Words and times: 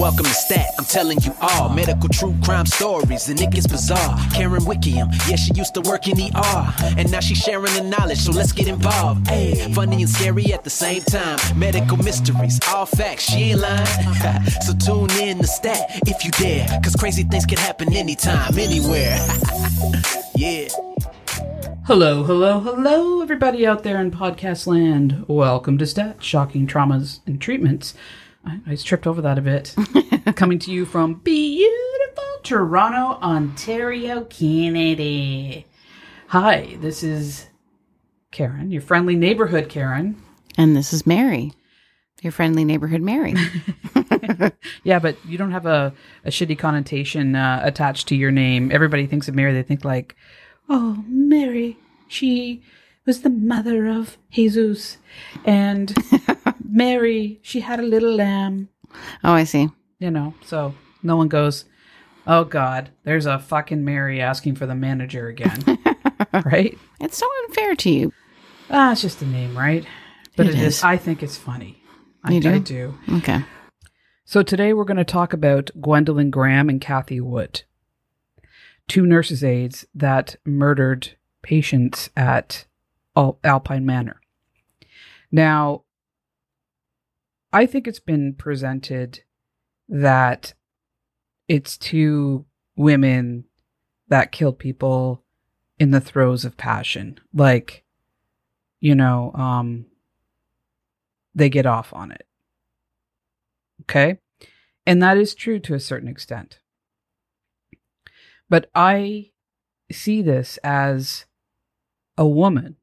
Welcome 0.00 0.24
to 0.24 0.32
Stat, 0.32 0.64
I'm 0.78 0.86
telling 0.86 1.20
you 1.20 1.34
all 1.42 1.68
medical 1.68 2.08
true 2.08 2.34
crime 2.42 2.64
stories, 2.64 3.28
and 3.28 3.38
it 3.38 3.50
gets 3.50 3.66
bizarre. 3.66 4.16
Karen 4.32 4.62
Wickiam, 4.62 5.12
yeah, 5.28 5.36
she 5.36 5.52
used 5.52 5.74
to 5.74 5.82
work 5.82 6.08
in 6.08 6.16
the 6.16 6.30
ER, 6.34 6.94
and 6.96 7.12
now 7.12 7.20
she's 7.20 7.36
sharing 7.36 7.74
the 7.74 7.82
knowledge, 7.82 8.16
so 8.16 8.32
let's 8.32 8.50
get 8.50 8.66
involved. 8.66 9.28
Hey, 9.28 9.70
funny 9.74 10.00
and 10.00 10.08
scary 10.08 10.54
at 10.54 10.64
the 10.64 10.70
same 10.70 11.02
time. 11.02 11.38
Medical 11.54 11.98
mysteries, 11.98 12.58
all 12.68 12.86
facts, 12.86 13.24
she 13.24 13.50
ain't 13.50 13.60
lying. 13.60 13.84
so 14.62 14.72
tune 14.72 15.10
in 15.20 15.36
to 15.36 15.46
Stat 15.46 15.90
if 16.06 16.24
you 16.24 16.30
dare, 16.30 16.66
cause 16.82 16.96
crazy 16.96 17.24
things 17.24 17.44
can 17.44 17.58
happen 17.58 17.92
anytime, 17.92 18.58
anywhere. 18.58 19.18
yeah. 20.34 20.68
Hello, 21.84 22.22
hello, 22.22 22.60
hello, 22.60 23.20
everybody 23.20 23.66
out 23.66 23.82
there 23.82 24.00
in 24.00 24.10
podcast 24.10 24.66
land. 24.66 25.26
Welcome 25.28 25.76
to 25.76 25.86
Stat 25.86 26.24
Shocking 26.24 26.66
Traumas 26.66 27.20
and 27.26 27.38
Treatments. 27.38 27.92
I, 28.44 28.60
I 28.66 28.76
tripped 28.76 29.06
over 29.06 29.22
that 29.22 29.38
a 29.38 29.42
bit. 29.42 29.74
Coming 30.36 30.58
to 30.60 30.72
you 30.72 30.84
from 30.84 31.14
beautiful 31.14 32.24
Toronto, 32.42 33.18
Ontario, 33.22 34.24
Canada. 34.24 35.64
Hi, 36.28 36.76
this 36.80 37.02
is 37.02 37.48
Karen, 38.30 38.70
your 38.70 38.82
friendly 38.82 39.16
neighborhood 39.16 39.68
Karen. 39.68 40.22
And 40.56 40.76
this 40.76 40.92
is 40.92 41.06
Mary, 41.06 41.52
your 42.22 42.32
friendly 42.32 42.64
neighborhood 42.64 43.02
Mary. 43.02 43.34
Yeah, 44.84 44.98
but 44.98 45.16
you 45.26 45.38
don't 45.38 45.50
have 45.52 45.66
a, 45.66 45.92
a 46.24 46.30
shitty 46.30 46.58
connotation 46.58 47.34
uh, 47.34 47.60
attached 47.62 48.08
to 48.08 48.16
your 48.16 48.30
name. 48.30 48.70
Everybody 48.72 49.06
thinks 49.06 49.28
of 49.28 49.34
Mary, 49.34 49.52
they 49.52 49.62
think 49.62 49.84
like, 49.84 50.16
oh, 50.68 51.04
Mary, 51.06 51.78
she 52.08 52.62
was 53.06 53.22
the 53.22 53.30
mother 53.30 53.86
of 53.86 54.18
Jesus. 54.30 54.98
And 55.44 55.94
Mary, 56.70 57.40
she 57.42 57.60
had 57.60 57.80
a 57.80 57.84
little 57.84 58.14
lamb. 58.14 58.68
oh, 59.24 59.32
I 59.32 59.44
see. 59.44 59.68
You 59.98 60.10
know, 60.10 60.34
so 60.44 60.74
no 61.02 61.16
one 61.16 61.28
goes, 61.28 61.64
oh, 62.26 62.44
God, 62.44 62.90
there's 63.04 63.26
a 63.26 63.38
fucking 63.38 63.84
Mary 63.84 64.20
asking 64.20 64.54
for 64.56 64.66
the 64.66 64.74
manager 64.74 65.28
again. 65.28 65.62
right? 66.44 66.76
It's 67.00 67.18
so 67.18 67.26
unfair 67.46 67.74
to 67.76 67.90
you. 67.90 68.12
Ah, 68.70 68.92
it's 68.92 69.02
just 69.02 69.20
a 69.22 69.26
name, 69.26 69.56
right? 69.58 69.84
But 70.36 70.46
It 70.46 70.54
it 70.54 70.58
is. 70.62 70.76
is. 70.78 70.84
I 70.84 70.96
think 70.96 71.22
it's 71.22 71.36
funny. 71.36 71.82
I, 72.24 72.32
You 72.32 72.40
do? 72.40 72.50
I 72.54 72.58
do. 72.58 72.94
Okay. 73.16 73.42
So 74.24 74.42
today 74.42 74.72
we're 74.72 74.84
going 74.84 74.96
to 74.96 75.04
talk 75.04 75.32
about 75.32 75.70
Gwendolyn 75.80 76.30
Graham 76.30 76.68
and 76.68 76.80
Cathy 76.80 77.20
Wood, 77.20 77.62
two 78.86 79.04
nurses' 79.04 79.42
aides 79.42 79.86
that 79.94 80.36
murdered 80.46 81.16
patients 81.42 82.10
at 82.16 82.64
Al- 83.16 83.38
Alpine 83.42 83.84
Manor. 83.84 84.20
Now, 85.32 85.82
I 87.52 87.66
think 87.66 87.88
it's 87.88 88.00
been 88.00 88.34
presented 88.34 89.20
that 89.88 90.54
it's 91.48 91.76
two 91.76 92.46
women 92.76 93.44
that 94.08 94.32
killed 94.32 94.58
people 94.58 95.24
in 95.78 95.90
the 95.90 96.00
throes 96.00 96.44
of 96.44 96.56
passion. 96.56 97.18
Like, 97.34 97.84
you 98.80 98.94
know, 98.94 99.32
um, 99.34 99.86
they 101.34 101.48
get 101.48 101.66
off 101.66 101.92
on 101.92 102.12
it. 102.12 102.26
Okay. 103.82 104.18
And 104.86 105.02
that 105.02 105.16
is 105.16 105.34
true 105.34 105.58
to 105.60 105.74
a 105.74 105.80
certain 105.80 106.08
extent. 106.08 106.60
But 108.48 108.70
I 108.74 109.30
see 109.90 110.22
this 110.22 110.58
as 110.62 111.26
a 112.16 112.26
woman 112.26 112.76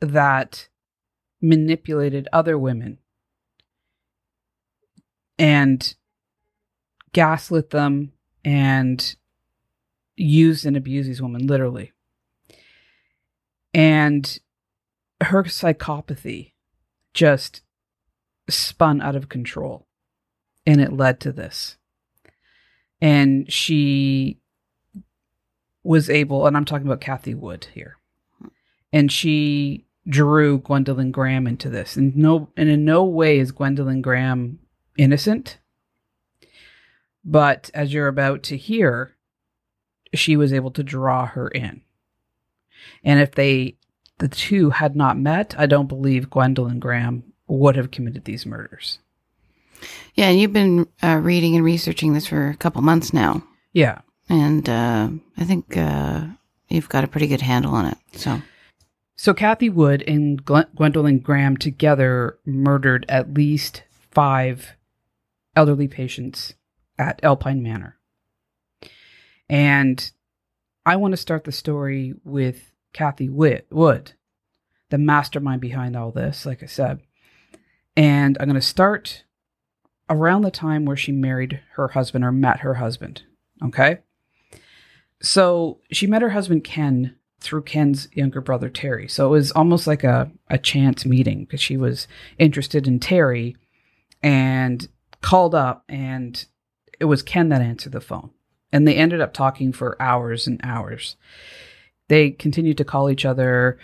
that 0.00 0.68
manipulated 1.40 2.28
other 2.32 2.58
women 2.58 2.98
and 5.38 5.94
gaslit 7.12 7.70
them 7.70 8.12
and 8.44 9.16
used 10.16 10.66
and 10.66 10.76
abused 10.76 11.08
these 11.08 11.22
women, 11.22 11.46
literally. 11.46 11.92
And 13.72 14.38
her 15.20 15.44
psychopathy 15.44 16.52
just 17.12 17.62
spun 18.48 19.00
out 19.00 19.16
of 19.16 19.28
control 19.28 19.86
and 20.66 20.80
it 20.80 20.92
led 20.92 21.20
to 21.20 21.32
this. 21.32 21.76
And 23.00 23.52
she 23.52 24.38
was 25.82 26.08
able, 26.08 26.46
and 26.46 26.56
I'm 26.56 26.64
talking 26.64 26.86
about 26.86 27.00
Cathy 27.00 27.34
Wood 27.34 27.68
here, 27.74 27.98
and 28.92 29.12
she 29.12 29.84
drew 30.08 30.58
Gwendolyn 30.58 31.10
Graham 31.10 31.46
into 31.46 31.68
this. 31.68 31.96
And 31.96 32.16
no, 32.16 32.48
and 32.56 32.70
in 32.70 32.84
no 32.86 33.04
way 33.04 33.38
is 33.38 33.52
Gwendolyn 33.52 34.00
Graham 34.00 34.60
innocent. 34.96 35.58
But 37.24 37.70
as 37.72 37.92
you're 37.92 38.08
about 38.08 38.42
to 38.44 38.56
hear, 38.56 39.16
she 40.12 40.36
was 40.36 40.52
able 40.52 40.70
to 40.72 40.82
draw 40.82 41.26
her 41.26 41.48
in. 41.48 41.80
And 43.02 43.20
if 43.20 43.32
they, 43.32 43.76
the 44.18 44.28
two 44.28 44.70
had 44.70 44.94
not 44.94 45.18
met, 45.18 45.54
I 45.58 45.66
don't 45.66 45.88
believe 45.88 46.30
Gwendolyn 46.30 46.78
Graham 46.78 47.24
would 47.46 47.76
have 47.76 47.90
committed 47.90 48.24
these 48.24 48.46
murders. 48.46 48.98
Yeah, 50.14 50.28
and 50.28 50.38
you've 50.38 50.52
been 50.52 50.86
uh, 51.02 51.20
reading 51.22 51.56
and 51.56 51.64
researching 51.64 52.12
this 52.12 52.26
for 52.26 52.48
a 52.48 52.56
couple 52.56 52.82
months 52.82 53.12
now. 53.12 53.42
Yeah. 53.72 54.00
And 54.28 54.68
uh, 54.68 55.10
I 55.36 55.44
think 55.44 55.76
uh, 55.76 56.26
you've 56.68 56.88
got 56.88 57.04
a 57.04 57.08
pretty 57.08 57.26
good 57.26 57.42
handle 57.42 57.74
on 57.74 57.86
it. 57.86 57.98
So, 58.12 58.40
So 59.16 59.34
Cathy 59.34 59.68
Wood 59.68 60.02
and 60.06 60.44
Gwendolyn 60.44 61.18
Graham 61.18 61.56
together 61.56 62.38
murdered 62.46 63.04
at 63.08 63.34
least 63.34 63.82
five 64.10 64.76
elderly 65.56 65.88
patients 65.88 66.54
at 66.98 67.22
Alpine 67.22 67.62
Manor. 67.62 67.98
And 69.48 70.10
I 70.86 70.96
want 70.96 71.12
to 71.12 71.16
start 71.16 71.44
the 71.44 71.52
story 71.52 72.14
with 72.24 72.72
Cathy 72.92 73.28
Witt- 73.28 73.66
Wood, 73.70 74.12
the 74.90 74.98
mastermind 74.98 75.60
behind 75.60 75.96
all 75.96 76.10
this, 76.10 76.46
like 76.46 76.62
I 76.62 76.66
said. 76.66 77.00
And 77.96 78.36
I'm 78.38 78.46
going 78.46 78.54
to 78.54 78.60
start 78.60 79.24
around 80.10 80.42
the 80.42 80.50
time 80.50 80.84
where 80.84 80.96
she 80.96 81.12
married 81.12 81.60
her 81.74 81.88
husband 81.88 82.24
or 82.24 82.32
met 82.32 82.60
her 82.60 82.74
husband. 82.74 83.22
Okay. 83.62 83.98
So 85.22 85.80
she 85.90 86.06
met 86.06 86.22
her 86.22 86.30
husband 86.30 86.64
Ken 86.64 87.16
through 87.40 87.62
Ken's 87.62 88.08
younger 88.12 88.40
brother 88.40 88.68
Terry. 88.68 89.08
So 89.08 89.28
it 89.28 89.30
was 89.30 89.52
almost 89.52 89.86
like 89.86 90.04
a, 90.04 90.30
a 90.48 90.58
chance 90.58 91.04
meeting 91.04 91.44
because 91.44 91.60
she 91.60 91.76
was 91.76 92.06
interested 92.38 92.86
in 92.86 93.00
Terry 93.00 93.56
and 94.22 94.88
called 95.24 95.54
up 95.54 95.84
and 95.88 96.44
it 97.00 97.06
was 97.06 97.22
Ken 97.22 97.48
that 97.48 97.62
answered 97.62 97.92
the 97.92 98.00
phone. 98.00 98.28
And 98.70 98.86
they 98.86 98.96
ended 98.96 99.22
up 99.22 99.32
talking 99.32 99.72
for 99.72 100.00
hours 100.00 100.46
and 100.46 100.60
hours. 100.62 101.16
They 102.08 102.30
continued 102.30 102.76
to 102.76 102.84
call 102.84 103.08
each 103.08 103.24
other, 103.24 103.78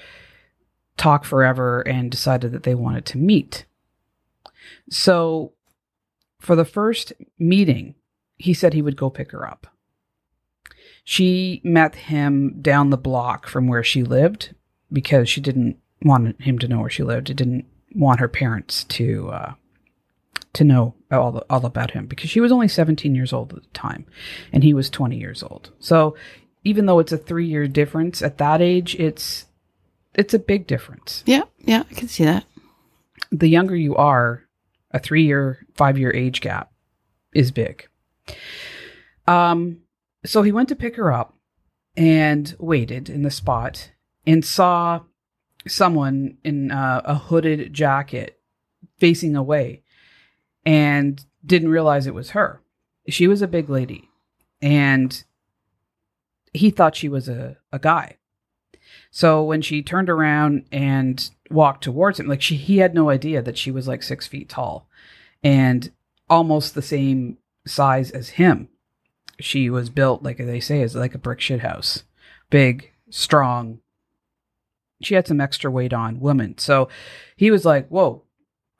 talk 0.99 1.25
forever, 1.25 1.81
and 1.81 2.11
decided 2.11 2.53
that 2.53 2.65
they 2.65 2.75
wanted 2.75 3.07
to 3.07 3.19
meet. 3.19 3.65
So 4.91 5.55
for 6.41 6.55
the 6.55 6.67
first 6.67 7.15
meeting, 7.39 7.95
he 8.37 8.53
said 8.53 8.75
he 8.75 8.83
would 8.83 8.97
go 8.99 9.09
pick 9.09 9.31
her 9.31 9.49
up. 9.49 9.67
She 11.05 11.63
met 11.65 11.95
him 11.95 12.61
down 12.61 12.91
the 12.91 12.99
block 12.99 13.47
from 13.47 13.67
where 13.67 13.85
she 13.85 14.03
lived 14.03 14.55
because 14.93 15.31
she 15.31 15.41
didn't 15.41 15.79
want 16.03 16.39
him 16.43 16.59
to 16.59 16.69
know 16.69 16.81
where 16.81 16.91
she 16.91 17.03
lived. 17.03 17.31
It 17.31 17.39
didn't 17.39 17.65
want 17.95 18.21
her 18.21 18.29
parents 18.29 18.85
to 18.85 19.31
uh, 19.31 19.53
to 20.53 20.65
know 20.65 20.95
all 21.11 21.33
the, 21.33 21.45
all 21.49 21.65
about 21.65 21.93
him 21.93 22.07
because 22.07 22.31
she 22.31 22.41
was 22.41 22.53
only 22.53 22.69
17 22.69 23.15
years 23.15 23.33
old 23.33 23.53
at 23.53 23.63
the 23.63 23.69
time, 23.71 24.07
and 24.53 24.63
he 24.63 24.75
was 24.75 24.91
20 24.91 25.17
years 25.17 25.43
old. 25.43 25.71
So 25.79 26.17
even 26.65 26.87
though 26.87 26.99
it's 26.99 27.13
a 27.13 27.19
three 27.19 27.47
year 27.47 27.69
difference 27.69 28.23
at 28.23 28.39
that 28.39 28.61
age, 28.61 28.95
it's 28.97 29.47
it's 30.15 30.35
a 30.35 30.39
big 30.39 30.67
difference. 30.67 31.23
yeah, 31.27 31.43
yeah, 31.61 31.85
I 31.91 31.95
can 31.95 32.09
see 32.09 32.25
that. 32.25 32.45
The 33.31 33.49
younger 33.49 33.77
you 33.77 33.95
are, 33.97 34.43
a 34.91 34.99
three 34.99 35.25
year, 35.25 35.65
five 35.75 35.99
year 35.99 36.13
age 36.13 36.41
gap 36.41 36.73
is 37.33 37.53
big. 37.53 37.89
Um, 39.27 39.83
so 40.25 40.43
he 40.43 40.53
went 40.53 40.69
to 40.71 40.77
pick 40.77 40.97
her 40.97 41.13
up 41.13 41.35
and 41.97 42.55
waited 42.59 43.09
in 43.09 43.23
the 43.23 43.31
spot 43.31 43.93
and 44.27 44.45
saw 44.45 45.01
someone 45.67 46.39
in 46.43 46.71
uh, 46.71 47.03
a 47.05 47.15
hooded 47.15 47.73
jacket 47.73 48.41
facing 48.99 49.37
away 49.37 49.83
and 50.71 51.25
didn't 51.45 51.69
realize 51.69 52.07
it 52.07 52.15
was 52.15 52.31
her. 52.31 52.63
She 53.09 53.27
was 53.27 53.43
a 53.43 53.49
big 53.49 53.69
lady 53.69 54.09
and 54.63 55.25
he 56.53 56.71
thought 56.71 56.95
she 56.95 57.09
was 57.09 57.29
a, 57.29 57.57
a 57.73 57.81
guy. 57.81 58.19
So 59.11 59.43
when 59.43 59.63
she 59.63 59.83
turned 59.83 60.09
around 60.09 60.67
and 60.71 61.29
walked 61.51 61.83
towards 61.83 62.21
him, 62.21 62.29
like 62.29 62.41
she, 62.41 62.55
he 62.55 62.79
had 62.79 62.95
no 62.95 63.11
idea 63.11 63.43
that 63.43 63.59
she 63.59 63.73
was 63.73 63.89
like 63.89 64.05
six 64.05 64.29
feet 64.29 64.49
tall 64.49 64.89
and 65.43 65.91
almost 66.29 66.77
the 66.77 66.83
same 66.83 67.39
size 67.67 68.13
as 68.13 68.29
him. 68.31 68.69
She 69.41 69.71
was 69.71 69.91
built, 69.91 70.23
like 70.23 70.37
they 70.37 70.61
say, 70.61 70.83
as 70.83 70.95
like 70.95 71.17
a 71.17 71.19
brick 71.19 71.41
shit 71.41 71.63
house. 71.63 72.05
Big, 72.49 72.93
strong. 73.09 73.81
She 75.03 75.17
had 75.17 75.27
some 75.27 75.41
extra 75.41 75.69
weight 75.69 75.93
on, 75.93 76.21
woman. 76.21 76.59
So 76.59 76.89
he 77.35 77.51
was 77.51 77.65
like, 77.65 77.89
whoa, 77.89 78.23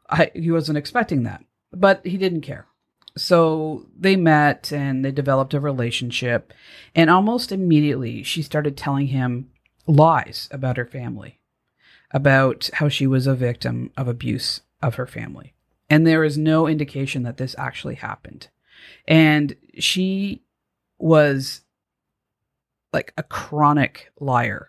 I, 0.09 0.31
he 0.35 0.53
wasn't 0.53 0.79
expecting 0.79 1.25
that, 1.25 1.43
but 1.73 2.05
he 2.05 2.17
didn't 2.17 2.43
care. 2.43 2.67
So 3.17 3.87
they 3.99 4.17
met 4.17 4.73
and 4.73 5.05
they 5.05 5.11
developed 5.11 5.55
a 5.55 5.61
relationship. 5.61 6.53
And 6.95 7.11
almost 7.11 7.53
immediately, 7.53 8.23
she 8.23 8.43
started 8.43 8.77
telling 8.77 9.09
him 9.09 9.51
lies 9.87 10.49
about 10.53 10.77
her 10.77 10.87
family, 10.87 11.41
about 12.13 12.71
how 12.75 12.89
she 12.89 13.07
was 13.07 13.27
a 13.27 13.35
victim 13.35 13.91
of 13.97 14.09
abuse 14.09 14.61
of 14.83 14.95
her 14.95 15.07
family. 15.07 15.55
And 15.89 16.07
there 16.07 16.23
is 16.23 16.39
no 16.39 16.69
indication 16.69 17.25
that 17.25 17.37
this 17.37 17.57
actually 17.59 17.97
happened. 17.97 18.49
And 19.09 19.57
she 19.79 20.43
was 20.99 21.63
like 22.93 23.13
a 23.17 23.23
chronic 23.23 24.13
liar. 24.21 24.69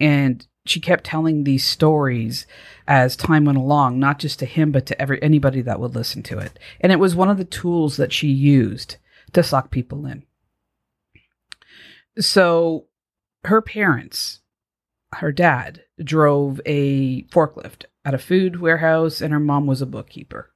And 0.00 0.46
she 0.68 0.80
kept 0.80 1.04
telling 1.04 1.44
these 1.44 1.64
stories 1.64 2.46
as 2.86 3.16
time 3.16 3.44
went 3.44 3.58
along, 3.58 3.98
not 3.98 4.18
just 4.18 4.38
to 4.38 4.46
him, 4.46 4.72
but 4.72 4.86
to 4.86 5.00
every 5.00 5.22
anybody 5.22 5.60
that 5.62 5.80
would 5.80 5.94
listen 5.94 6.22
to 6.24 6.38
it. 6.38 6.58
And 6.80 6.92
it 6.92 6.98
was 6.98 7.14
one 7.14 7.28
of 7.28 7.38
the 7.38 7.44
tools 7.44 7.96
that 7.96 8.12
she 8.12 8.28
used 8.28 8.96
to 9.32 9.42
suck 9.42 9.70
people 9.70 10.06
in. 10.06 10.24
So 12.18 12.86
her 13.44 13.62
parents, 13.62 14.40
her 15.12 15.32
dad, 15.32 15.82
drove 16.02 16.60
a 16.66 17.22
forklift 17.24 17.84
at 18.04 18.14
a 18.14 18.18
food 18.18 18.60
warehouse, 18.60 19.20
and 19.20 19.32
her 19.32 19.40
mom 19.40 19.66
was 19.66 19.82
a 19.82 19.86
bookkeeper. 19.86 20.50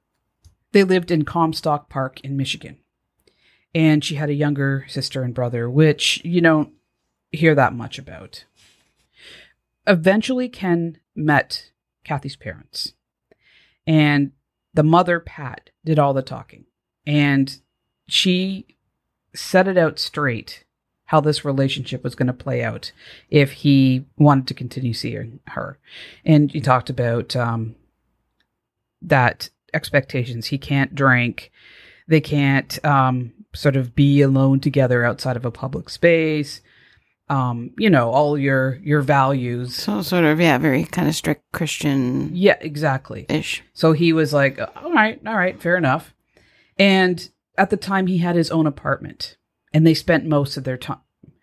They 0.71 0.83
lived 0.83 1.11
in 1.11 1.23
Comstock 1.23 1.89
Park 1.89 2.19
in 2.21 2.35
Michigan. 2.35 2.77
And 3.75 4.03
she 4.03 4.15
had 4.15 4.29
a 4.29 4.35
younger 4.35 4.85
sister 4.87 5.23
and 5.23 5.33
brother, 5.33 5.69
which 5.69 6.23
you 6.23 6.41
don't 6.41 6.73
hear 7.31 7.55
that 7.55 7.73
much 7.73 7.97
about 7.97 8.45
eventually 9.87 10.49
Ken 10.49 10.97
met 11.15 11.71
Cathy's 12.03 12.35
parents. 12.35 12.93
And 13.85 14.31
the 14.73 14.83
mother, 14.83 15.19
Pat, 15.19 15.69
did 15.83 15.99
all 15.99 16.13
the 16.13 16.21
talking. 16.21 16.65
And 17.05 17.57
she 18.07 18.77
set 19.35 19.67
it 19.67 19.77
out 19.77 19.99
straight 19.99 20.63
how 21.05 21.19
this 21.19 21.45
relationship 21.45 22.03
was 22.03 22.15
going 22.15 22.27
to 22.27 22.33
play 22.33 22.63
out 22.63 22.91
if 23.29 23.51
he 23.51 24.05
wanted 24.17 24.47
to 24.47 24.53
continue 24.53 24.93
seeing 24.93 25.39
her. 25.47 25.77
And 26.25 26.51
he 26.51 26.61
talked 26.61 26.89
about 26.89 27.35
um, 27.35 27.75
that 29.01 29.49
expectations. 29.73 30.47
He 30.47 30.57
can't 30.57 30.95
drink. 30.95 31.51
They 32.07 32.21
can't 32.21 32.83
um, 32.85 33.33
sort 33.53 33.75
of 33.75 33.95
be 33.95 34.21
alone 34.21 34.59
together 34.59 35.05
outside 35.05 35.35
of 35.35 35.45
a 35.45 35.51
public 35.51 35.89
space 35.89 36.61
um, 37.33 37.71
you 37.79 37.89
know, 37.89 38.11
all 38.11 38.37
your 38.37 38.75
your 38.83 39.01
values. 39.01 39.75
So 39.75 40.03
sort 40.03 40.23
of, 40.23 40.39
yeah, 40.39 40.59
very 40.59 40.83
kind 40.83 41.07
of 41.07 41.15
strict 41.15 41.51
Christian. 41.51 42.29
Yeah, 42.35 42.57
exactly. 42.61 43.25
Ish. 43.27 43.63
So 43.73 43.93
he 43.93 44.13
was 44.13 44.33
like, 44.33 44.59
all 44.59 44.93
right, 44.93 45.19
all 45.25 45.35
right, 45.35 45.59
fair 45.59 45.75
enough. 45.75 46.13
And 46.77 47.27
at 47.57 47.71
the 47.71 47.77
time, 47.77 48.05
he 48.05 48.19
had 48.19 48.35
his 48.35 48.51
own 48.51 48.67
apartment, 48.67 49.37
and 49.73 49.85
they 49.85 49.95
spent 49.95 50.25
most 50.25 50.57
of 50.57 50.63
their 50.63 50.77
time 50.77 50.99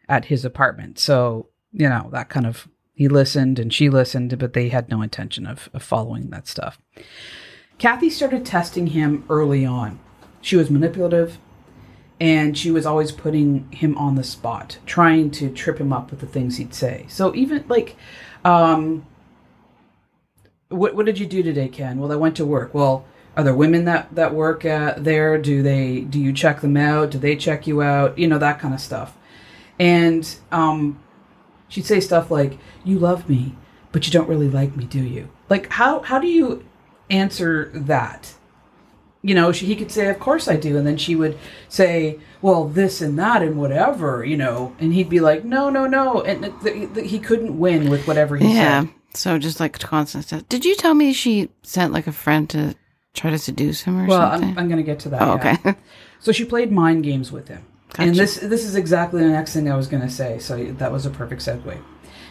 at 0.09 0.27
his 0.27 0.45
apartment. 0.45 1.01
So 1.01 1.49
you 1.73 1.89
know 1.89 2.09
that 2.13 2.29
kind 2.29 2.47
of 2.47 2.69
he 2.95 3.09
listened 3.09 3.59
and 3.59 3.75
she 3.75 3.91
listened, 3.91 4.39
but 4.39 4.53
they 4.53 4.69
had 4.69 4.91
no 4.91 5.03
intention 5.03 5.47
of, 5.47 5.69
of 5.73 5.83
following 5.83 6.31
that 6.31 6.47
stuff. 6.47 6.79
Cathy 7.79 8.11
started 8.11 8.45
testing 8.45 8.89
him 8.89 9.25
early 9.29 9.65
on. 9.65 9.99
She 10.43 10.55
was 10.55 10.71
manipulative 10.71 11.39
and 12.21 12.57
she 12.57 12.71
was 12.71 12.85
always 12.85 13.11
putting 13.11 13.71
him 13.73 13.97
on 13.97 14.15
the 14.15 14.23
spot, 14.23 14.79
trying 14.85 15.31
to 15.31 15.51
trip 15.51 15.79
him 15.79 15.93
up 15.93 16.11
with 16.11 16.21
the 16.21 16.27
things 16.27 16.59
he'd 16.59 16.75
say. 16.75 17.07
So 17.09 17.35
even 17.35 17.65
like, 17.69 17.97
um, 18.45 19.07
what 20.69 20.95
what 20.95 21.07
did 21.07 21.19
you 21.19 21.27
do 21.27 21.43
today, 21.43 21.69
Ken? 21.69 21.99
Well, 21.99 22.13
I 22.13 22.17
went 22.17 22.37
to 22.37 22.45
work. 22.45 22.75
Well, 22.75 23.05
are 23.37 23.43
there 23.43 23.55
women 23.55 23.87
that 23.87 24.15
that 24.15 24.35
work 24.35 24.65
at 24.65 25.03
there? 25.03 25.39
Do 25.39 25.63
they 25.63 26.01
do 26.03 26.21
you 26.21 26.33
check 26.33 26.61
them 26.61 26.77
out? 26.77 27.11
Do 27.11 27.19
they 27.19 27.37
check 27.37 27.67
you 27.67 27.83
out? 27.83 28.19
You 28.19 28.29
know 28.29 28.39
that 28.39 28.61
kind 28.61 28.75
of 28.75 28.81
stuff. 28.81 29.17
And 29.79 30.37
um, 30.53 31.01
she'd 31.69 31.87
say 31.87 32.01
stuff 32.01 32.31
like, 32.31 32.59
"You 32.85 32.99
love 32.99 33.29
me, 33.29 33.57
but 33.93 34.07
you 34.07 34.13
don't 34.13 34.29
really 34.29 34.51
like 34.51 34.77
me, 34.77 34.85
do 34.85 35.01
you?" 35.01 35.31
Like 35.49 35.71
how 35.71 36.01
how 36.01 36.19
do 36.19 36.29
you 36.29 36.65
answer 37.09 37.71
that? 37.75 38.35
You 39.23 39.35
know, 39.35 39.53
she, 39.53 39.67
he 39.67 39.77
could 39.77 39.91
say, 39.91 40.09
"Of 40.09 40.19
course 40.19 40.49
I 40.49 40.57
do," 40.57 40.77
and 40.79 40.87
then 40.87 40.97
she 40.97 41.15
would 41.15 41.39
say, 41.69 42.19
"Well, 42.41 42.65
this 42.69 43.01
and 43.03 43.19
that 43.19 43.43
and 43.43 43.57
whatever," 43.57 44.25
you 44.25 44.37
know, 44.37 44.75
and 44.79 44.95
he'd 44.95 45.09
be 45.11 45.21
like, 45.21 45.45
"No, 45.45 45.69
no, 45.71 45.87
no," 45.87 46.23
and 46.23 46.43
th- 46.63 46.95
th- 46.95 47.11
he 47.11 47.19
couldn't 47.19 47.59
win 47.59 47.91
with 47.91 48.07
whatever 48.07 48.37
he 48.37 48.55
yeah. 48.55 48.83
said. 48.83 48.91
So 49.13 49.39
just 49.39 49.59
like 49.61 49.79
constant 49.79 50.25
stuff. 50.25 50.49
Did 50.49 50.65
you 50.65 50.75
tell 50.77 50.95
me 50.95 51.13
she 51.13 51.49
sent 51.63 51.93
like 51.93 52.07
a 52.07 52.13
friend 52.13 52.49
to 52.51 52.77
try 53.13 53.31
to 53.31 53.39
seduce 53.39 53.83
him 53.83 54.01
or 54.01 54.07
Well, 54.07 54.31
something? 54.33 54.51
I'm, 54.51 54.59
I'm 54.59 54.69
going 54.69 54.79
to 54.79 54.85
get 54.85 55.01
to 55.01 55.09
that. 55.11 55.21
oh, 55.23 55.39
yeah. 55.43 55.57
okay. 55.65 55.75
So 56.21 56.33
she 56.33 56.45
played 56.45 56.71
mind 56.71 57.03
games 57.03 57.33
with 57.33 57.49
him, 57.49 57.65
and 57.97 58.15
this 58.15 58.37
this 58.37 58.65
is 58.65 58.77
exactly 58.77 59.23
the 59.23 59.31
next 59.31 59.55
thing 59.55 59.71
I 59.71 59.77
was 59.77 59.87
going 59.87 60.03
to 60.03 60.11
say. 60.11 60.39
So 60.39 60.63
that 60.65 60.93
was 60.93 61.07
a 61.07 61.11
perfect 61.11 61.41
segue. 61.41 61.79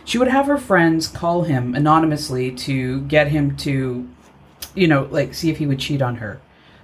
She 0.05 0.17
would 0.19 0.27
have 0.27 0.45
her 0.45 0.57
friends 0.59 1.07
call 1.07 1.41
him 1.41 1.73
anonymously 1.73 2.51
to 2.51 3.01
get 3.01 3.29
him 3.29 3.57
to, 3.57 4.07
you 4.75 4.87
know, 4.87 5.07
like 5.09 5.33
see 5.33 5.49
if 5.49 5.57
he 5.57 5.65
would 5.65 5.79
cheat 5.79 6.01
on 6.03 6.17
her. 6.17 6.39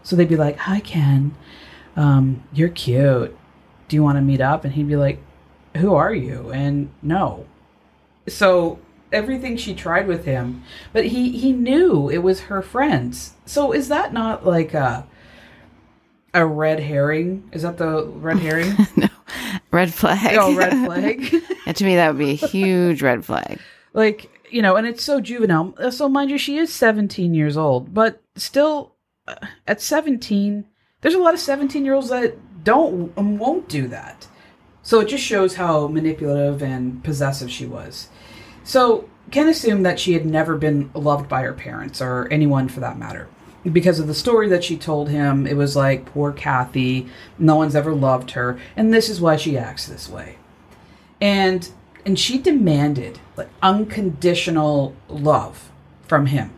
So 0.06 0.16
they'd 0.16 0.30
be 0.30 0.38
like, 0.38 0.58
"Hi, 0.60 0.80
Ken, 0.80 1.36
um, 1.98 2.44
you're 2.54 2.70
cute. 2.70 3.36
Do 3.90 3.96
you 3.98 4.04
want 4.04 4.18
to 4.18 4.22
meet 4.22 4.40
up?" 4.40 4.64
And 4.64 4.74
he'd 4.74 4.88
be 4.88 4.96
like, 4.96 5.20
"Who 5.76 5.94
are 5.96 6.14
you?" 6.14 6.52
And 6.54 6.90
no. 7.02 7.46
So 8.28 8.80
everything 9.12 9.58
she 9.58 9.74
tried 9.74 10.08
with 10.08 10.26
him, 10.26 10.64
but 10.94 11.06
he 11.08 11.32
he 11.38 11.52
knew 11.52 12.10
it 12.10 12.20
was 12.20 12.42
her 12.42 12.62
friends. 12.62 13.34
So 13.46 13.72
is 13.74 13.88
that 13.90 14.14
not 14.14 14.46
like 14.46 14.74
a 14.74 15.06
a 16.34 16.46
red 16.46 16.80
herring? 16.80 17.50
Is 17.52 17.64
that 17.64 17.78
the 17.78 18.06
red 18.06 18.40
herring? 18.40 18.74
no. 18.96 19.08
Red 19.72 19.94
flag. 19.94 20.38
oh, 20.40 20.56
red 20.56 20.72
flag. 20.86 21.34
Yeah, 21.66 21.74
to 21.74 21.84
me, 21.84 21.96
that 21.96 22.10
would 22.10 22.20
be 22.20 22.32
a 22.32 22.36
huge 22.36 23.02
red 23.02 23.26
flag. 23.26 23.60
like 23.94 24.30
you 24.52 24.62
know, 24.62 24.76
and 24.76 24.86
it's 24.86 25.04
so 25.04 25.20
juvenile. 25.20 25.74
So 25.92 26.08
mind 26.08 26.30
you, 26.30 26.38
she 26.38 26.58
is 26.58 26.72
17 26.72 27.34
years 27.34 27.58
old, 27.58 27.92
but 27.94 28.22
still, 28.36 28.94
Uh, 29.28 29.36
at 29.68 29.82
17, 29.82 30.66
there's 31.02 31.16
a 31.16 31.20
lot 31.20 31.34
of 31.34 31.40
17 31.40 31.84
year 31.84 31.94
olds 31.94 32.10
that 32.10 32.64
don't 32.64 33.14
and 33.18 33.40
won't 33.40 33.70
do 33.70 33.88
that. 33.88 34.28
So 34.82 35.00
it 35.00 35.08
just 35.08 35.24
shows 35.24 35.56
how 35.56 35.88
manipulative 35.88 36.62
and 36.62 37.04
possessive 37.04 37.50
she 37.50 37.66
was. 37.66 38.10
So 38.64 39.10
Ken 39.32 39.48
assumed 39.48 39.86
that 39.86 40.00
she 40.00 40.14
had 40.14 40.26
never 40.26 40.58
been 40.58 40.92
loved 40.94 41.28
by 41.28 41.42
her 41.42 41.54
parents 41.54 42.02
or 42.02 42.28
anyone 42.32 42.68
for 42.68 42.80
that 42.82 42.98
matter. 42.98 43.28
Because 43.72 44.00
of 44.00 44.06
the 44.06 44.14
story 44.14 44.48
that 44.50 44.64
she 44.64 44.78
told 44.78 45.10
him, 45.10 45.48
it 45.48 45.58
was 45.58 45.76
like, 45.76 46.06
poor 46.06 46.32
Cathy, 46.32 47.08
no 47.40 47.56
one's 47.56 47.76
ever 47.76 47.96
loved 47.96 48.32
her, 48.32 48.60
and 48.76 48.94
this 48.94 49.10
is 49.10 49.20
why 49.20 49.38
she 49.38 49.58
acts 49.58 49.88
this 49.88 50.08
way. 50.08 50.38
And 51.20 51.68
and 52.06 52.20
she 52.20 52.38
demanded 52.38 53.20
like 53.36 53.50
unconditional 53.64 54.96
love 55.08 55.72
from 56.04 56.28
him. 56.28 56.52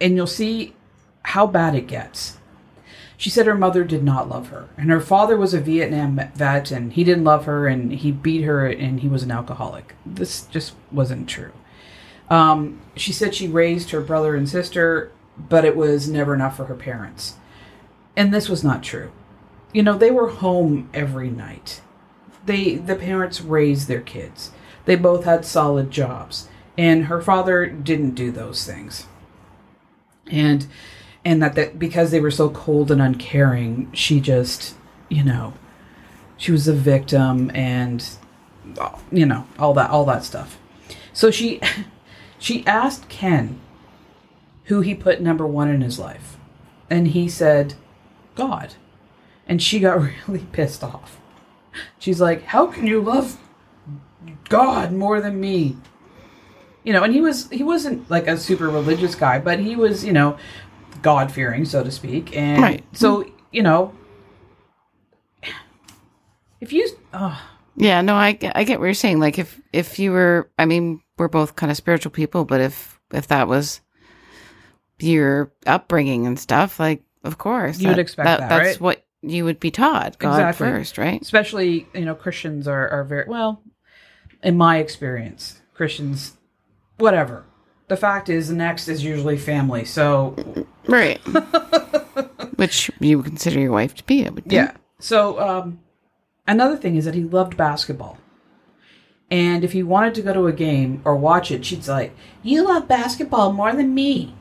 And 0.00 0.14
you'll 0.14 0.28
see 0.28 0.76
how 1.28 1.46
bad 1.46 1.74
it 1.74 1.86
gets. 1.86 2.38
She 3.18 3.28
said 3.28 3.46
her 3.46 3.54
mother 3.54 3.84
did 3.84 4.02
not 4.02 4.30
love 4.30 4.48
her, 4.48 4.68
and 4.78 4.90
her 4.90 5.00
father 5.00 5.36
was 5.36 5.52
a 5.52 5.60
Vietnam 5.60 6.18
vet, 6.34 6.70
and 6.70 6.92
he 6.92 7.04
didn't 7.04 7.24
love 7.24 7.44
her, 7.44 7.66
and 7.66 7.92
he 7.92 8.12
beat 8.12 8.42
her, 8.42 8.66
and 8.66 9.00
he 9.00 9.08
was 9.08 9.22
an 9.24 9.30
alcoholic. 9.30 9.94
This 10.06 10.46
just 10.46 10.74
wasn't 10.90 11.28
true. 11.28 11.52
Um, 12.30 12.80
she 12.96 13.12
said 13.12 13.34
she 13.34 13.46
raised 13.46 13.90
her 13.90 14.00
brother 14.00 14.36
and 14.36 14.48
sister, 14.48 15.12
but 15.36 15.66
it 15.66 15.76
was 15.76 16.08
never 16.08 16.34
enough 16.34 16.56
for 16.56 16.64
her 16.64 16.74
parents. 16.74 17.34
And 18.16 18.32
this 18.32 18.48
was 18.48 18.64
not 18.64 18.82
true. 18.82 19.12
You 19.74 19.82
know, 19.82 19.98
they 19.98 20.10
were 20.10 20.28
home 20.30 20.88
every 20.94 21.28
night. 21.28 21.82
They 22.46 22.76
the 22.76 22.96
parents 22.96 23.42
raised 23.42 23.86
their 23.86 24.00
kids. 24.00 24.52
They 24.86 24.96
both 24.96 25.24
had 25.24 25.44
solid 25.44 25.90
jobs, 25.90 26.48
and 26.78 27.04
her 27.06 27.20
father 27.20 27.66
didn't 27.66 28.14
do 28.14 28.30
those 28.30 28.64
things. 28.64 29.06
And 30.30 30.66
and 31.28 31.42
that, 31.42 31.56
that 31.56 31.78
because 31.78 32.10
they 32.10 32.20
were 32.20 32.30
so 32.30 32.48
cold 32.48 32.90
and 32.90 33.02
uncaring, 33.02 33.92
she 33.92 34.18
just, 34.18 34.74
you 35.10 35.22
know, 35.22 35.52
she 36.38 36.50
was 36.50 36.66
a 36.66 36.72
victim 36.72 37.50
and 37.54 38.08
you 39.12 39.26
know, 39.26 39.46
all 39.58 39.74
that 39.74 39.90
all 39.90 40.06
that 40.06 40.24
stuff. 40.24 40.58
So 41.12 41.30
she 41.30 41.60
she 42.38 42.66
asked 42.66 43.10
Ken 43.10 43.60
who 44.64 44.80
he 44.80 44.94
put 44.94 45.20
number 45.20 45.46
1 45.46 45.68
in 45.68 45.82
his 45.82 45.98
life. 45.98 46.38
And 46.88 47.08
he 47.08 47.28
said 47.28 47.74
God. 48.34 48.74
And 49.46 49.62
she 49.62 49.80
got 49.80 50.00
really 50.26 50.46
pissed 50.52 50.82
off. 50.82 51.20
She's 51.98 52.22
like, 52.22 52.44
"How 52.44 52.68
can 52.68 52.86
you 52.86 53.02
love 53.02 53.36
God 54.48 54.92
more 54.92 55.20
than 55.20 55.38
me?" 55.38 55.76
You 56.84 56.94
know, 56.94 57.02
and 57.02 57.12
he 57.12 57.20
was 57.20 57.50
he 57.50 57.62
wasn't 57.62 58.10
like 58.10 58.26
a 58.26 58.38
super 58.38 58.70
religious 58.70 59.14
guy, 59.14 59.38
but 59.38 59.58
he 59.58 59.76
was, 59.76 60.04
you 60.04 60.12
know, 60.12 60.38
God 61.02 61.30
fearing, 61.32 61.64
so 61.64 61.82
to 61.82 61.90
speak. 61.90 62.36
And 62.36 62.62
Right. 62.62 62.84
so, 62.92 63.24
you 63.52 63.62
know, 63.62 63.94
if 66.60 66.72
you 66.72 66.88
Yeah, 67.76 68.00
no, 68.00 68.16
I 68.16 68.32
get, 68.32 68.56
I 68.56 68.64
get 68.64 68.80
what 68.80 68.86
you're 68.86 68.94
saying. 68.94 69.20
Like 69.20 69.38
if 69.38 69.60
if 69.72 69.98
you 69.98 70.12
were, 70.12 70.50
I 70.58 70.66
mean, 70.66 71.00
we're 71.16 71.28
both 71.28 71.56
kind 71.56 71.70
of 71.70 71.76
spiritual 71.76 72.10
people, 72.10 72.44
but 72.44 72.60
if 72.60 72.98
if 73.12 73.28
that 73.28 73.48
was 73.48 73.80
your 74.98 75.52
upbringing 75.66 76.26
and 76.26 76.38
stuff, 76.38 76.80
like 76.80 77.02
of 77.24 77.38
course. 77.38 77.78
You 77.78 77.88
would 77.88 77.98
expect 77.98 78.26
that, 78.26 78.48
That's 78.48 78.76
right? 78.76 78.80
what 78.80 79.04
you 79.22 79.44
would 79.44 79.60
be 79.60 79.70
taught. 79.70 80.18
God 80.18 80.40
Exactly. 80.40 80.68
first, 80.68 80.98
right? 80.98 81.20
especially 81.22 81.86
you 81.94 82.04
know 82.04 82.14
christians 82.14 82.68
are, 82.68 82.88
are 82.88 83.04
very 83.04 83.24
well 83.28 83.62
in 84.42 84.56
my 84.56 84.78
experience 84.78 85.60
christians 85.74 86.36
whatever 86.98 87.44
the 87.88 87.96
fact 87.96 88.28
is 88.28 88.48
the 88.48 88.54
next 88.54 88.88
is 88.88 89.02
usually 89.04 89.36
family 89.36 89.84
so 89.84 90.36
Right. 90.88 91.18
Which 92.56 92.90
you 92.98 93.18
would 93.18 93.26
consider 93.26 93.60
your 93.60 93.72
wife 93.72 93.94
to 93.96 94.04
be, 94.04 94.26
I 94.26 94.30
would 94.30 94.44
think. 94.44 94.52
yeah 94.52 94.72
so 95.00 95.38
um 95.40 95.78
another 96.48 96.76
thing 96.76 96.96
is 96.96 97.04
that 97.04 97.14
he 97.14 97.22
loved 97.22 97.56
basketball 97.56 98.18
and 99.30 99.62
if 99.62 99.70
he 99.72 99.82
wanted 99.84 100.12
to 100.16 100.22
go 100.22 100.32
to 100.32 100.46
a 100.48 100.52
game 100.52 101.00
or 101.04 101.14
watch 101.14 101.52
it 101.52 101.64
she'd 101.64 101.86
like 101.86 102.12
you 102.42 102.64
love 102.64 102.88
basketball 102.88 103.52
more 103.52 103.72
than 103.74 103.94
me 103.94 104.34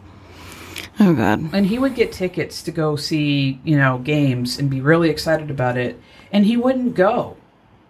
Oh 0.99 1.13
God. 1.13 1.53
and 1.53 1.67
he 1.67 1.77
would 1.77 1.93
get 1.93 2.11
tickets 2.11 2.63
to 2.63 2.71
go 2.71 2.95
see 2.95 3.59
you 3.63 3.77
know 3.77 3.99
games 3.99 4.57
and 4.57 4.67
be 4.67 4.81
really 4.81 5.11
excited 5.11 5.51
about 5.51 5.77
it 5.77 5.99
and 6.31 6.43
he 6.47 6.57
wouldn't 6.57 6.95
go 6.95 7.37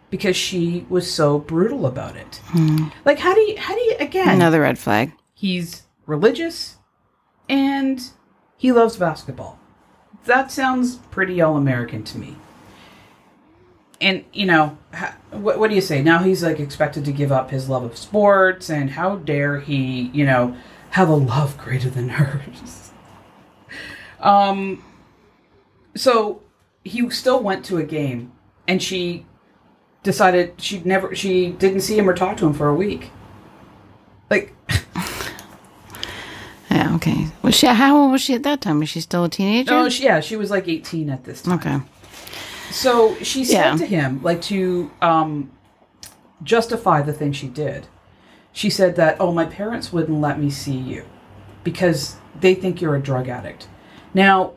because 0.09 0.35
she 0.35 0.85
was 0.89 1.09
so 1.09 1.39
brutal 1.39 1.85
about 1.85 2.17
it 2.17 2.41
like 3.05 3.19
how 3.19 3.33
do 3.33 3.39
you 3.39 3.57
how 3.57 3.73
do 3.75 3.79
you 3.81 3.95
again 4.01 4.27
Another 4.27 4.59
red 4.59 4.77
flag. 4.77 5.13
he's 5.33 5.83
religious 6.05 6.75
and 7.47 8.09
he 8.57 8.71
loves 8.71 8.97
basketball. 8.97 9.59
That 10.25 10.51
sounds 10.51 10.95
pretty 11.11 11.39
all-american 11.41 12.03
to 12.05 12.17
me. 12.17 12.35
And 14.01 14.25
you 14.33 14.45
know 14.45 14.77
what, 15.31 15.59
what 15.59 15.69
do 15.69 15.75
you 15.75 15.81
say? 15.81 16.01
Now 16.03 16.19
he's 16.19 16.43
like 16.43 16.59
expected 16.59 17.05
to 17.05 17.11
give 17.11 17.31
up 17.31 17.49
his 17.51 17.69
love 17.69 17.83
of 17.83 17.97
sports 17.97 18.69
and 18.69 18.91
how 18.91 19.15
dare 19.15 19.59
he 19.59 20.11
you 20.13 20.25
know 20.25 20.55
have 20.91 21.09
a 21.09 21.15
love 21.15 21.57
greater 21.57 21.89
than 21.89 22.09
hers. 22.09 22.83
Um 24.19 24.83
so 25.95 26.41
he 26.83 27.07
still 27.11 27.41
went 27.43 27.63
to 27.65 27.77
a 27.77 27.83
game 27.83 28.31
and 28.67 28.81
she 28.81 29.27
decided 30.01 30.59
she'd 30.59 30.87
never 30.87 31.13
she 31.13 31.51
didn't 31.51 31.81
see 31.81 31.97
him 31.97 32.09
or 32.09 32.15
talk 32.15 32.37
to 32.37 32.47
him 32.47 32.53
for 32.53 32.67
a 32.67 32.73
week 32.73 33.11
like 34.31 34.55
Yeah, 36.77 36.95
okay. 36.95 37.27
Was 37.41 37.55
she 37.55 37.67
how 37.67 37.97
old 37.97 38.11
was 38.11 38.21
she 38.21 38.35
at 38.35 38.43
that 38.43 38.61
time? 38.61 38.79
Was 38.79 38.89
she 38.89 39.01
still 39.01 39.23
a 39.23 39.29
teenager? 39.29 39.73
oh 39.73 39.89
she, 39.89 40.03
yeah 40.03 40.19
she 40.19 40.35
was 40.35 40.51
like 40.51 40.67
18 40.67 41.09
at 41.09 41.23
this 41.23 41.41
time 41.41 41.53
okay. 41.55 41.79
So 42.71 43.15
she 43.23 43.43
said 43.45 43.53
Yeah. 43.71 43.77
to 43.77 43.85
him, 43.85 44.21
like 44.21 44.41
to 44.43 44.91
um, 45.01 45.49
justify 46.43 47.01
the 47.01 47.13
thing 47.13 47.31
she 47.31 47.47
did, 47.47 47.87
she 48.51 48.69
said 48.69 48.95
that, 48.97 49.15
oh, 49.21 49.31
my 49.31 49.45
parents 49.45 49.93
wouldn't 49.93 50.19
let 50.19 50.37
me 50.39 50.49
see 50.49 50.75
you 50.75 51.05
because 51.63 52.17
they 52.39 52.53
think 52.53 52.81
you're 52.81 52.95
a 52.95 53.01
drug 53.01 53.27
addict. 53.29 53.67
Now, 54.13 54.51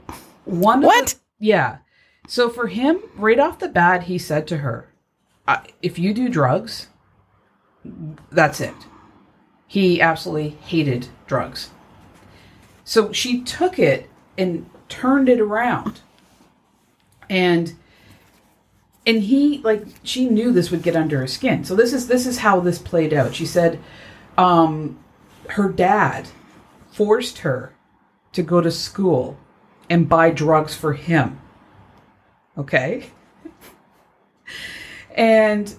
one 0.45 0.81
What? 0.83 1.07
the- 1.09 1.15
yeah. 1.39 1.79
So 2.27 2.49
for 2.51 2.67
him, 2.67 2.99
right 3.17 3.39
off 3.39 3.61
the 3.61 3.69
bat, 3.69 4.05
he 4.05 4.19
said 4.19 4.47
to 4.49 4.59
her, 4.59 4.89
"I- 5.49 5.67
if 5.81 5.99
you 5.99 6.13
do 6.13 6.29
drugs, 6.29 6.89
that's 8.31 8.61
it. 8.61 8.75
He 9.67 10.01
absolutely 10.03 10.51
hated 10.67 11.09
drugs. 11.27 11.71
So 12.91 13.13
she 13.13 13.43
took 13.43 13.79
it 13.79 14.11
and 14.37 14.69
turned 14.89 15.29
it 15.29 15.39
around. 15.39 16.01
And 17.29 17.75
and 19.07 19.23
he 19.23 19.59
like 19.59 19.87
she 20.03 20.29
knew 20.29 20.51
this 20.51 20.73
would 20.73 20.83
get 20.83 20.97
under 20.97 21.21
her 21.21 21.29
skin. 21.29 21.63
So 21.63 21.77
this 21.77 21.93
is 21.93 22.09
this 22.09 22.27
is 22.27 22.39
how 22.39 22.59
this 22.59 22.81
played 22.81 23.15
out. 23.15 23.33
She 23.33 23.47
said 23.47 23.79
um 24.37 24.99
her 25.51 25.69
dad 25.69 26.27
forced 26.91 27.39
her 27.39 27.73
to 28.33 28.43
go 28.43 28.61
to 28.61 28.73
school 28.73 29.39
and 29.89 30.09
buy 30.09 30.31
drugs 30.31 30.75
for 30.75 30.95
him. 30.95 31.41
Okay? 32.59 33.11
And 35.15 35.73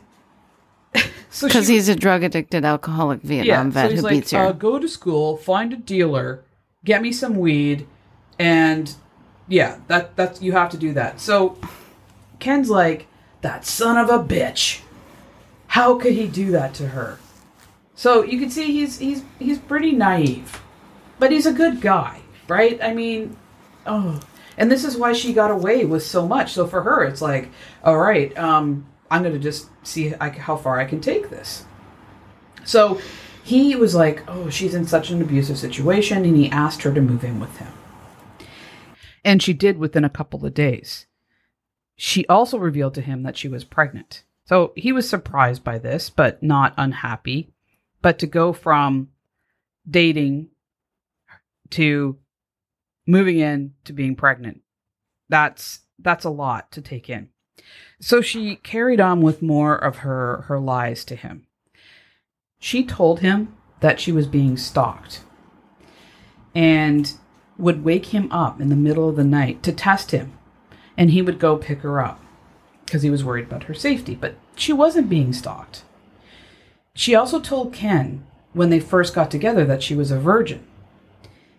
so 1.29 1.47
Because 1.47 1.67
he's 1.67 1.89
a 1.89 1.95
drug 1.95 2.23
addicted 2.23 2.63
alcoholic 2.63 3.21
Vietnam 3.21 3.71
vet 3.71 3.91
he's 3.91 3.99
who 3.99 4.05
like, 4.05 4.11
beats 4.11 4.31
her. 4.31 4.45
Uh, 4.45 4.51
go 4.53 4.79
to 4.79 4.87
school, 4.87 5.37
find 5.37 5.71
a 5.71 5.77
dealer, 5.77 6.43
get 6.83 7.01
me 7.01 7.11
some 7.11 7.35
weed, 7.35 7.87
and 8.39 8.93
yeah, 9.47 9.79
that 9.87 10.15
that's 10.15 10.41
you 10.41 10.53
have 10.53 10.69
to 10.71 10.77
do 10.77 10.93
that. 10.93 11.19
So 11.19 11.57
Ken's 12.39 12.69
like, 12.69 13.07
that 13.41 13.65
son 13.65 13.97
of 13.97 14.09
a 14.09 14.23
bitch. 14.23 14.81
How 15.67 15.97
could 15.97 16.13
he 16.13 16.27
do 16.27 16.51
that 16.51 16.73
to 16.75 16.89
her? 16.89 17.17
So 17.95 18.23
you 18.23 18.39
can 18.39 18.49
see 18.49 18.71
he's 18.71 18.99
he's 18.99 19.23
he's 19.39 19.59
pretty 19.59 19.91
naive, 19.91 20.61
but 21.19 21.31
he's 21.31 21.45
a 21.45 21.53
good 21.53 21.81
guy, 21.81 22.21
right? 22.47 22.81
I 22.81 22.93
mean, 22.93 23.37
oh, 23.85 24.19
and 24.57 24.71
this 24.71 24.83
is 24.83 24.97
why 24.97 25.13
she 25.13 25.33
got 25.33 25.51
away 25.51 25.85
with 25.85 26.03
so 26.03 26.27
much. 26.27 26.53
So 26.53 26.67
for 26.67 26.81
her, 26.81 27.03
it's 27.03 27.21
like, 27.21 27.49
all 27.83 27.97
right, 27.97 28.35
um, 28.37 28.85
I'm 29.09 29.23
gonna 29.23 29.39
just 29.39 29.69
see 29.83 30.09
how 30.09 30.57
far 30.57 30.79
I 30.79 30.85
can 30.85 30.99
take 30.99 31.29
this. 31.29 31.63
So 32.65 32.99
he 33.43 33.75
was 33.75 33.95
like, 33.95 34.23
oh, 34.27 34.49
she's 34.49 34.73
in 34.73 34.85
such 34.85 35.09
an 35.09 35.21
abusive 35.21 35.57
situation, 35.57 36.25
and 36.25 36.35
he 36.35 36.49
asked 36.49 36.83
her 36.83 36.93
to 36.93 37.01
move 37.01 37.23
in 37.23 37.39
with 37.39 37.57
him. 37.57 37.71
And 39.23 39.41
she 39.41 39.53
did 39.53 39.77
within 39.77 40.03
a 40.03 40.09
couple 40.09 40.45
of 40.45 40.53
days. 40.53 41.05
She 41.95 42.25
also 42.27 42.57
revealed 42.57 42.95
to 42.95 43.01
him 43.01 43.23
that 43.23 43.37
she 43.37 43.47
was 43.47 43.63
pregnant. 43.63 44.23
So 44.45 44.73
he 44.75 44.91
was 44.91 45.07
surprised 45.07 45.63
by 45.63 45.77
this, 45.77 46.09
but 46.09 46.41
not 46.41 46.73
unhappy. 46.77 47.53
But 48.01 48.19
to 48.19 48.27
go 48.27 48.53
from 48.53 49.09
dating 49.89 50.49
to 51.71 52.17
moving 53.05 53.39
in 53.39 53.73
to 53.85 53.93
being 53.93 54.15
pregnant, 54.15 54.61
that's 55.29 55.81
that's 55.99 56.25
a 56.25 56.31
lot 56.31 56.71
to 56.71 56.81
take 56.81 57.09
in. 57.09 57.29
So 57.99 58.21
she 58.21 58.55
carried 58.55 58.99
on 58.99 59.21
with 59.21 59.43
more 59.43 59.75
of 59.75 59.97
her 59.97 60.45
her 60.47 60.59
lies 60.59 61.05
to 61.05 61.15
him. 61.15 61.45
She 62.61 62.85
told 62.85 63.21
him 63.21 63.53
that 63.79 63.99
she 63.99 64.11
was 64.11 64.27
being 64.27 64.55
stalked 64.55 65.21
and 66.53 67.11
would 67.57 67.83
wake 67.83 68.07
him 68.07 68.31
up 68.31 68.61
in 68.61 68.69
the 68.69 68.75
middle 68.75 69.09
of 69.09 69.15
the 69.15 69.23
night 69.23 69.63
to 69.63 69.73
test 69.73 70.11
him. 70.11 70.37
And 70.95 71.09
he 71.09 71.23
would 71.23 71.39
go 71.39 71.57
pick 71.57 71.79
her 71.79 71.99
up 71.99 72.23
because 72.85 73.01
he 73.01 73.09
was 73.09 73.23
worried 73.23 73.45
about 73.45 73.63
her 73.63 73.73
safety. 73.73 74.13
But 74.13 74.35
she 74.55 74.71
wasn't 74.71 75.09
being 75.09 75.33
stalked. 75.33 75.83
She 76.93 77.15
also 77.15 77.39
told 77.39 77.73
Ken 77.73 78.25
when 78.53 78.69
they 78.69 78.79
first 78.79 79.15
got 79.15 79.31
together 79.31 79.65
that 79.65 79.81
she 79.81 79.95
was 79.95 80.11
a 80.11 80.19
virgin. 80.19 80.63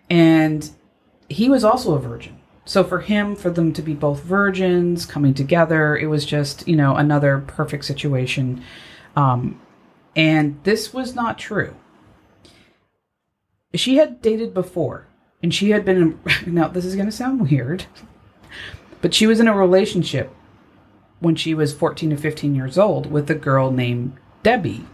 And 0.09 0.69
he 1.27 1.49
was 1.49 1.65
also 1.65 1.95
a 1.95 1.99
virgin. 1.99 2.39
So 2.63 2.81
for 2.85 3.01
him, 3.01 3.35
for 3.35 3.49
them 3.49 3.73
to 3.73 3.81
be 3.81 3.93
both 3.93 4.23
virgins 4.23 5.05
coming 5.05 5.33
together, 5.33 5.97
it 5.97 6.07
was 6.07 6.25
just, 6.25 6.65
you 6.65 6.77
know, 6.77 6.95
another 6.95 7.43
perfect 7.45 7.83
situation. 7.83 8.63
Um, 9.17 9.59
and 10.15 10.59
this 10.63 10.93
was 10.93 11.15
not 11.15 11.37
true. 11.37 11.75
She 13.73 13.97
had 13.97 14.21
dated 14.21 14.53
before, 14.53 15.07
and 15.41 15.53
she 15.53 15.71
had 15.71 15.83
been 15.83 15.97
in, 15.97 16.19
now 16.53 16.67
this 16.67 16.85
is 16.85 16.95
going 16.95 17.07
to 17.07 17.11
sound 17.11 17.49
weird, 17.49 17.85
but 19.01 19.13
she 19.13 19.27
was 19.27 19.39
in 19.39 19.47
a 19.47 19.55
relationship 19.55 20.33
when 21.19 21.35
she 21.35 21.53
was 21.53 21.73
14 21.73 22.11
to 22.11 22.17
15 22.17 22.53
years 22.53 22.77
old 22.77 23.09
with 23.09 23.29
a 23.29 23.35
girl 23.35 23.71
named 23.71 24.15
Debbie 24.43 24.85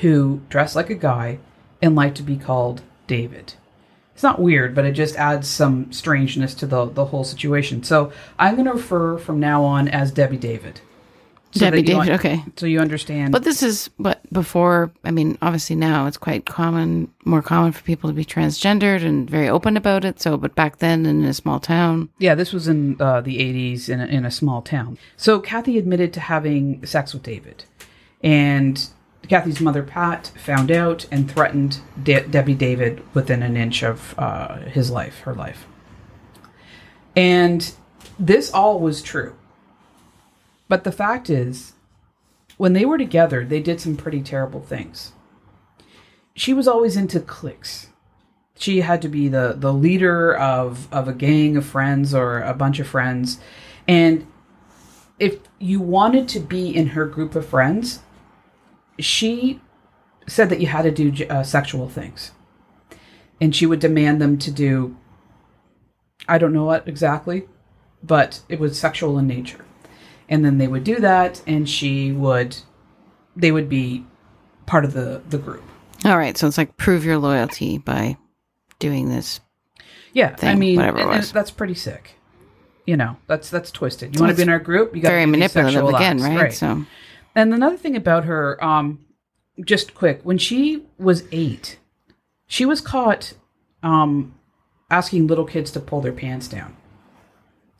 who 0.00 0.40
dressed 0.48 0.74
like 0.74 0.90
a 0.90 0.94
guy 0.94 1.38
and 1.82 1.94
liked 1.94 2.16
to 2.16 2.22
be 2.22 2.36
called 2.36 2.82
David. 3.06 3.54
It's 4.14 4.22
not 4.22 4.40
weird, 4.40 4.74
but 4.74 4.84
it 4.84 4.92
just 4.92 5.16
adds 5.16 5.48
some 5.48 5.90
strangeness 5.92 6.54
to 6.56 6.66
the 6.66 6.84
the 6.84 7.06
whole 7.06 7.24
situation. 7.24 7.82
So 7.82 8.12
I'm 8.38 8.54
going 8.54 8.66
to 8.66 8.74
refer 8.74 9.16
from 9.16 9.40
now 9.40 9.64
on 9.64 9.88
as 9.88 10.12
Debbie 10.12 10.36
David. 10.36 10.80
So 11.52 11.60
Debbie 11.60 11.82
David, 11.82 12.10
un- 12.10 12.14
okay. 12.16 12.44
So 12.56 12.66
you 12.66 12.80
understand. 12.80 13.32
But 13.32 13.44
this 13.44 13.62
is 13.62 13.88
what 13.96 14.19
before. 14.32 14.90
I 15.04 15.10
mean, 15.10 15.38
obviously 15.42 15.76
now 15.76 16.06
it's 16.06 16.16
quite 16.16 16.46
common, 16.46 17.12
more 17.24 17.42
common 17.42 17.72
for 17.72 17.82
people 17.82 18.08
to 18.10 18.14
be 18.14 18.24
transgendered 18.24 19.04
and 19.04 19.28
very 19.28 19.48
open 19.48 19.76
about 19.76 20.04
it. 20.04 20.20
So, 20.20 20.36
but 20.36 20.54
back 20.54 20.78
then 20.78 21.06
in 21.06 21.24
a 21.24 21.34
small 21.34 21.60
town, 21.60 22.08
Yeah, 22.18 22.34
this 22.34 22.52
was 22.52 22.68
in 22.68 22.96
uh, 23.00 23.20
the 23.20 23.38
80s 23.38 23.88
in 23.88 24.00
a, 24.00 24.06
in 24.06 24.24
a 24.24 24.30
small 24.30 24.62
town. 24.62 24.98
So 25.16 25.40
Cathy 25.40 25.78
admitted 25.78 26.12
to 26.14 26.20
having 26.20 26.84
sex 26.86 27.12
with 27.12 27.22
David. 27.22 27.64
And 28.22 28.86
Cathy's 29.28 29.60
mother, 29.60 29.82
Pat, 29.82 30.28
found 30.36 30.70
out 30.70 31.06
and 31.10 31.30
threatened 31.30 31.80
De- 32.02 32.26
Debbie 32.26 32.54
David 32.54 33.02
within 33.14 33.42
an 33.42 33.56
inch 33.56 33.82
of 33.82 34.14
uh, 34.18 34.58
his 34.60 34.90
life, 34.90 35.20
her 35.20 35.34
life. 35.34 35.66
And 37.16 37.72
this 38.18 38.52
all 38.52 38.80
was 38.80 39.02
true. 39.02 39.34
But 40.68 40.84
the 40.84 40.92
fact 40.92 41.28
is, 41.28 41.72
when 42.60 42.74
they 42.74 42.84
were 42.84 42.98
together, 42.98 43.44
they 43.44 43.60
did 43.60 43.80
some 43.80 43.96
pretty 43.96 44.22
terrible 44.22 44.60
things. 44.60 45.12
She 46.34 46.52
was 46.52 46.68
always 46.68 46.96
into 46.96 47.20
cliques 47.20 47.88
she 48.60 48.82
had 48.82 49.00
to 49.00 49.08
be 49.08 49.26
the 49.26 49.54
the 49.56 49.72
leader 49.72 50.36
of 50.36 50.92
of 50.92 51.08
a 51.08 51.14
gang 51.14 51.56
of 51.56 51.64
friends 51.64 52.14
or 52.14 52.40
a 52.40 52.52
bunch 52.52 52.78
of 52.78 52.86
friends 52.86 53.40
and 53.88 54.26
if 55.18 55.38
you 55.58 55.80
wanted 55.80 56.28
to 56.28 56.38
be 56.38 56.68
in 56.68 56.88
her 56.88 57.06
group 57.06 57.34
of 57.34 57.46
friends 57.46 58.00
she 58.98 59.60
said 60.26 60.50
that 60.50 60.60
you 60.60 60.66
had 60.66 60.82
to 60.82 60.90
do 60.90 61.26
uh, 61.26 61.42
sexual 61.42 61.88
things 61.88 62.32
and 63.40 63.56
she 63.56 63.64
would 63.64 63.80
demand 63.80 64.20
them 64.20 64.36
to 64.38 64.50
do 64.50 64.94
I 66.28 66.36
don't 66.36 66.52
know 66.52 66.66
what 66.66 66.86
exactly, 66.86 67.48
but 68.02 68.42
it 68.48 68.60
was 68.60 68.78
sexual 68.78 69.18
in 69.18 69.26
nature. 69.26 69.64
And 70.30 70.44
then 70.44 70.58
they 70.58 70.68
would 70.68 70.84
do 70.84 71.00
that, 71.00 71.42
and 71.46 71.68
she 71.68 72.12
would, 72.12 72.56
they 73.36 73.52
would 73.52 73.68
be 73.68 74.06
part 74.64 74.84
of 74.84 74.92
the 74.94 75.20
the 75.28 75.38
group. 75.38 75.64
All 76.04 76.16
right, 76.16 76.38
so 76.38 76.46
it's 76.46 76.56
like 76.56 76.76
prove 76.76 77.04
your 77.04 77.18
loyalty 77.18 77.76
by 77.76 78.16
doing 78.78 79.08
this. 79.10 79.40
Yeah, 80.12 80.36
I 80.40 80.54
mean, 80.54 80.76
whatever 80.76 80.98
and- 80.98 81.22
that's 81.24 81.50
pretty 81.50 81.74
sick. 81.74 82.16
You 82.86 82.96
know, 82.96 83.16
that's 83.26 83.50
that's 83.50 83.70
twisted. 83.70 84.14
You 84.14 84.20
want 84.20 84.30
to 84.30 84.36
be 84.36 84.42
in 84.42 84.48
our 84.48 84.58
group? 84.58 84.96
You 84.96 85.02
got 85.02 85.10
Very 85.10 85.26
manipulative 85.26 85.86
again, 85.88 86.20
right? 86.22 86.52
So 86.52 86.86
And 87.34 87.54
another 87.54 87.76
thing 87.76 87.94
about 87.94 88.24
her, 88.24 88.62
um, 88.64 89.04
just 89.64 89.94
quick, 89.94 90.20
when 90.22 90.38
she 90.38 90.84
was 90.98 91.24
eight, 91.30 91.78
she 92.46 92.64
was 92.64 92.80
caught 92.80 93.34
um, 93.82 94.34
asking 94.90 95.26
little 95.26 95.44
kids 95.44 95.70
to 95.72 95.80
pull 95.80 96.00
their 96.00 96.12
pants 96.12 96.48
down. 96.48 96.76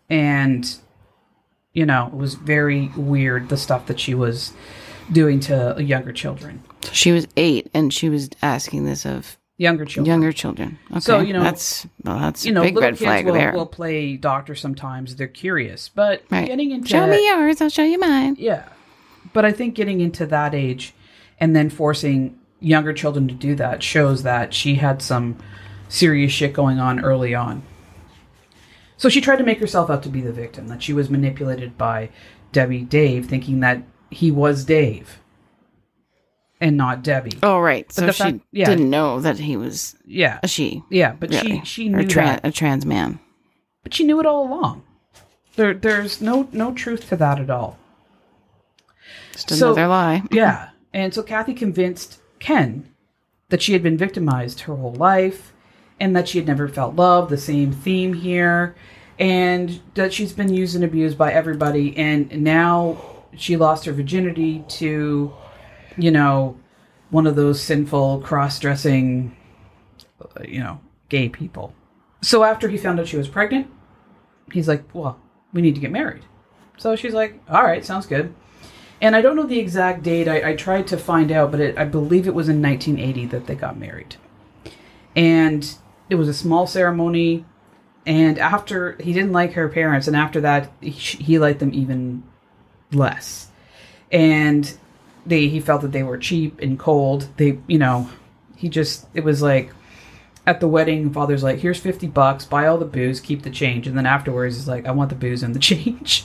And, 0.09 0.77
you 1.73 1.87
know, 1.87 2.07
it 2.09 2.15
was 2.15 2.35
very 2.35 2.89
weird 2.97 3.49
the 3.49 3.57
stuff 3.57 3.87
that 3.87 4.01
she 4.01 4.15
was 4.15 4.53
doing 5.13 5.41
to 5.41 5.77
younger 5.79 6.13
children. 6.13 6.63
So 6.83 6.93
she 6.93 7.13
was 7.13 7.27
eight, 7.37 7.71
and 7.75 7.93
she 7.93 8.09
was 8.09 8.31
asking 8.43 8.85
this 8.85 9.05
of 9.05 9.37
Younger 9.59 9.85
children. 9.85 10.07
younger 10.07 10.33
children. 10.33 10.79
Okay, 10.91 11.01
So, 11.01 11.21
you 11.21 11.35
know- 11.35 11.43
that's 11.43 11.87
well, 12.05 12.19
that's 12.19 12.47
you 12.47 12.53
know, 12.53 12.63
a 12.63 12.65
big 12.65 12.75
little 12.77 12.89
red 12.91 12.95
kids 12.95 13.03
flag 13.03 13.27
will, 13.27 13.35
there. 13.35 13.53
will 13.53 13.67
play 13.67 14.17
doctor 14.17 14.55
sometimes. 14.55 15.17
They're 15.17 15.27
curious. 15.27 15.91
But 15.95 16.23
right. 16.31 16.47
getting 16.47 16.71
into 16.71 16.89
show 16.89 17.07
me 17.07 17.27
yours, 17.29 17.61
I'll 17.61 17.69
show 17.69 17.83
you 17.85 17.99
mine. 17.99 18.37
Yeah. 18.39 18.65
But 19.35 19.45
I 19.45 19.53
think 19.53 19.75
getting 19.75 20.01
into 20.01 20.25
that 20.27 20.55
age 20.55 20.95
and 21.39 21.55
then 21.55 21.69
forcing 21.69 22.39
younger 22.61 22.93
children 22.95 23.29
to 23.29 23.35
do 23.35 23.55
that 23.57 23.83
shows 23.83 24.23
that 24.23 24.55
she 24.55 24.77
had 24.77 25.03
some 25.03 25.37
serious 25.91 26.33
shit 26.33 26.53
going 26.55 26.79
on 26.79 27.01
early 27.05 27.35
on. 27.35 27.63
So 29.01 29.09
she 29.09 29.23
tried 29.23 29.37
to 29.39 29.45
make 29.45 29.61
herself 29.61 29.89
out 29.89 30.03
to 30.03 30.11
be 30.11 30.21
the 30.21 30.31
victim, 30.31 30.69
that 30.69 30.83
she 30.83 30.93
was 30.93 31.09
manipulated 31.09 31.79
by 31.79 32.11
Debbie 32.53 32.83
Dave, 32.83 33.25
thinking 33.29 33.61
that 33.61 33.83
he 34.11 34.31
was 34.31 34.63
Dave 34.67 35.19
and 36.61 36.77
not 36.77 37.03
Debbie. 37.03 37.39
Oh, 37.43 37.61
right. 37.61 37.91
So 37.91 38.11
she 38.11 38.23
fact- 38.23 38.41
yeah. 38.53 38.67
didn't 38.67 38.91
know 38.91 39.19
that 39.21 39.39
he 39.39 39.57
was 39.57 39.97
Yeah. 40.05 40.39
a 40.43 40.49
she. 40.49 40.83
Yeah, 40.91 41.15
but 41.19 41.31
Really. 41.31 41.61
she 41.61 41.65
she 41.65 41.89
knew 41.89 42.05
that. 42.05 42.41
a 42.45 42.53
trans 42.53 42.85
man. 42.85 43.19
But 43.83 43.95
she 43.95 44.05
knew 44.05 44.21
it 44.21 44.27
all 44.27 44.47
along. 44.47 44.83
There 45.57 45.73
there's 45.73 46.21
no 46.21 46.49
no 46.53 46.75
truth 46.75 47.09
to 47.09 47.17
that 47.17 47.41
at 47.41 47.49
all. 47.49 47.79
Just 49.33 49.49
So- 49.49 49.69
another 49.73 49.89
lie. 49.89 50.23
Yeah. 50.31 50.69
And 50.93 51.15
so 51.15 51.23
Cathy 51.23 51.55
convinced 51.55 52.21
Ken 52.39 52.87
that 53.49 53.63
she 53.63 53.73
had 53.73 53.83
been 53.83 53.97
victimized 53.97 54.61
her 54.63 54.77
whole 54.77 54.93
life 54.95 55.55
and 56.01 56.17
that 56.17 56.29
she 56.29 56.39
had 56.39 56.47
never 56.47 56.67
felt 56.67 56.97
love, 56.97 57.29
the 57.29 57.39
same 57.39 57.73
theme 57.73 58.15
here, 58.15 58.75
and 59.19 59.81
that 59.95 60.13
she's 60.13 60.33
been 60.33 60.53
used 60.53 60.75
and 60.75 60.83
abused 60.83 61.19
by 61.19 61.31
everybody. 61.33 61.97
And 61.97 62.43
now 62.43 63.25
she 63.37 63.57
lost 63.57 63.85
her 63.85 63.93
virginity 63.93 64.65
to, 64.69 65.33
you 65.97 66.11
know, 66.11 66.59
one 67.11 67.27
of 67.27 67.37
those 67.37 67.63
sinful, 67.63 68.21
cross 68.21 68.59
dressing, 68.59 69.37
uh, 70.21 70.43
you 70.49 70.61
know, 70.61 70.81
gay 71.11 71.29
people. 71.29 71.75
So 72.23 72.45
after 72.45 72.69
he 72.69 72.79
found 72.79 72.99
out 72.99 73.09
she 73.09 73.17
was 73.17 73.29
pregnant, 73.29 73.69
he's 74.53 74.69
like, 74.69 74.83
well, 74.95 75.21
we 75.53 75.61
need 75.61 75.75
to 75.75 75.81
get 75.81 75.91
married. 75.91 76.23
So 76.79 76.97
she's 76.97 77.15
like, 77.15 77.39
all 77.49 77.63
right, 77.63 77.85
sounds 77.85 78.07
good. 78.07 78.35
And 79.03 79.17
I 79.17 79.23
don't 79.23 79.37
know 79.37 79.47
the 79.47 79.59
exact 79.59 80.03
date. 80.03 80.29
I, 80.29 80.51
I 80.51 80.57
tried 80.57 80.87
to 80.89 80.97
find 80.97 81.33
out, 81.33 81.51
but 81.51 81.61
it, 81.61 81.79
I 81.79 81.85
believe 81.85 82.27
it 82.27 82.35
was 82.35 82.49
in 82.49 82.63
1980 82.63 83.27
that 83.27 83.47
they 83.47 83.55
got 83.55 83.79
married. 83.79 84.17
And 85.17 85.75
it 86.11 86.17
was 86.17 86.29
a 86.29 86.35
small 86.35 86.67
ceremony. 86.67 87.45
And 88.05 88.39
after 88.39 88.97
he 89.01 89.13
didn't 89.13 89.33
like 89.33 89.53
her 89.53 89.69
parents, 89.69 90.09
and 90.09 90.17
after 90.17 90.41
that 90.43 90.71
he, 90.81 90.91
he 90.91 91.39
liked 91.39 91.61
them 91.61 91.73
even 91.73 92.23
less. 92.93 93.49
And 94.11 94.77
they 95.25 95.49
he 95.49 95.61
felt 95.61 95.83
that 95.83 95.93
they 95.93 96.03
were 96.03 96.19
cheap 96.19 96.61
and 96.61 96.79
cold. 96.79 97.29
They 97.37 97.59
you 97.67 97.79
know 97.79 98.11
he 98.57 98.69
just 98.69 99.07
it 99.15 99.25
was 99.25 99.41
like 99.41 99.71
at 100.47 100.61
the 100.61 100.69
wedding, 100.69 101.13
father's 101.13 101.43
like, 101.43 101.59
"Here's 101.59 101.79
fifty 101.79 102.07
bucks, 102.07 102.45
buy 102.45 102.67
all 102.67 102.79
the 102.79 102.85
booze, 102.87 103.21
keep 103.21 103.43
the 103.43 103.51
change." 103.51 103.87
And 103.87 103.97
then 103.97 104.07
afterwards, 104.07 104.57
he's 104.57 104.69
like, 104.69 104.87
"I 104.87 104.91
want 104.91 105.11
the 105.11 105.17
booze 105.17 105.43
and 105.43 105.55
the 105.55 105.59
change." 105.71 106.25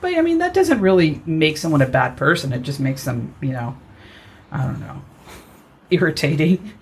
but 0.00 0.16
I 0.16 0.20
mean, 0.22 0.38
that 0.38 0.54
doesn't 0.54 0.80
really 0.80 1.20
make 1.26 1.58
someone 1.58 1.82
a 1.82 1.86
bad 1.86 2.16
person. 2.16 2.52
It 2.52 2.62
just 2.62 2.80
makes 2.80 3.04
them, 3.04 3.34
you 3.40 3.52
know, 3.52 3.76
I 4.50 4.64
don't 4.64 4.80
know, 4.80 5.02
irritating. 5.90 6.72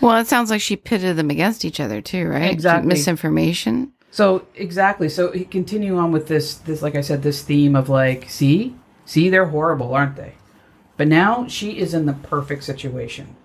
Well, 0.00 0.18
it 0.18 0.26
sounds 0.26 0.50
like 0.50 0.60
she 0.60 0.76
pitted 0.76 1.16
them 1.16 1.30
against 1.30 1.64
each 1.64 1.80
other 1.80 2.00
too, 2.00 2.28
right? 2.28 2.50
Exactly. 2.50 2.88
Misinformation. 2.88 3.92
So 4.10 4.46
exactly. 4.54 5.08
So 5.08 5.32
he 5.32 5.44
continue 5.44 5.96
on 5.98 6.12
with 6.12 6.28
this. 6.28 6.54
This, 6.54 6.82
like 6.82 6.94
I 6.94 7.00
said, 7.00 7.22
this 7.22 7.42
theme 7.42 7.76
of 7.76 7.88
like, 7.88 8.30
see, 8.30 8.74
see, 9.04 9.28
they're 9.28 9.46
horrible, 9.46 9.94
aren't 9.94 10.16
they? 10.16 10.34
But 10.96 11.08
now 11.08 11.46
she 11.46 11.78
is 11.78 11.92
in 11.92 12.06
the 12.06 12.14
perfect 12.14 12.64
situation. 12.64 13.36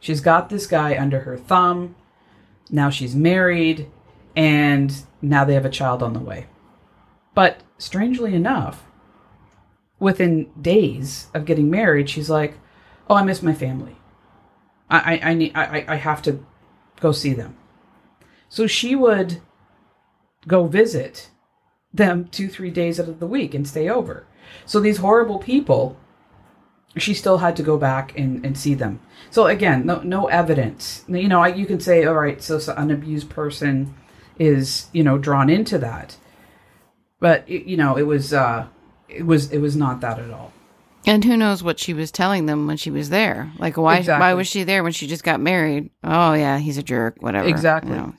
She's 0.00 0.20
got 0.20 0.48
this 0.48 0.66
guy 0.66 0.96
under 0.98 1.20
her 1.20 1.36
thumb. 1.36 1.94
Now 2.70 2.90
she's 2.90 3.14
married, 3.14 3.90
and 4.34 4.94
now 5.22 5.44
they 5.44 5.54
have 5.54 5.64
a 5.64 5.70
child 5.70 6.02
on 6.02 6.12
the 6.12 6.20
way. 6.20 6.46
But 7.34 7.60
strangely 7.78 8.34
enough, 8.34 8.84
within 9.98 10.50
days 10.60 11.26
of 11.34 11.44
getting 11.44 11.70
married, 11.70 12.08
she's 12.08 12.30
like, 12.30 12.54
"Oh, 13.08 13.16
I 13.16 13.22
miss 13.22 13.42
my 13.42 13.52
family. 13.54 13.96
I, 14.90 15.14
I, 15.16 15.30
I 15.30 15.34
need, 15.34 15.52
I, 15.54 15.84
I- 15.88 15.96
have 15.96 16.22
to 16.22 16.44
go 17.00 17.12
see 17.12 17.34
them." 17.34 17.56
So 18.48 18.66
she 18.66 18.94
would 18.94 19.40
go 20.46 20.66
visit 20.66 21.30
them 21.92 22.28
two, 22.28 22.48
three 22.48 22.70
days 22.70 23.00
out 23.00 23.08
of 23.08 23.20
the 23.20 23.26
week 23.26 23.54
and 23.54 23.66
stay 23.66 23.88
over. 23.88 24.24
So 24.64 24.78
these 24.80 24.98
horrible 24.98 25.38
people, 25.38 25.96
she 26.96 27.14
still 27.14 27.38
had 27.38 27.56
to 27.56 27.62
go 27.62 27.76
back 27.76 28.16
and, 28.18 28.44
and 28.44 28.56
see 28.56 28.74
them. 28.74 29.00
So 29.30 29.46
again, 29.46 29.84
no 29.86 30.00
no 30.02 30.26
evidence. 30.28 31.04
You 31.08 31.28
know, 31.28 31.44
you 31.44 31.66
can 31.66 31.80
say, 31.80 32.04
all 32.04 32.14
right, 32.14 32.40
so, 32.42 32.58
so 32.58 32.74
an 32.74 32.90
abused 32.90 33.28
person 33.30 33.94
is 34.38 34.86
you 34.92 35.02
know 35.02 35.18
drawn 35.18 35.48
into 35.50 35.78
that, 35.78 36.16
but 37.20 37.44
it, 37.48 37.64
you 37.64 37.76
know, 37.76 37.96
it 37.96 38.02
was 38.06 38.32
uh, 38.32 38.66
it 39.08 39.26
was 39.26 39.50
it 39.50 39.58
was 39.58 39.74
not 39.76 40.00
that 40.02 40.18
at 40.18 40.30
all. 40.30 40.52
And 41.06 41.24
who 41.24 41.36
knows 41.36 41.62
what 41.62 41.78
she 41.78 41.94
was 41.94 42.10
telling 42.10 42.46
them 42.46 42.66
when 42.66 42.76
she 42.76 42.90
was 42.90 43.10
there? 43.10 43.52
Like, 43.58 43.76
why? 43.76 44.02
Why 44.02 44.34
was 44.34 44.48
she 44.48 44.64
there 44.64 44.82
when 44.82 44.92
she 44.92 45.06
just 45.06 45.22
got 45.22 45.40
married? 45.40 45.90
Oh 46.02 46.34
yeah, 46.34 46.58
he's 46.58 46.78
a 46.78 46.82
jerk. 46.82 47.16
Whatever. 47.20 47.48
Exactly. 47.48 47.92
You 47.92 47.96
know. 47.98 48.14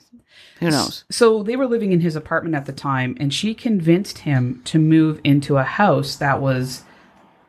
Who 0.60 0.70
knows? 0.70 1.04
So 1.10 1.42
they 1.42 1.54
were 1.54 1.66
living 1.68 1.92
in 1.92 2.00
his 2.00 2.16
apartment 2.16 2.56
at 2.56 2.66
the 2.66 2.72
time, 2.72 3.16
and 3.20 3.32
she 3.32 3.54
convinced 3.54 4.18
him 4.18 4.60
to 4.64 4.78
move 4.78 5.20
into 5.22 5.56
a 5.56 5.62
house 5.62 6.16
that 6.16 6.40
was 6.40 6.82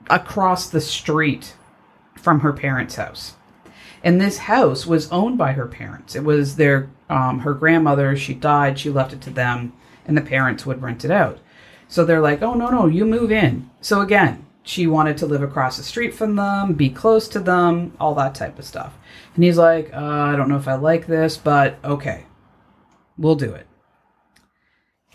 across 0.09 0.69
the 0.69 0.81
street 0.81 1.55
from 2.15 2.41
her 2.41 2.53
parents' 2.53 2.95
house. 2.95 3.33
And 4.03 4.21
this 4.21 4.39
house 4.39 4.85
was 4.85 5.11
owned 5.11 5.37
by 5.37 5.53
her 5.53 5.65
parents. 5.65 6.15
It 6.15 6.23
was 6.23 6.57
their 6.57 6.89
um, 7.09 7.39
her 7.39 7.53
grandmother. 7.53 8.15
She 8.15 8.33
died. 8.33 8.77
She 8.77 8.89
left 8.89 9.13
it 9.13 9.21
to 9.21 9.29
them, 9.29 9.73
and 10.05 10.15
the 10.17 10.21
parents 10.21 10.65
would 10.65 10.81
rent 10.81 11.03
it 11.03 11.11
out. 11.11 11.39
So 11.87 12.05
they're 12.05 12.21
like, 12.21 12.41
"Oh 12.41 12.53
no, 12.53 12.69
no, 12.69 12.85
you 12.85 13.05
move 13.05 13.31
in." 13.31 13.69
So 13.81 14.01
again, 14.01 14.45
she 14.69 14.85
wanted 14.85 15.17
to 15.17 15.25
live 15.25 15.41
across 15.41 15.77
the 15.77 15.83
street 15.83 16.13
from 16.13 16.35
them, 16.35 16.73
be 16.73 16.91
close 16.91 17.27
to 17.29 17.39
them, 17.39 17.91
all 17.99 18.13
that 18.13 18.35
type 18.35 18.59
of 18.59 18.65
stuff. 18.65 18.95
And 19.33 19.43
he's 19.43 19.57
like, 19.57 19.91
uh, 19.93 19.97
"I 19.97 20.35
don't 20.35 20.47
know 20.47 20.57
if 20.57 20.67
I 20.67 20.75
like 20.75 21.07
this, 21.07 21.37
but 21.37 21.77
okay, 21.83 22.25
we'll 23.17 23.35
do 23.35 23.51
it." 23.51 23.65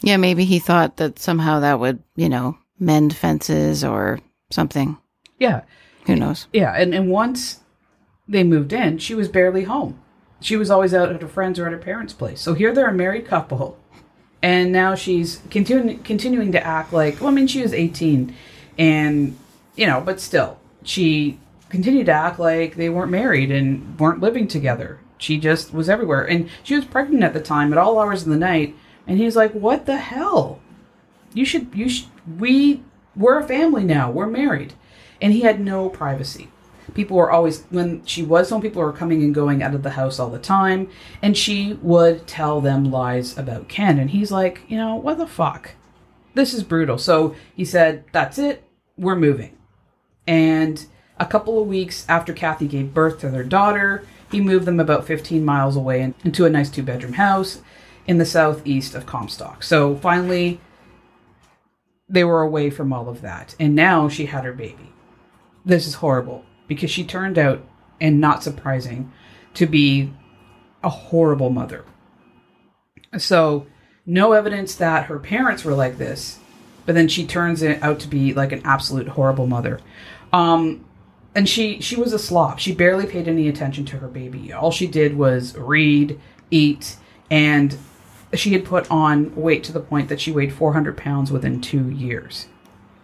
Yeah, 0.00 0.16
maybe 0.16 0.44
he 0.44 0.58
thought 0.58 0.96
that 0.96 1.20
somehow 1.20 1.60
that 1.60 1.78
would, 1.78 2.02
you 2.16 2.28
know, 2.28 2.58
mend 2.80 3.14
fences 3.14 3.84
or 3.84 4.18
something. 4.50 4.98
Yeah, 5.38 5.62
Who 6.06 6.16
knows? 6.16 6.48
Yeah, 6.52 6.74
and, 6.74 6.94
and 6.94 7.10
once 7.10 7.60
they 8.28 8.44
moved 8.44 8.72
in, 8.72 8.98
she 8.98 9.14
was 9.14 9.28
barely 9.28 9.64
home. 9.64 10.00
She 10.40 10.56
was 10.56 10.70
always 10.70 10.92
out 10.92 11.10
at 11.10 11.22
her 11.22 11.28
friends 11.28 11.58
or 11.58 11.66
at 11.66 11.72
her 11.72 11.78
parents' 11.78 12.12
place. 12.12 12.40
So 12.40 12.54
here 12.54 12.74
they're 12.74 12.88
a 12.88 12.92
married 12.92 13.26
couple, 13.26 13.78
and 14.42 14.72
now 14.72 14.94
she's 14.94 15.40
continuing 15.48 16.02
continuing 16.02 16.52
to 16.52 16.66
act 16.66 16.92
like. 16.92 17.20
Well, 17.20 17.30
I 17.30 17.32
mean, 17.32 17.46
she 17.46 17.62
was 17.62 17.72
eighteen, 17.72 18.34
and 18.76 19.38
you 19.76 19.86
know, 19.86 20.00
but 20.00 20.20
still, 20.20 20.58
she 20.82 21.38
continued 21.68 22.06
to 22.06 22.12
act 22.12 22.38
like 22.38 22.76
they 22.76 22.88
weren't 22.88 23.10
married 23.10 23.50
and 23.50 23.98
weren't 23.98 24.20
living 24.20 24.46
together. 24.46 25.00
She 25.18 25.38
just 25.38 25.72
was 25.72 25.88
everywhere, 25.88 26.24
and 26.24 26.48
she 26.62 26.76
was 26.76 26.84
pregnant 26.84 27.24
at 27.24 27.32
the 27.32 27.40
time 27.40 27.72
at 27.72 27.78
all 27.78 27.98
hours 27.98 28.22
of 28.22 28.28
the 28.28 28.36
night. 28.36 28.74
And 29.06 29.18
he's 29.18 29.36
like, 29.36 29.52
"What 29.52 29.86
the 29.86 29.96
hell? 29.96 30.60
You 31.32 31.44
should, 31.44 31.74
you 31.74 31.88
should, 31.88 32.08
we, 32.38 32.82
we're 33.16 33.40
a 33.40 33.46
family 33.46 33.84
now. 33.84 34.10
We're 34.10 34.26
married." 34.26 34.74
And 35.20 35.32
he 35.32 35.40
had 35.40 35.60
no 35.60 35.88
privacy. 35.88 36.48
People 36.92 37.16
were 37.16 37.30
always, 37.30 37.64
when 37.70 38.04
she 38.04 38.22
was 38.22 38.50
home, 38.50 38.60
people 38.60 38.82
were 38.82 38.92
coming 38.92 39.22
and 39.22 39.34
going 39.34 39.62
out 39.62 39.74
of 39.74 39.82
the 39.82 39.90
house 39.90 40.18
all 40.18 40.28
the 40.28 40.38
time. 40.38 40.90
And 41.22 41.36
she 41.36 41.78
would 41.80 42.26
tell 42.26 42.60
them 42.60 42.90
lies 42.90 43.38
about 43.38 43.68
Ken. 43.68 43.98
And 43.98 44.10
he's 44.10 44.30
like, 44.30 44.62
you 44.68 44.76
know, 44.76 44.94
what 44.96 45.16
the 45.16 45.26
fuck? 45.26 45.72
This 46.34 46.52
is 46.52 46.62
brutal. 46.62 46.98
So 46.98 47.34
he 47.56 47.64
said, 47.64 48.04
that's 48.12 48.38
it. 48.38 48.64
We're 48.98 49.16
moving. 49.16 49.56
And 50.26 50.84
a 51.18 51.26
couple 51.26 51.60
of 51.60 51.68
weeks 51.68 52.04
after 52.08 52.32
Cathy 52.32 52.66
gave 52.66 52.94
birth 52.94 53.20
to 53.20 53.30
their 53.30 53.44
daughter, 53.44 54.04
he 54.30 54.40
moved 54.40 54.64
them 54.64 54.80
about 54.80 55.06
15 55.06 55.44
miles 55.44 55.76
away 55.76 56.12
into 56.24 56.44
a 56.44 56.50
nice 56.50 56.70
two 56.70 56.82
bedroom 56.82 57.14
house. 57.14 57.60
in 58.06 58.18
the 58.18 58.26
southeast 58.26 58.94
of 58.94 59.06
Comstock. 59.06 59.62
So 59.62 59.96
finally, 59.96 60.60
they 62.08 62.24
were 62.24 62.42
away 62.42 62.70
from 62.70 62.92
all 62.92 63.08
of 63.08 63.22
that. 63.22 63.54
And 63.58 63.74
now 63.74 64.08
she 64.08 64.26
had 64.26 64.44
her 64.44 64.52
baby. 64.52 64.92
This 65.64 65.86
is 65.86 65.94
horrible 65.94 66.44
because 66.68 66.90
she 66.90 67.04
turned 67.04 67.38
out, 67.38 67.64
and 68.00 68.20
not 68.20 68.42
surprising, 68.42 69.10
to 69.54 69.66
be 69.66 70.12
a 70.82 70.90
horrible 70.90 71.50
mother. 71.50 71.84
So, 73.16 73.66
no 74.04 74.32
evidence 74.32 74.74
that 74.74 75.06
her 75.06 75.18
parents 75.18 75.64
were 75.64 75.74
like 75.74 75.96
this, 75.96 76.38
but 76.86 76.94
then 76.94 77.08
she 77.08 77.26
turns 77.26 77.62
it 77.62 77.82
out 77.82 78.00
to 78.00 78.08
be 78.08 78.34
like 78.34 78.52
an 78.52 78.62
absolute 78.64 79.08
horrible 79.08 79.46
mother. 79.46 79.80
Um, 80.32 80.84
and 81.34 81.48
she 81.48 81.80
she 81.80 81.96
was 81.96 82.12
a 82.12 82.18
slop. 82.18 82.58
She 82.58 82.72
barely 82.72 83.06
paid 83.06 83.28
any 83.28 83.48
attention 83.48 83.84
to 83.86 83.98
her 83.98 84.08
baby. 84.08 84.52
All 84.52 84.70
she 84.70 84.86
did 84.86 85.16
was 85.16 85.56
read, 85.56 86.20
eat, 86.50 86.96
and 87.30 87.76
she 88.34 88.52
had 88.52 88.64
put 88.64 88.90
on 88.90 89.34
weight 89.34 89.64
to 89.64 89.72
the 89.72 89.80
point 89.80 90.08
that 90.08 90.20
she 90.20 90.32
weighed 90.32 90.52
400 90.52 90.96
pounds 90.96 91.30
within 91.30 91.60
two 91.60 91.90
years. 91.90 92.46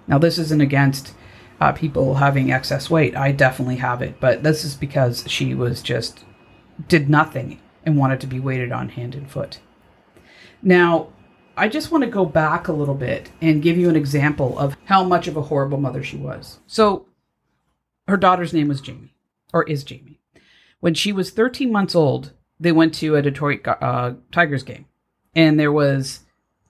Now, 0.06 0.18
this 0.18 0.38
isn't 0.38 0.60
against 0.60 1.14
uh, 1.60 1.72
people 1.72 2.14
having 2.16 2.50
excess 2.50 2.90
weight. 2.90 3.16
I 3.16 3.32
definitely 3.32 3.76
have 3.76 4.02
it, 4.02 4.18
but 4.18 4.42
this 4.42 4.64
is 4.64 4.74
because 4.74 5.24
she 5.28 5.54
was 5.54 5.82
just 5.82 6.24
did 6.88 7.08
nothing 7.10 7.60
and 7.84 7.96
wanted 7.96 8.20
to 8.20 8.26
be 8.26 8.40
weighted 8.40 8.72
on 8.72 8.90
hand 8.90 9.14
and 9.14 9.30
foot. 9.30 9.60
Now, 10.62 11.08
I 11.60 11.68
just 11.68 11.90
want 11.90 12.04
to 12.04 12.10
go 12.10 12.24
back 12.24 12.68
a 12.68 12.72
little 12.72 12.94
bit 12.94 13.30
and 13.42 13.60
give 13.60 13.76
you 13.76 13.90
an 13.90 13.96
example 13.96 14.58
of 14.58 14.78
how 14.86 15.04
much 15.04 15.28
of 15.28 15.36
a 15.36 15.42
horrible 15.42 15.76
mother 15.76 16.02
she 16.02 16.16
was. 16.16 16.58
So, 16.66 17.04
her 18.08 18.16
daughter's 18.16 18.54
name 18.54 18.68
was 18.68 18.80
Jamie, 18.80 19.14
or 19.52 19.64
is 19.64 19.84
Jamie. 19.84 20.22
When 20.80 20.94
she 20.94 21.12
was 21.12 21.30
13 21.30 21.70
months 21.70 21.94
old, 21.94 22.32
they 22.58 22.72
went 22.72 22.94
to 22.94 23.14
a 23.14 23.20
Detroit 23.20 23.60
uh, 23.68 24.14
Tigers 24.32 24.62
game, 24.62 24.86
and 25.36 25.60
there 25.60 25.70
was 25.70 26.20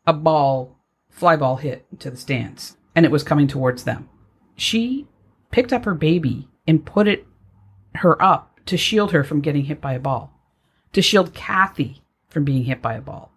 a 0.09 0.13
ball, 0.13 0.77
fly 1.09 1.37
ball 1.37 1.55
hit 1.55 1.87
to 2.01 2.11
the 2.11 2.17
stands, 2.17 2.77
and 2.97 3.07
it 3.07 3.13
was 3.13 3.23
coming 3.23 3.47
towards 3.47 3.85
them. 3.85 4.09
She 4.57 5.07
picked 5.53 5.73
up 5.73 5.85
her 5.85 5.95
baby 5.95 6.49
and 6.67 6.85
put 6.85 7.07
it 7.07 7.29
her 7.95 8.21
up 8.21 8.59
to 8.67 8.77
shield 8.77 9.13
her 9.13 9.23
from 9.23 9.41
getting 9.41 9.67
hit 9.67 9.81
by 9.81 9.93
a 9.93 10.01
ball, 10.01 10.33
to 10.95 11.01
shield 11.01 11.33
Cathy 11.33 12.03
from 12.29 12.43
being 12.43 12.65
hit 12.65 12.83
by 12.83 12.95
a 12.95 13.01
ball. 13.01 13.30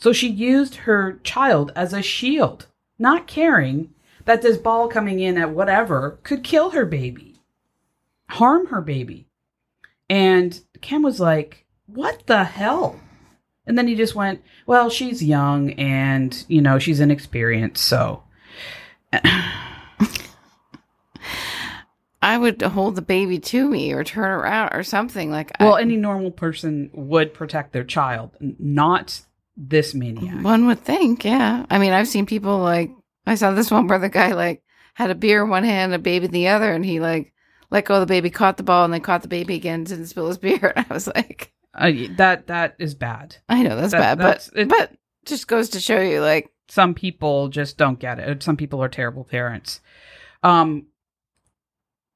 So 0.00 0.12
she 0.14 0.28
used 0.28 0.74
her 0.76 1.20
child 1.22 1.72
as 1.76 1.92
a 1.92 2.00
shield, 2.00 2.66
not 2.98 3.26
caring 3.26 3.92
that 4.24 4.40
this 4.40 4.56
ball 4.56 4.88
coming 4.88 5.20
in 5.20 5.36
at 5.36 5.50
whatever 5.50 6.18
could 6.22 6.42
kill 6.42 6.70
her 6.70 6.86
baby, 6.86 7.42
harm 8.30 8.68
her 8.68 8.80
baby. 8.80 9.28
And 10.08 10.58
Ken 10.80 11.02
was 11.02 11.20
like, 11.20 11.66
What 11.86 12.26
the 12.26 12.44
hell? 12.44 12.98
And 13.66 13.76
then 13.76 13.86
he 13.86 13.94
just 13.94 14.14
went, 14.14 14.42
Well, 14.66 14.88
she's 14.88 15.22
young 15.22 15.72
and, 15.72 16.44
you 16.48 16.62
know, 16.62 16.78
she's 16.78 17.00
inexperienced. 17.00 17.84
So. 17.84 18.22
I 22.22 22.36
would 22.36 22.60
hold 22.60 22.96
the 22.96 23.02
baby 23.02 23.38
to 23.38 23.68
me 23.68 23.92
or 23.92 24.04
turn 24.04 24.30
around 24.30 24.74
or 24.74 24.82
something 24.82 25.30
like. 25.30 25.52
Well, 25.58 25.76
I, 25.76 25.82
any 25.82 25.96
normal 25.96 26.30
person 26.30 26.90
would 26.92 27.32
protect 27.32 27.72
their 27.72 27.84
child, 27.84 28.36
not 28.40 29.22
this 29.56 29.94
maniac. 29.94 30.42
one 30.44 30.66
would 30.66 30.80
think, 30.80 31.24
yeah. 31.24 31.66
I 31.70 31.78
mean, 31.78 31.92
I've 31.92 32.08
seen 32.08 32.26
people 32.26 32.58
like 32.58 32.90
I 33.26 33.34
saw 33.34 33.50
this 33.52 33.70
one 33.70 33.86
where 33.86 33.98
the 33.98 34.08
guy 34.08 34.32
like 34.32 34.62
had 34.94 35.10
a 35.10 35.14
beer 35.14 35.44
in 35.44 35.50
one 35.50 35.64
hand, 35.64 35.92
a 35.94 35.98
baby 35.98 36.26
in 36.26 36.32
the 36.32 36.48
other, 36.48 36.72
and 36.72 36.84
he 36.84 37.00
like 37.00 37.32
let 37.70 37.84
go 37.84 37.94
of 37.94 38.00
the 38.00 38.06
baby, 38.06 38.30
caught 38.30 38.56
the 38.56 38.62
ball, 38.62 38.84
and 38.84 38.92
then 38.92 39.00
caught 39.00 39.22
the 39.22 39.28
baby 39.28 39.54
again, 39.54 39.84
didn't 39.84 40.06
spill 40.06 40.28
his 40.28 40.38
beer. 40.46 40.72
And 40.74 40.86
I 40.88 40.92
was 40.94 41.06
like, 41.06 41.52
Uh, 41.74 41.92
that 42.16 42.46
that 42.48 42.74
is 42.78 42.94
bad. 42.94 43.36
I 43.48 43.62
know 43.62 43.76
that's 43.76 43.92
That- 43.92 44.00
bad, 44.00 44.18
that's- 44.18 44.50
but 44.52 44.60
it- 44.60 44.68
but 44.68 44.92
just 45.26 45.46
goes 45.48 45.68
to 45.70 45.80
show 45.80 46.00
you, 46.00 46.20
like, 46.20 46.50
Some 46.68 46.94
people 46.94 47.48
just 47.48 47.76
don't 47.76 47.98
get 48.00 48.18
it. 48.18 48.42
Some 48.42 48.56
people 48.56 48.82
are 48.82 48.88
terrible 48.88 49.24
parents. 49.24 49.80
Um, 50.42 50.86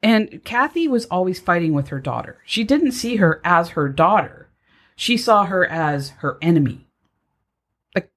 and 0.03 0.42
Cathy 0.44 0.87
was 0.88 1.07
always 1.07 1.40
fighting 1.40 1.73
with 1.73 1.88
her 1.88 2.01
daughter. 2.01 2.38
She 2.44 2.64
didn't 2.64 2.92
see 2.92 3.16
her 3.16 3.40
as 3.44 3.70
her 3.70 3.88
daughter. 3.88 4.51
She 4.97 5.16
saw 5.16 5.44
her 5.44 5.66
as 5.66 6.11
her 6.20 6.37
enemy. 6.42 6.84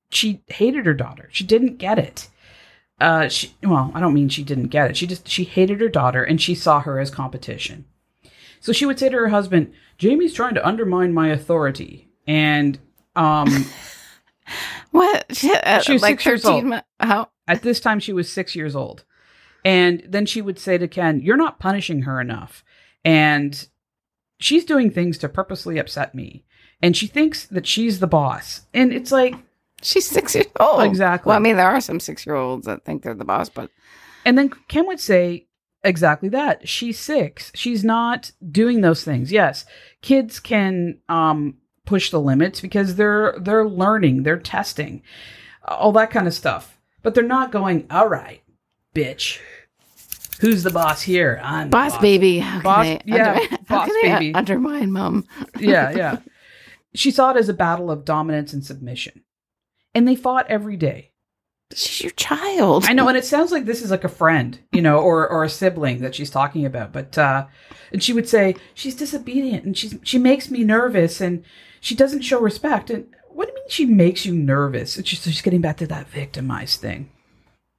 She 0.10 0.41
hated 0.48 0.86
her 0.86 0.93
daughter. 0.93 1.30
She 1.32 1.43
didn't 1.43 1.78
get 1.78 2.00
it. 2.00 2.30
Uh, 3.00 3.28
she 3.28 3.54
well, 3.63 3.91
I 3.93 4.00
don't 4.00 4.13
mean 4.13 4.30
she 4.30 4.43
didn't 4.43 4.67
get 4.67 4.89
it. 4.89 4.98
She 4.98 5.06
just 5.08 5.28
she 5.28 5.43
hated 5.43 5.82
her 5.82 5.89
daughter 5.89 6.24
and 6.24 6.41
she 6.41 6.56
saw 6.56 6.80
her 6.82 7.00
as 7.00 7.12
competition. 7.12 7.86
So 8.60 8.74
she 8.74 8.86
would 8.86 8.98
say 8.98 9.10
to 9.10 9.17
her 9.17 9.28
husband, 9.30 9.72
"Jamie's 9.98 10.34
trying 10.34 10.56
to 10.56 10.65
undermine 10.67 11.13
my 11.13 11.28
authority." 11.30 12.10
And 12.26 12.80
um, 13.15 13.48
what? 14.91 15.26
Uh, 15.63 15.82
She 15.82 15.93
was 15.93 16.02
like 16.02 16.20
six 16.20 16.26
years 16.26 16.46
old. 16.46 16.65
mo- 16.65 16.82
How? 17.00 17.30
At 17.48 17.62
this 17.62 17.80
time, 17.80 18.00
she 18.00 18.13
was 18.13 18.32
six 18.32 18.56
years 18.56 18.76
old. 18.76 19.04
And 19.63 20.04
then 20.08 20.26
she 20.26 20.41
would 20.41 20.60
say 20.60 20.78
to 20.78 20.88
Ken, 20.88 21.20
You're 21.22 21.38
not 21.38 21.60
punishing 21.60 22.04
her 22.04 22.20
enough. 22.22 22.63
And 23.06 23.67
she's 24.39 24.65
doing 24.65 24.91
things 24.91 25.17
to 25.20 25.30
purposely 25.30 25.78
upset 25.78 26.15
me. 26.15 26.46
And 26.82 26.96
she 26.96 27.08
thinks 27.08 27.46
that 27.46 27.65
she's 27.67 28.00
the 28.00 28.08
boss. 28.08 28.62
And 28.74 28.93
it's 28.93 29.12
like, 29.12 29.36
She's 29.82 30.08
six 30.08 30.34
years 30.36 30.48
old. 30.60 30.84
Exactly. 30.84 31.30
Well, 31.30 31.38
I 31.38 31.40
mean, 31.40 31.56
there 31.56 31.68
are 31.68 31.82
some 31.82 32.00
six 32.00 32.26
year 32.26 32.36
olds 32.36 32.66
that 32.66 32.84
think 32.84 33.04
they're 33.04 33.13
the 33.13 33.26
boss, 33.26 33.50
but 33.50 33.70
and 34.26 34.38
then 34.38 34.50
Ken 34.68 34.88
would 34.88 35.00
say 35.00 35.48
exactly 35.84 36.30
that. 36.30 36.68
She's 36.68 37.00
six. 37.00 37.52
She's 37.56 37.84
not 37.84 38.32
doing 38.52 38.82
those 38.82 39.04
things. 39.04 39.32
Yes, 39.32 39.66
kids 40.02 40.40
can 40.40 41.00
um, 41.10 41.58
push 41.86 42.10
the 42.10 42.20
limits 42.20 42.60
because 42.60 42.96
they're 42.96 43.36
they're 43.40 43.68
learning, 43.68 44.24
they're 44.24 44.38
testing, 44.40 45.04
all 45.68 45.92
that 45.94 46.10
kind 46.12 46.28
of 46.28 46.34
stuff. 46.34 46.80
But 47.04 47.13
they're 47.13 47.24
not 47.24 47.52
going, 47.52 47.86
all 47.92 48.10
right, 48.10 48.42
bitch. 48.96 49.40
Who's 50.40 50.62
the 50.63 50.70
boss 50.72 51.02
here? 51.02 51.40
I'm 51.44 51.68
the 51.70 51.72
boss, 51.72 51.98
baby. 52.00 52.40
How 52.40 52.60
can 52.60 52.63
Boss- 52.63 53.02
yeah, 53.06 53.32
under- 53.34 53.50
how 53.68 53.78
boss 53.78 53.88
can 53.88 54.20
baby. 54.20 54.34
undermine 54.36 54.92
mom? 54.92 55.26
yeah, 55.60 55.92
yeah. 55.92 56.18
She 56.94 57.10
saw 57.12 57.32
it 57.32 57.38
as 57.38 57.50
a 57.50 57.54
battle 57.54 57.90
of 57.90 58.06
dominance 58.06 58.54
and 58.54 58.63
submission. 58.66 59.24
And 59.97 60.07
they 60.07 60.15
fought 60.15 60.45
every 60.47 60.77
day. 60.77 61.10
She's 61.73 62.03
your 62.03 62.12
child. 62.12 62.86
I 62.86 62.93
know, 62.93 63.07
and 63.07 63.17
it 63.17 63.25
sounds 63.25 63.51
like 63.51 63.65
this 63.65 63.81
is 63.81 63.89
like 63.89 64.03
a 64.03 64.10
friend, 64.10 64.60
you 64.71 64.79
know, 64.79 64.99
or 64.99 65.27
or 65.27 65.43
a 65.43 65.49
sibling 65.49 66.01
that 66.01 66.13
she's 66.13 66.29
talking 66.29 66.67
about. 66.67 66.93
But 66.93 67.17
uh 67.17 67.47
and 67.91 68.03
she 68.03 68.13
would 68.13 68.29
say, 68.29 68.55
She's 68.75 68.93
disobedient 68.93 69.65
and 69.65 69.75
she's 69.75 69.97
she 70.03 70.19
makes 70.19 70.51
me 70.51 70.63
nervous 70.63 71.19
and 71.19 71.43
she 71.81 71.95
doesn't 71.95 72.21
show 72.21 72.39
respect. 72.39 72.91
And 72.91 73.07
what 73.29 73.47
do 73.47 73.53
you 73.53 73.55
mean 73.55 73.69
she 73.69 73.86
makes 73.88 74.23
you 74.23 74.36
nervous? 74.36 74.99
It's 74.99 75.10
just 75.10 75.23
she's 75.23 75.41
getting 75.41 75.62
back 75.62 75.77
to 75.77 75.88
that 75.88 76.10
victimized 76.10 76.79
thing. 76.79 77.10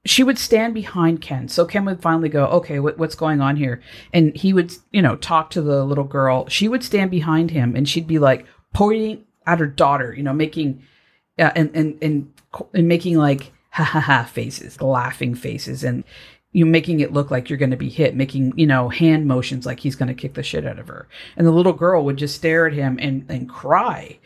She 0.04 0.24
would 0.24 0.38
stand 0.40 0.74
behind 0.74 1.20
Ken. 1.20 1.46
So 1.46 1.64
Ken 1.66 1.84
would 1.84 2.02
finally 2.02 2.28
go, 2.28 2.46
Okay, 2.46 2.80
what, 2.80 2.98
what's 2.98 3.14
going 3.14 3.40
on 3.40 3.54
here? 3.54 3.80
And 4.12 4.36
he 4.36 4.52
would, 4.52 4.72
you 4.90 5.02
know, 5.02 5.14
talk 5.14 5.50
to 5.50 5.62
the 5.62 5.84
little 5.84 6.02
girl. 6.02 6.48
She 6.48 6.66
would 6.66 6.82
stand 6.82 7.12
behind 7.12 7.52
him 7.52 7.76
and 7.76 7.88
she'd 7.88 8.08
be 8.08 8.18
like 8.18 8.44
pointing 8.74 9.24
at 9.46 9.60
her 9.60 9.68
daughter, 9.68 10.12
you 10.12 10.24
know, 10.24 10.34
making 10.34 10.82
yeah, 11.38 11.52
and 11.54 11.70
and 11.74 11.98
and 12.02 12.32
and 12.74 12.88
making 12.88 13.16
like 13.16 13.52
ha 13.70 13.84
ha 13.84 14.00
ha 14.00 14.24
faces, 14.24 14.80
laughing 14.80 15.34
faces, 15.34 15.84
and 15.84 16.04
you 16.52 16.66
making 16.66 17.00
it 17.00 17.12
look 17.12 17.30
like 17.30 17.48
you're 17.48 17.58
going 17.58 17.70
to 17.70 17.76
be 17.76 17.88
hit, 17.88 18.16
making 18.16 18.52
you 18.56 18.66
know 18.66 18.88
hand 18.88 19.26
motions 19.26 19.64
like 19.64 19.80
he's 19.80 19.96
going 19.96 20.08
to 20.08 20.14
kick 20.14 20.34
the 20.34 20.42
shit 20.42 20.66
out 20.66 20.78
of 20.78 20.88
her, 20.88 21.08
and 21.36 21.46
the 21.46 21.52
little 21.52 21.72
girl 21.72 22.04
would 22.04 22.16
just 22.16 22.34
stare 22.34 22.66
at 22.66 22.72
him 22.72 22.98
and 23.00 23.24
and 23.28 23.48
cry, 23.48 24.18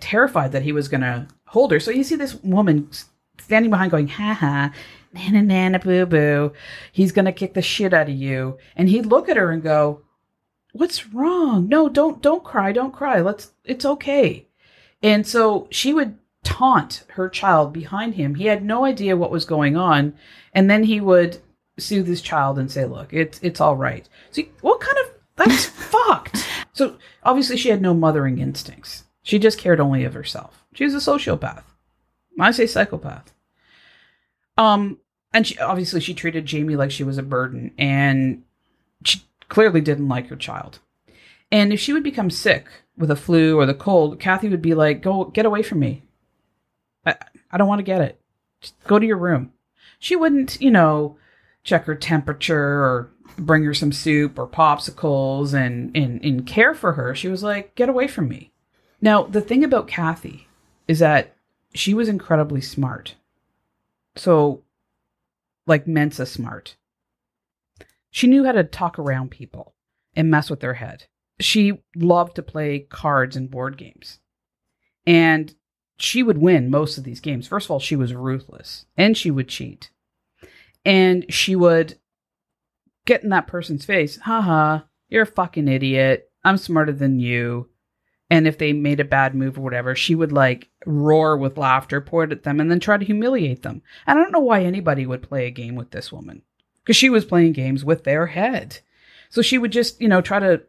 terrified 0.00 0.52
that 0.52 0.62
he 0.62 0.72
was 0.72 0.88
going 0.88 1.02
to 1.02 1.26
hold 1.46 1.70
her. 1.70 1.80
So 1.80 1.90
you 1.90 2.04
see 2.04 2.16
this 2.16 2.34
woman 2.42 2.90
standing 3.38 3.70
behind, 3.70 3.90
going 3.90 4.08
ha 4.08 4.34
ha. 4.34 4.72
Nana 5.10 5.42
nana 5.42 5.78
boo 5.78 6.04
boo, 6.04 6.52
he's 6.92 7.12
gonna 7.12 7.32
kick 7.32 7.54
the 7.54 7.62
shit 7.62 7.94
out 7.94 8.10
of 8.10 8.14
you, 8.14 8.58
and 8.76 8.90
he'd 8.90 9.06
look 9.06 9.30
at 9.30 9.38
her 9.38 9.50
and 9.50 9.62
go, 9.62 10.02
"What's 10.72 11.14
wrong? 11.14 11.66
No, 11.66 11.88
don't 11.88 12.20
don't 12.20 12.44
cry, 12.44 12.72
don't 12.72 12.92
cry. 12.92 13.22
Let's, 13.22 13.52
it's 13.64 13.86
okay." 13.86 14.48
And 15.02 15.26
so 15.26 15.66
she 15.70 15.94
would 15.94 16.18
taunt 16.44 17.04
her 17.10 17.28
child 17.28 17.72
behind 17.72 18.14
him. 18.14 18.34
He 18.34 18.46
had 18.46 18.64
no 18.64 18.84
idea 18.84 19.16
what 19.16 19.30
was 19.30 19.44
going 19.44 19.76
on. 19.76 20.14
And 20.52 20.70
then 20.70 20.84
he 20.84 21.00
would 21.00 21.38
soothe 21.78 22.06
his 22.06 22.22
child 22.22 22.58
and 22.58 22.70
say, 22.70 22.84
Look, 22.84 23.12
it's 23.12 23.38
it's 23.42 23.60
all 23.60 23.76
right. 23.76 24.08
See, 24.30 24.50
what 24.60 24.80
kind 24.80 24.98
of 24.98 25.14
that's 25.36 25.64
fucked. 25.66 26.46
So 26.72 26.96
obviously 27.22 27.56
she 27.56 27.70
had 27.70 27.82
no 27.82 27.94
mothering 27.94 28.38
instincts. 28.38 29.04
She 29.22 29.38
just 29.38 29.58
cared 29.58 29.80
only 29.80 30.04
of 30.04 30.14
herself. 30.14 30.64
She 30.74 30.84
was 30.84 30.94
a 30.94 30.98
sociopath. 30.98 31.64
I 32.40 32.50
say 32.50 32.66
psychopath. 32.66 33.32
Um, 34.56 34.98
and 35.32 35.46
she 35.46 35.58
obviously 35.58 36.00
she 36.00 36.14
treated 36.14 36.46
Jamie 36.46 36.76
like 36.76 36.90
she 36.90 37.04
was 37.04 37.18
a 37.18 37.22
burden, 37.22 37.72
and 37.78 38.42
she 39.04 39.22
clearly 39.48 39.80
didn't 39.80 40.08
like 40.08 40.28
her 40.28 40.36
child. 40.36 40.80
And 41.50 41.72
if 41.72 41.80
she 41.80 41.92
would 41.92 42.02
become 42.02 42.30
sick 42.30 42.66
with 42.96 43.10
a 43.10 43.16
flu 43.16 43.58
or 43.58 43.66
the 43.66 43.74
cold, 43.74 44.18
Cathy 44.18 44.48
would 44.48 44.62
be 44.62 44.74
like, 44.74 45.02
"Go 45.02 45.24
get 45.26 45.46
away 45.46 45.62
from 45.62 45.80
me. 45.80 46.02
I 47.08 47.16
I 47.50 47.58
don't 47.58 47.68
want 47.68 47.80
to 47.80 47.84
get 47.84 48.00
it. 48.00 48.20
Just 48.60 48.74
go 48.84 48.98
to 48.98 49.06
your 49.06 49.18
room." 49.18 49.52
She 49.98 50.14
wouldn't, 50.14 50.60
you 50.60 50.70
know, 50.70 51.16
check 51.64 51.84
her 51.84 51.94
temperature 51.94 52.82
or 52.82 53.10
bring 53.36 53.64
her 53.64 53.74
some 53.74 53.92
soup 53.92 54.38
or 54.38 54.46
popsicles 54.46 55.54
and 55.54 55.96
and 55.96 56.24
and 56.24 56.46
care 56.46 56.74
for 56.74 56.92
her. 56.92 57.14
She 57.14 57.28
was 57.28 57.42
like, 57.42 57.74
"Get 57.74 57.88
away 57.88 58.06
from 58.06 58.28
me." 58.28 58.52
Now, 59.00 59.22
the 59.22 59.40
thing 59.40 59.64
about 59.64 59.88
Cathy 59.88 60.48
is 60.86 60.98
that 60.98 61.36
she 61.74 61.94
was 61.94 62.08
incredibly 62.08 62.60
smart. 62.60 63.14
So, 64.16 64.62
like 65.66 65.86
Mensa 65.86 66.26
smart. 66.26 66.76
She 68.10 68.26
knew 68.26 68.44
how 68.44 68.52
to 68.52 68.64
talk 68.64 68.98
around 68.98 69.30
people 69.30 69.74
and 70.16 70.30
mess 70.30 70.50
with 70.50 70.60
their 70.60 70.74
head. 70.74 71.04
She 71.38 71.82
loved 71.94 72.34
to 72.36 72.42
play 72.42 72.80
cards 72.80 73.36
and 73.36 73.50
board 73.50 73.76
games. 73.76 74.18
And 75.06 75.54
she 75.98 76.22
would 76.22 76.38
win 76.38 76.70
most 76.70 76.96
of 76.96 77.04
these 77.04 77.20
games. 77.20 77.46
First 77.46 77.66
of 77.66 77.70
all, 77.72 77.80
she 77.80 77.96
was 77.96 78.14
ruthless 78.14 78.86
and 78.96 79.16
she 79.16 79.30
would 79.30 79.48
cheat. 79.48 79.90
And 80.84 81.26
she 81.32 81.56
would 81.56 81.98
get 83.04 83.22
in 83.22 83.30
that 83.30 83.46
person's 83.46 83.84
face, 83.84 84.16
haha, 84.18 84.80
you're 85.08 85.22
a 85.22 85.26
fucking 85.26 85.68
idiot. 85.68 86.30
I'm 86.44 86.56
smarter 86.56 86.92
than 86.92 87.18
you. 87.18 87.68
And 88.30 88.46
if 88.46 88.58
they 88.58 88.72
made 88.72 89.00
a 89.00 89.04
bad 89.04 89.34
move 89.34 89.58
or 89.58 89.62
whatever, 89.62 89.94
she 89.94 90.14
would 90.14 90.32
like 90.32 90.68
roar 90.86 91.36
with 91.36 91.56
laughter, 91.56 92.00
point 92.00 92.30
at 92.30 92.42
them, 92.42 92.60
and 92.60 92.70
then 92.70 92.78
try 92.78 92.96
to 92.96 93.04
humiliate 93.04 93.62
them. 93.62 93.82
And 94.06 94.18
I 94.18 94.22
don't 94.22 94.32
know 94.32 94.38
why 94.38 94.62
anybody 94.62 95.06
would 95.06 95.22
play 95.22 95.46
a 95.46 95.50
game 95.50 95.74
with 95.74 95.90
this 95.90 96.12
woman 96.12 96.42
because 96.84 96.96
she 96.96 97.10
was 97.10 97.24
playing 97.24 97.52
games 97.52 97.84
with 97.84 98.04
their 98.04 98.26
head. 98.26 98.80
So 99.30 99.42
she 99.42 99.58
would 99.58 99.72
just, 99.72 100.00
you 100.00 100.08
know, 100.08 100.20
try 100.20 100.38
to, 100.38 100.62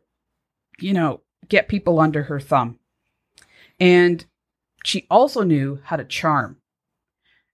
you 0.79 0.93
know, 0.93 1.21
get 1.49 1.67
people 1.67 1.99
under 1.99 2.23
her 2.23 2.39
thumb. 2.39 2.79
And 3.79 4.25
she 4.83 5.05
also 5.09 5.43
knew 5.43 5.79
how 5.83 5.95
to 5.95 6.03
charm. 6.03 6.57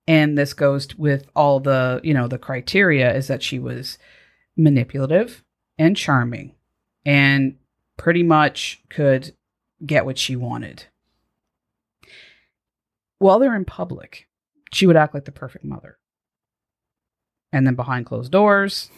And 0.07 0.37
this 0.37 0.53
goes 0.53 0.95
with 0.97 1.27
all 1.35 1.59
the, 1.59 1.99
you 2.03 2.13
know, 2.13 2.27
the 2.27 2.37
criteria 2.37 3.13
is 3.13 3.27
that 3.27 3.41
she 3.41 3.57
was 3.57 3.97
manipulative 4.55 5.43
and 5.77 5.97
charming 5.97 6.53
and 7.05 7.57
pretty 7.97 8.23
much 8.23 8.81
could 8.89 9.33
get 9.85 10.05
what 10.05 10.17
she 10.17 10.35
wanted. 10.35 10.85
While 13.17 13.39
they're 13.39 13.55
in 13.55 13.65
public, 13.65 14.27
she 14.71 14.85
would 14.85 14.97
act 14.97 15.13
like 15.13 15.25
the 15.25 15.31
perfect 15.31 15.65
mother. 15.65 15.97
And 17.51 17.65
then 17.65 17.75
behind 17.75 18.05
closed 18.05 18.31
doors, 18.31 18.89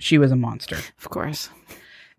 she 0.00 0.18
was 0.18 0.32
a 0.32 0.36
monster. 0.36 0.78
Of 0.98 1.10
course. 1.10 1.50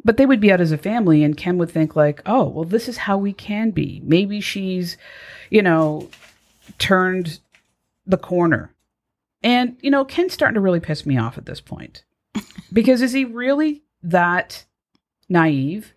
But 0.06 0.18
they 0.18 0.26
would 0.26 0.39
be 0.39 0.52
out 0.52 0.62
as 0.62 0.72
a 0.72 0.78
family, 0.78 1.24
and 1.24 1.36
Ken 1.36 1.58
would 1.58 1.72
think, 1.72 1.96
like, 1.96 2.22
oh, 2.26 2.48
well, 2.48 2.63
this 2.63 2.88
is 2.88 2.98
how 2.98 3.18
we 3.18 3.34
can 3.34 3.72
be. 3.72 4.02
Maybe 4.06 4.39
she's, 4.39 4.98
you 5.50 5.62
know, 5.62 6.10
turned 6.78 7.39
the 8.06 8.18
corner. 8.18 8.72
And, 9.44 9.78
you 9.82 9.91
know, 9.91 10.06
Ken's 10.06 10.34
starting 10.34 10.56
to 10.56 10.62
really 10.62 10.80
piss 10.80 11.06
me 11.06 11.18
off 11.18 11.38
at 11.38 11.48
this 11.48 11.60
point. 11.60 12.04
because 12.74 13.02
is 13.02 13.12
he 13.12 13.26
really 13.26 13.84
that 14.04 14.63
naive? 15.28 15.94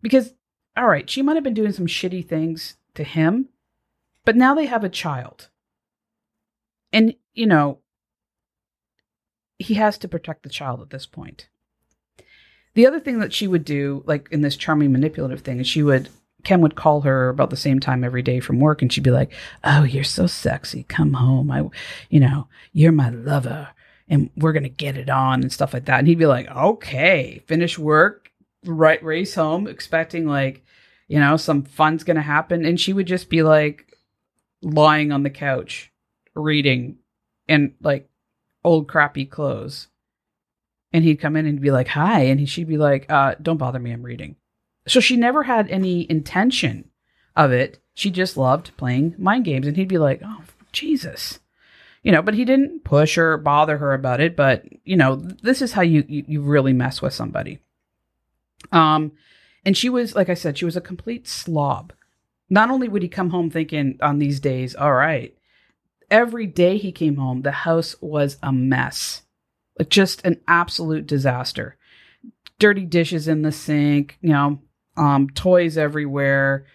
Because 0.00 0.32
all 0.76 0.88
right, 0.88 1.08
she 1.08 1.22
might 1.22 1.36
have 1.36 1.44
been 1.44 1.54
doing 1.54 1.72
some 1.72 1.86
shitty 1.86 2.26
things 2.26 2.76
to 2.94 3.04
him, 3.04 3.48
but 4.24 4.36
now 4.36 4.54
they 4.54 4.66
have 4.66 4.84
a 4.84 4.88
child. 4.88 5.48
And, 6.92 7.14
you 7.32 7.46
know, 7.46 7.78
he 9.58 9.74
has 9.74 9.98
to 9.98 10.08
protect 10.08 10.42
the 10.42 10.48
child 10.48 10.80
at 10.80 10.90
this 10.90 11.06
point. 11.06 11.48
The 12.74 12.86
other 12.86 13.00
thing 13.00 13.20
that 13.20 13.32
she 13.32 13.46
would 13.46 13.64
do, 13.64 14.02
like 14.06 14.28
in 14.30 14.40
this 14.40 14.56
charming 14.56 14.92
manipulative 14.92 15.40
thing, 15.40 15.60
is 15.60 15.66
she 15.66 15.82
would, 15.82 16.08
Ken 16.42 16.60
would 16.60 16.74
call 16.74 17.02
her 17.02 17.28
about 17.28 17.50
the 17.50 17.56
same 17.56 17.80
time 17.80 18.04
every 18.04 18.22
day 18.22 18.40
from 18.40 18.60
work 18.60 18.82
and 18.82 18.92
she'd 18.92 19.04
be 19.04 19.10
like, 19.10 19.32
Oh, 19.62 19.84
you're 19.84 20.04
so 20.04 20.26
sexy. 20.26 20.84
Come 20.84 21.14
home. 21.14 21.50
I, 21.50 21.68
you 22.10 22.20
know, 22.20 22.48
you're 22.72 22.92
my 22.92 23.10
lover 23.10 23.68
and 24.08 24.30
we're 24.36 24.52
to 24.64 24.68
get 24.68 24.96
it 24.96 25.08
on 25.08 25.42
and 25.42 25.52
stuff 25.52 25.72
like 25.72 25.86
that. 25.86 26.00
And 26.00 26.08
he'd 26.08 26.18
be 26.18 26.26
like, 26.26 26.48
Okay, 26.50 27.42
finish 27.46 27.78
work, 27.78 28.30
right, 28.64 29.02
race 29.02 29.34
home, 29.34 29.66
expecting 29.66 30.26
like, 30.26 30.64
you 31.06 31.20
know, 31.20 31.36
some 31.36 31.62
fun's 31.62 32.04
to 32.16 32.22
happen. 32.22 32.64
And 32.64 32.80
she 32.80 32.92
would 32.92 33.06
just 33.06 33.30
be 33.30 33.42
like 33.42 33.96
lying 34.62 35.12
on 35.12 35.22
the 35.22 35.30
couch 35.30 35.92
reading 36.34 36.98
in 37.46 37.74
like 37.80 38.08
old 38.64 38.88
crappy 38.88 39.26
clothes. 39.26 39.88
And 40.94 41.04
he'd 41.04 41.20
come 41.20 41.34
in 41.34 41.44
and 41.44 41.60
be 41.60 41.72
like, 41.72 41.88
hi. 41.88 42.20
And 42.22 42.38
he, 42.38 42.46
she'd 42.46 42.68
be 42.68 42.78
like, 42.78 43.10
uh, 43.10 43.34
don't 43.42 43.58
bother 43.58 43.80
me. 43.80 43.90
I'm 43.90 44.04
reading. 44.04 44.36
So 44.86 45.00
she 45.00 45.16
never 45.16 45.42
had 45.42 45.68
any 45.68 46.08
intention 46.08 46.88
of 47.34 47.50
it. 47.50 47.80
She 47.94 48.10
just 48.10 48.36
loved 48.36 48.76
playing 48.76 49.16
mind 49.18 49.44
games. 49.44 49.66
And 49.66 49.76
he'd 49.76 49.88
be 49.88 49.98
like, 49.98 50.20
oh, 50.24 50.42
Jesus. 50.70 51.40
You 52.04 52.12
know, 52.12 52.22
but 52.22 52.34
he 52.34 52.44
didn't 52.44 52.84
push 52.84 53.18
or 53.18 53.36
bother 53.36 53.76
her 53.78 53.92
about 53.92 54.20
it. 54.20 54.36
But, 54.36 54.64
you 54.84 54.96
know, 54.96 55.16
this 55.16 55.60
is 55.60 55.72
how 55.72 55.82
you, 55.82 56.04
you, 56.06 56.24
you 56.28 56.42
really 56.42 56.72
mess 56.72 57.02
with 57.02 57.12
somebody. 57.12 57.58
Um, 58.70 59.12
and 59.64 59.76
she 59.76 59.88
was, 59.88 60.14
like 60.14 60.28
I 60.28 60.34
said, 60.34 60.56
she 60.56 60.64
was 60.64 60.76
a 60.76 60.80
complete 60.80 61.26
slob. 61.26 61.92
Not 62.48 62.70
only 62.70 62.88
would 62.88 63.02
he 63.02 63.08
come 63.08 63.30
home 63.30 63.50
thinking 63.50 63.98
on 64.00 64.20
these 64.20 64.38
days, 64.38 64.76
all 64.76 64.92
right, 64.94 65.36
every 66.08 66.46
day 66.46 66.78
he 66.78 66.92
came 66.92 67.16
home, 67.16 67.42
the 67.42 67.50
house 67.50 67.96
was 68.00 68.36
a 68.44 68.52
mess. 68.52 69.22
Just 69.88 70.24
an 70.24 70.40
absolute 70.46 71.06
disaster. 71.06 71.76
Dirty 72.58 72.84
dishes 72.84 73.28
in 73.28 73.42
the 73.42 73.52
sink, 73.52 74.18
you 74.20 74.30
know, 74.30 74.60
um, 74.96 75.28
toys 75.30 75.76
everywhere. 75.76 76.66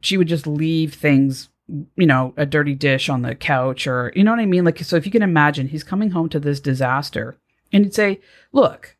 She 0.00 0.16
would 0.16 0.28
just 0.28 0.46
leave 0.46 0.94
things, 0.94 1.50
you 1.68 2.06
know, 2.06 2.32
a 2.36 2.46
dirty 2.46 2.74
dish 2.74 3.08
on 3.08 3.22
the 3.22 3.34
couch 3.34 3.86
or, 3.86 4.12
you 4.16 4.24
know 4.24 4.30
what 4.30 4.40
I 4.40 4.46
mean? 4.46 4.64
Like, 4.64 4.78
so 4.80 4.96
if 4.96 5.04
you 5.04 5.12
can 5.12 5.22
imagine, 5.22 5.68
he's 5.68 5.84
coming 5.84 6.10
home 6.10 6.28
to 6.30 6.40
this 6.40 6.60
disaster 6.60 7.36
and 7.72 7.84
he'd 7.84 7.94
say, 7.94 8.20
look, 8.52 8.96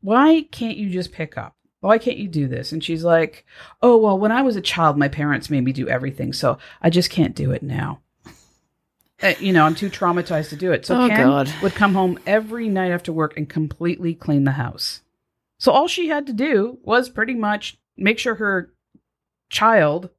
why 0.00 0.46
can't 0.50 0.76
you 0.76 0.88
just 0.88 1.12
pick 1.12 1.36
up? 1.36 1.56
why 1.86 1.98
can't 1.98 2.18
you 2.18 2.28
do 2.28 2.48
this? 2.48 2.72
And 2.72 2.82
she's 2.82 3.04
like, 3.04 3.44
oh, 3.82 3.96
well, 3.96 4.18
when 4.18 4.32
I 4.32 4.42
was 4.42 4.56
a 4.56 4.60
child, 4.60 4.98
my 4.98 5.08
parents 5.08 5.50
made 5.50 5.64
me 5.64 5.72
do 5.72 5.88
everything. 5.88 6.32
So 6.32 6.58
I 6.82 6.90
just 6.90 7.10
can't 7.10 7.34
do 7.34 7.52
it 7.52 7.62
now. 7.62 8.00
Uh, 9.22 9.32
you 9.40 9.52
know, 9.52 9.64
I'm 9.64 9.74
too 9.74 9.88
traumatized 9.88 10.50
to 10.50 10.56
do 10.56 10.72
it. 10.72 10.84
So 10.84 11.00
Oh, 11.02 11.08
Ken 11.08 11.26
God. 11.26 11.50
would 11.62 11.74
come 11.74 11.94
home 11.94 12.18
every 12.26 12.68
night 12.68 12.90
after 12.90 13.12
work 13.12 13.36
and 13.36 13.48
completely 13.48 14.14
clean 14.14 14.44
the 14.44 14.52
house. 14.52 15.00
So 15.58 15.72
all 15.72 15.88
she 15.88 16.08
had 16.08 16.26
to 16.26 16.34
do 16.34 16.78
was 16.82 17.08
pretty 17.08 17.34
much 17.34 17.78
make 17.96 18.18
sure 18.18 18.34
her 18.34 18.72
child 19.48 20.10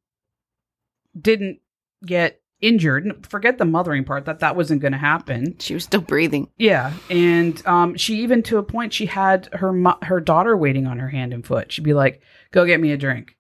didn't 1.19 1.59
get 2.03 2.41
injured. 2.59 3.23
Forget 3.27 3.59
the 3.59 3.65
mothering 3.65 4.03
part 4.03 4.25
that 4.25 4.39
that 4.39 4.55
wasn't 4.55 4.81
going 4.81 4.93
to 4.93 4.97
happen. 4.97 5.55
She 5.59 5.75
was 5.75 5.83
still 5.83 6.01
breathing. 6.01 6.49
Yeah, 6.57 6.93
and 7.11 7.65
um, 7.67 7.95
she 7.97 8.21
even 8.23 8.41
to 8.43 8.57
a 8.57 8.63
point 8.63 8.93
she 8.93 9.05
had 9.05 9.47
her 9.53 9.71
mo- 9.71 9.99
her 10.01 10.19
daughter 10.19 10.57
waiting 10.57 10.87
on 10.87 10.97
her 10.97 11.09
hand 11.09 11.33
and 11.33 11.45
foot. 11.45 11.71
She'd 11.71 11.83
be 11.83 11.93
like, 11.93 12.19
"Go 12.51 12.65
get 12.65 12.79
me 12.79 12.91
a 12.91 12.97
drink, 12.97 13.36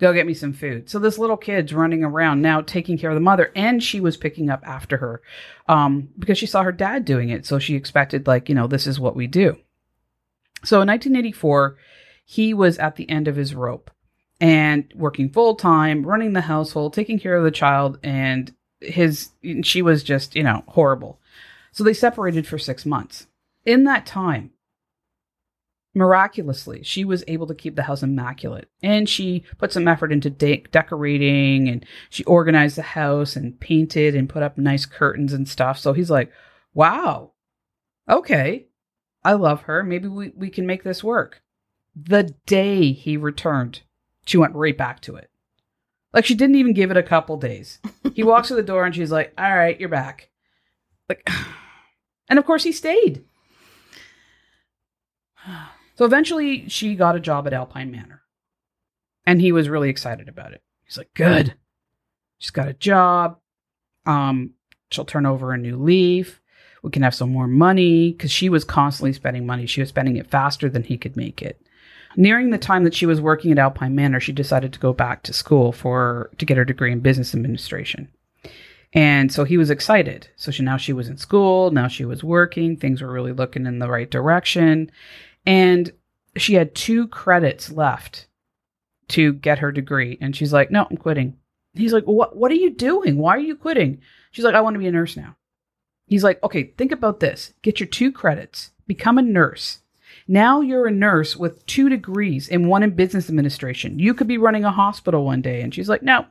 go 0.00 0.12
get 0.12 0.26
me 0.26 0.34
some 0.34 0.52
food." 0.52 0.90
So 0.90 0.98
this 0.98 1.18
little 1.18 1.36
kid's 1.36 1.74
running 1.74 2.02
around 2.02 2.42
now 2.42 2.60
taking 2.60 2.98
care 2.98 3.10
of 3.10 3.16
the 3.16 3.20
mother, 3.20 3.52
and 3.54 3.82
she 3.82 4.00
was 4.00 4.16
picking 4.16 4.50
up 4.50 4.66
after 4.66 4.96
her 4.96 5.22
um, 5.68 6.08
because 6.18 6.38
she 6.38 6.46
saw 6.46 6.62
her 6.62 6.72
dad 6.72 7.04
doing 7.04 7.28
it. 7.28 7.46
So 7.46 7.58
she 7.58 7.74
expected 7.74 8.26
like 8.26 8.48
you 8.48 8.54
know 8.54 8.66
this 8.66 8.86
is 8.86 8.98
what 8.98 9.16
we 9.16 9.26
do. 9.26 9.56
So 10.64 10.80
in 10.82 10.88
1984, 10.88 11.76
he 12.24 12.52
was 12.52 12.78
at 12.78 12.96
the 12.96 13.08
end 13.08 13.28
of 13.28 13.36
his 13.36 13.54
rope 13.54 13.90
and 14.40 14.90
working 14.94 15.30
full 15.30 15.54
time, 15.54 16.06
running 16.06 16.32
the 16.32 16.40
household, 16.42 16.94
taking 16.94 17.18
care 17.18 17.36
of 17.36 17.44
the 17.44 17.50
child, 17.50 17.98
and 18.02 18.54
his 18.80 19.30
she 19.62 19.82
was 19.82 20.02
just 20.02 20.34
you 20.34 20.42
know 20.42 20.64
horrible. 20.68 21.20
So 21.72 21.84
they 21.84 21.92
separated 21.94 22.46
for 22.46 22.58
six 22.58 22.84
months. 22.84 23.26
In 23.64 23.84
that 23.84 24.06
time, 24.06 24.50
miraculously, 25.94 26.82
she 26.82 27.04
was 27.04 27.24
able 27.26 27.46
to 27.46 27.54
keep 27.54 27.76
the 27.76 27.82
house 27.82 28.02
immaculate, 28.02 28.68
and 28.82 29.08
she 29.08 29.44
put 29.58 29.72
some 29.72 29.88
effort 29.88 30.12
into 30.12 30.30
de- 30.30 30.64
decorating, 30.70 31.68
and 31.68 31.84
she 32.08 32.24
organized 32.24 32.76
the 32.76 32.82
house 32.82 33.36
and 33.36 33.58
painted 33.60 34.14
and 34.14 34.28
put 34.28 34.42
up 34.42 34.56
nice 34.56 34.86
curtains 34.86 35.32
and 35.32 35.48
stuff. 35.48 35.78
So 35.78 35.92
he's 35.92 36.10
like, 36.10 36.30
"Wow, 36.74 37.32
okay, 38.08 38.66
I 39.24 39.32
love 39.34 39.62
her. 39.62 39.82
Maybe 39.82 40.08
we, 40.08 40.32
we 40.36 40.50
can 40.50 40.66
make 40.66 40.84
this 40.84 41.02
work." 41.02 41.42
The 41.96 42.34
day 42.46 42.92
he 42.92 43.16
returned, 43.16 43.82
she 44.24 44.36
went 44.38 44.54
right 44.54 44.76
back 44.76 45.00
to 45.02 45.16
it. 45.16 45.30
Like 46.12 46.24
she 46.24 46.34
didn't 46.34 46.56
even 46.56 46.72
give 46.72 46.90
it 46.90 46.96
a 46.96 47.02
couple 47.02 47.36
days. 47.36 47.80
He 48.14 48.22
walks 48.22 48.48
to 48.48 48.54
the 48.54 48.62
door 48.62 48.84
and 48.84 48.94
she's 48.94 49.12
like, 49.12 49.32
"All 49.36 49.56
right, 49.56 49.78
you're 49.78 49.88
back." 49.88 50.30
Like, 51.08 51.28
and 52.28 52.38
of 52.38 52.46
course 52.46 52.62
he 52.62 52.72
stayed. 52.72 53.24
So 56.00 56.06
eventually, 56.06 56.66
she 56.70 56.94
got 56.94 57.14
a 57.14 57.20
job 57.20 57.46
at 57.46 57.52
Alpine 57.52 57.90
Manor, 57.90 58.22
and 59.26 59.38
he 59.38 59.52
was 59.52 59.68
really 59.68 59.90
excited 59.90 60.30
about 60.30 60.54
it. 60.54 60.62
He's 60.82 60.96
like, 60.96 61.12
"Good, 61.12 61.52
she's 62.38 62.50
got 62.50 62.68
a 62.68 62.72
job. 62.72 63.36
Um, 64.06 64.54
she'll 64.90 65.04
turn 65.04 65.26
over 65.26 65.52
a 65.52 65.58
new 65.58 65.76
leaf. 65.76 66.40
We 66.82 66.90
can 66.90 67.02
have 67.02 67.14
some 67.14 67.30
more 67.30 67.46
money 67.46 68.12
because 68.12 68.30
she 68.30 68.48
was 68.48 68.64
constantly 68.64 69.12
spending 69.12 69.44
money. 69.44 69.66
She 69.66 69.82
was 69.82 69.90
spending 69.90 70.16
it 70.16 70.30
faster 70.30 70.70
than 70.70 70.84
he 70.84 70.96
could 70.96 71.18
make 71.18 71.42
it." 71.42 71.60
Nearing 72.16 72.48
the 72.48 72.56
time 72.56 72.84
that 72.84 72.94
she 72.94 73.04
was 73.04 73.20
working 73.20 73.52
at 73.52 73.58
Alpine 73.58 73.94
Manor, 73.94 74.20
she 74.20 74.32
decided 74.32 74.72
to 74.72 74.80
go 74.80 74.94
back 74.94 75.22
to 75.24 75.34
school 75.34 75.70
for 75.70 76.30
to 76.38 76.46
get 76.46 76.56
her 76.56 76.64
degree 76.64 76.92
in 76.92 77.00
business 77.00 77.34
administration. 77.34 78.08
And 78.92 79.30
so 79.30 79.44
he 79.44 79.58
was 79.58 79.70
excited. 79.70 80.28
So 80.36 80.50
she, 80.50 80.62
now 80.62 80.76
she 80.76 80.92
was 80.92 81.08
in 81.08 81.16
school, 81.16 81.70
now 81.70 81.88
she 81.88 82.04
was 82.04 82.24
working, 82.24 82.76
things 82.76 83.02
were 83.02 83.12
really 83.12 83.32
looking 83.32 83.66
in 83.66 83.78
the 83.78 83.88
right 83.88 84.10
direction. 84.10 84.90
And 85.50 85.92
she 86.36 86.54
had 86.54 86.76
two 86.76 87.08
credits 87.08 87.72
left 87.72 88.28
to 89.08 89.32
get 89.32 89.58
her 89.58 89.72
degree. 89.72 90.16
And 90.20 90.36
she's 90.36 90.52
like, 90.52 90.70
no, 90.70 90.86
I'm 90.88 90.96
quitting. 90.96 91.36
He's 91.74 91.92
like, 91.92 92.04
"What 92.04 92.36
what 92.36 92.50
are 92.50 92.56
you 92.56 92.70
doing? 92.70 93.18
Why 93.18 93.36
are 93.36 93.40
you 93.40 93.56
quitting?" 93.56 94.00
She's 94.30 94.44
like, 94.44 94.54
"I 94.54 94.60
want 94.60 94.74
to 94.74 94.80
be 94.80 94.86
a 94.86 94.92
nurse 94.92 95.16
now." 95.16 95.36
He's 96.06 96.24
like, 96.24 96.42
"Okay, 96.42 96.64
think 96.76 96.92
about 96.92 97.20
this. 97.20 97.54
Get 97.62 97.78
your 97.78 97.86
two 97.86 98.10
credits. 98.10 98.72
Become 98.86 99.18
a 99.18 99.22
nurse. 99.22 99.78
Now 100.26 100.60
you're 100.60 100.86
a 100.86 100.92
nurse 100.92 101.36
with 101.36 101.64
two 101.66 101.88
degrees 101.88 102.48
and 102.48 102.68
one 102.68 102.82
in 102.82 102.90
business 102.90 103.28
administration. 103.28 103.98
You 103.98 104.14
could 104.14 104.26
be 104.26 104.38
running 104.38 104.64
a 104.64 104.72
hospital 104.72 105.24
one 105.24 105.42
day." 105.42 105.62
And 105.62 105.74
she's 105.74 105.88
like, 105.88 106.02
"No." 106.02 106.26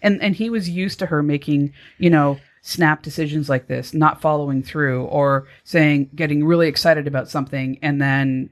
And 0.00 0.22
and 0.22 0.34
he 0.34 0.48
was 0.48 0.68
used 0.68 0.98
to 1.00 1.06
her 1.06 1.22
making, 1.22 1.74
you 1.98 2.10
know, 2.10 2.38
snap 2.66 3.02
decisions 3.02 3.48
like 3.50 3.66
this, 3.66 3.92
not 3.92 4.22
following 4.22 4.62
through 4.62 5.04
or 5.04 5.46
saying 5.64 6.08
getting 6.14 6.42
really 6.46 6.66
excited 6.66 7.06
about 7.06 7.28
something 7.28 7.78
and 7.82 8.00
then 8.00 8.48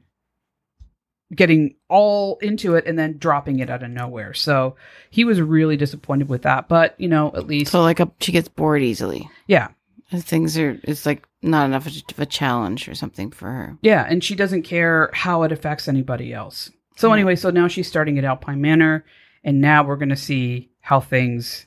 getting 1.34 1.74
all 1.88 2.36
into 2.42 2.74
it 2.74 2.86
and 2.86 2.98
then 2.98 3.16
dropping 3.16 3.58
it 3.60 3.70
out 3.70 3.82
of 3.82 3.88
nowhere. 3.90 4.34
So 4.34 4.76
he 5.08 5.24
was 5.24 5.40
really 5.40 5.78
disappointed 5.78 6.28
with 6.28 6.42
that. 6.42 6.68
But, 6.68 6.94
you 7.00 7.08
know, 7.08 7.32
at 7.34 7.46
least 7.46 7.72
So 7.72 7.80
like 7.80 8.00
a, 8.00 8.10
she 8.20 8.32
gets 8.32 8.48
bored 8.48 8.82
easily. 8.82 9.28
yeah. 9.46 9.68
Things 10.14 10.58
are 10.58 10.78
it's 10.82 11.06
like 11.06 11.26
not 11.40 11.64
enough 11.64 11.86
of 11.86 12.18
a 12.18 12.26
challenge 12.26 12.86
or 12.86 12.94
something 12.94 13.30
for 13.30 13.50
her. 13.50 13.78
Yeah, 13.80 14.04
and 14.06 14.22
she 14.22 14.34
doesn't 14.34 14.64
care 14.64 15.08
how 15.14 15.42
it 15.44 15.52
affects 15.52 15.88
anybody 15.88 16.34
else. 16.34 16.70
So 16.96 17.08
Yeah. 17.08 17.14
anyway, 17.14 17.34
so 17.36 17.48
now 17.48 17.66
she's 17.66 17.88
starting 17.88 18.18
at 18.18 18.24
Alpine 18.24 18.60
Manor, 18.60 19.06
and 19.42 19.62
now 19.62 19.82
we're 19.82 19.96
going 19.96 20.10
to 20.10 20.16
see 20.16 20.70
how 20.80 21.00
things 21.00 21.64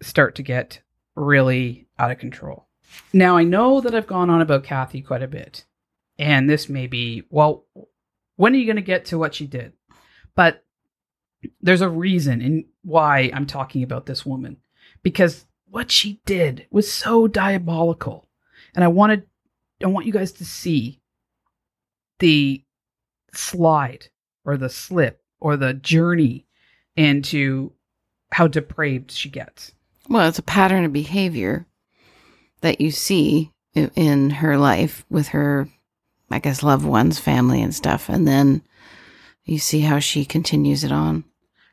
start 0.00 0.36
to 0.36 0.44
get 0.44 0.80
really 1.18 1.88
out 1.98 2.10
of 2.10 2.18
control. 2.18 2.66
Now 3.12 3.36
I 3.36 3.44
know 3.44 3.80
that 3.80 3.94
I've 3.94 4.06
gone 4.06 4.30
on 4.30 4.40
about 4.40 4.64
Cathy 4.64 5.02
quite 5.02 5.22
a 5.22 5.28
bit, 5.28 5.64
and 6.18 6.48
this 6.48 6.68
may 6.68 6.86
be 6.86 7.24
well, 7.30 7.64
when 8.36 8.54
are 8.54 8.58
you 8.58 8.66
going 8.66 8.76
to 8.76 8.82
get 8.82 9.06
to 9.06 9.18
what 9.18 9.34
she 9.34 9.46
did? 9.46 9.72
But 10.34 10.64
there's 11.60 11.82
a 11.82 11.88
reason 11.88 12.40
in 12.40 12.64
why 12.82 13.30
I'm 13.32 13.46
talking 13.46 13.82
about 13.82 14.06
this 14.06 14.24
woman 14.26 14.58
because 15.02 15.46
what 15.70 15.90
she 15.90 16.20
did 16.24 16.66
was 16.70 16.90
so 16.90 17.26
diabolical, 17.26 18.26
and 18.74 18.84
I 18.84 18.88
wanted 18.88 19.24
I 19.82 19.86
want 19.86 20.06
you 20.06 20.12
guys 20.12 20.32
to 20.32 20.44
see 20.44 21.00
the 22.18 22.64
slide 23.34 24.08
or 24.44 24.56
the 24.56 24.68
slip 24.68 25.22
or 25.40 25.56
the 25.56 25.74
journey 25.74 26.46
into 26.96 27.72
how 28.32 28.48
depraved 28.48 29.10
she 29.10 29.28
gets. 29.28 29.72
Well, 30.08 30.28
it's 30.28 30.38
a 30.38 30.42
pattern 30.42 30.84
of 30.84 30.92
behavior 30.92 31.66
that 32.60 32.80
you 32.80 32.90
see 32.90 33.52
in 33.74 34.30
her 34.30 34.56
life 34.56 35.04
with 35.10 35.28
her, 35.28 35.68
I 36.30 36.38
guess, 36.38 36.62
loved 36.62 36.84
ones, 36.84 37.18
family, 37.18 37.62
and 37.62 37.74
stuff. 37.74 38.08
And 38.08 38.26
then 38.26 38.62
you 39.44 39.58
see 39.58 39.80
how 39.80 39.98
she 39.98 40.24
continues 40.24 40.82
it 40.84 40.92
on. 40.92 41.24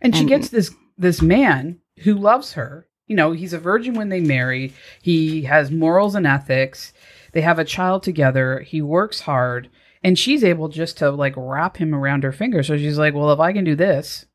And 0.01 0.13
she 0.15 0.21
And- 0.21 0.29
gets 0.29 0.49
this 0.49 0.73
this 0.97 1.21
man 1.21 1.79
who 2.03 2.13
loves 2.13 2.53
her. 2.53 2.87
You 3.07 3.15
know, 3.17 3.33
he's 3.33 3.53
a 3.53 3.59
virgin 3.59 3.95
when 3.95 4.09
they 4.09 4.21
marry. 4.21 4.73
He 5.01 5.43
has 5.43 5.71
morals 5.71 6.15
and 6.15 6.25
ethics. 6.25 6.93
They 7.33 7.41
have 7.41 7.59
a 7.59 7.65
child 7.65 8.01
together. 8.03 8.59
He 8.61 8.81
works 8.81 9.21
hard, 9.21 9.69
and 10.03 10.17
she's 10.17 10.43
able 10.43 10.69
just 10.69 10.97
to 10.99 11.11
like 11.11 11.33
wrap 11.35 11.77
him 11.77 11.93
around 11.93 12.23
her 12.23 12.31
finger. 12.31 12.63
So 12.63 12.77
she's 12.77 12.97
like, 12.97 13.13
"Well, 13.13 13.31
if 13.31 13.39
I 13.39 13.51
can 13.51 13.63
do 13.65 13.75
this, 13.75 14.25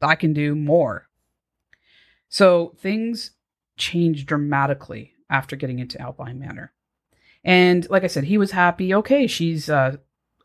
I 0.00 0.14
can 0.14 0.32
do 0.32 0.54
more." 0.54 1.08
So 2.30 2.74
things 2.78 3.32
changed 3.76 4.26
dramatically 4.26 5.14
after 5.28 5.56
getting 5.56 5.80
into 5.80 6.00
Alpine 6.00 6.38
Manor. 6.38 6.72
And 7.44 7.88
like 7.90 8.04
I 8.04 8.06
said, 8.06 8.24
he 8.24 8.38
was 8.38 8.52
happy. 8.52 8.94
Okay, 8.94 9.26
she's 9.26 9.68
uh, 9.68 9.96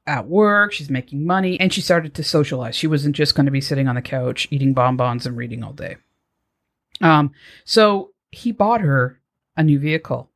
at 0.07 0.27
work, 0.27 0.73
she's 0.73 0.89
making 0.89 1.25
money, 1.25 1.59
and 1.59 1.71
she 1.71 1.81
started 1.81 2.13
to 2.15 2.23
socialize. 2.23 2.75
She 2.75 2.87
wasn't 2.87 3.15
just 3.15 3.35
going 3.35 3.45
to 3.45 3.51
be 3.51 3.61
sitting 3.61 3.87
on 3.87 3.95
the 3.95 4.01
couch 4.01 4.47
eating 4.51 4.73
bonbons 4.73 5.25
and 5.25 5.37
reading 5.37 5.63
all 5.63 5.73
day. 5.73 5.97
Um, 7.01 7.31
so 7.65 8.11
he 8.31 8.51
bought 8.51 8.81
her 8.81 9.19
a 9.55 9.63
new 9.63 9.79
vehicle. 9.79 10.29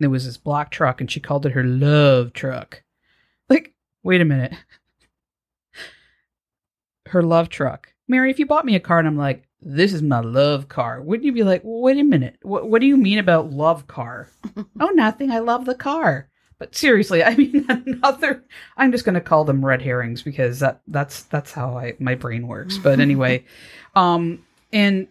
It 0.00 0.08
was 0.08 0.26
this 0.26 0.36
black 0.36 0.70
truck, 0.70 1.00
and 1.00 1.10
she 1.10 1.20
called 1.20 1.46
it 1.46 1.52
her 1.52 1.64
love 1.64 2.32
truck. 2.32 2.82
Like, 3.48 3.74
wait 4.02 4.20
a 4.20 4.24
minute. 4.24 4.54
her 7.06 7.22
love 7.22 7.48
truck. 7.48 7.92
Mary, 8.06 8.30
if 8.30 8.38
you 8.38 8.46
bought 8.46 8.64
me 8.64 8.74
a 8.74 8.80
car 8.80 8.98
and 8.98 9.08
I'm 9.08 9.16
like, 9.16 9.47
this 9.60 9.92
is 9.92 10.02
my 10.02 10.20
love 10.20 10.68
car, 10.68 11.02
wouldn't 11.02 11.24
you 11.24 11.32
be 11.32 11.42
like, 11.42 11.62
well, 11.64 11.80
wait 11.80 11.98
a 11.98 12.04
minute, 12.04 12.38
what, 12.42 12.68
what 12.68 12.80
do 12.80 12.86
you 12.86 12.96
mean 12.96 13.18
about 13.18 13.50
love 13.50 13.86
car? 13.86 14.28
oh, 14.80 14.90
nothing. 14.94 15.30
I 15.30 15.40
love 15.40 15.64
the 15.64 15.74
car. 15.74 16.28
But 16.58 16.74
seriously, 16.74 17.22
I 17.24 17.34
mean, 17.36 17.66
another. 17.68 18.44
I'm 18.76 18.92
just 18.92 19.04
going 19.04 19.14
to 19.14 19.20
call 19.20 19.44
them 19.44 19.64
red 19.64 19.82
herrings 19.82 20.22
because 20.22 20.60
that 20.60 20.80
that's 20.86 21.22
that's 21.24 21.52
how 21.52 21.76
I 21.76 21.94
my 21.98 22.14
brain 22.14 22.46
works. 22.46 22.78
But 22.78 23.00
anyway, 23.00 23.44
um, 23.94 24.44
and 24.72 25.08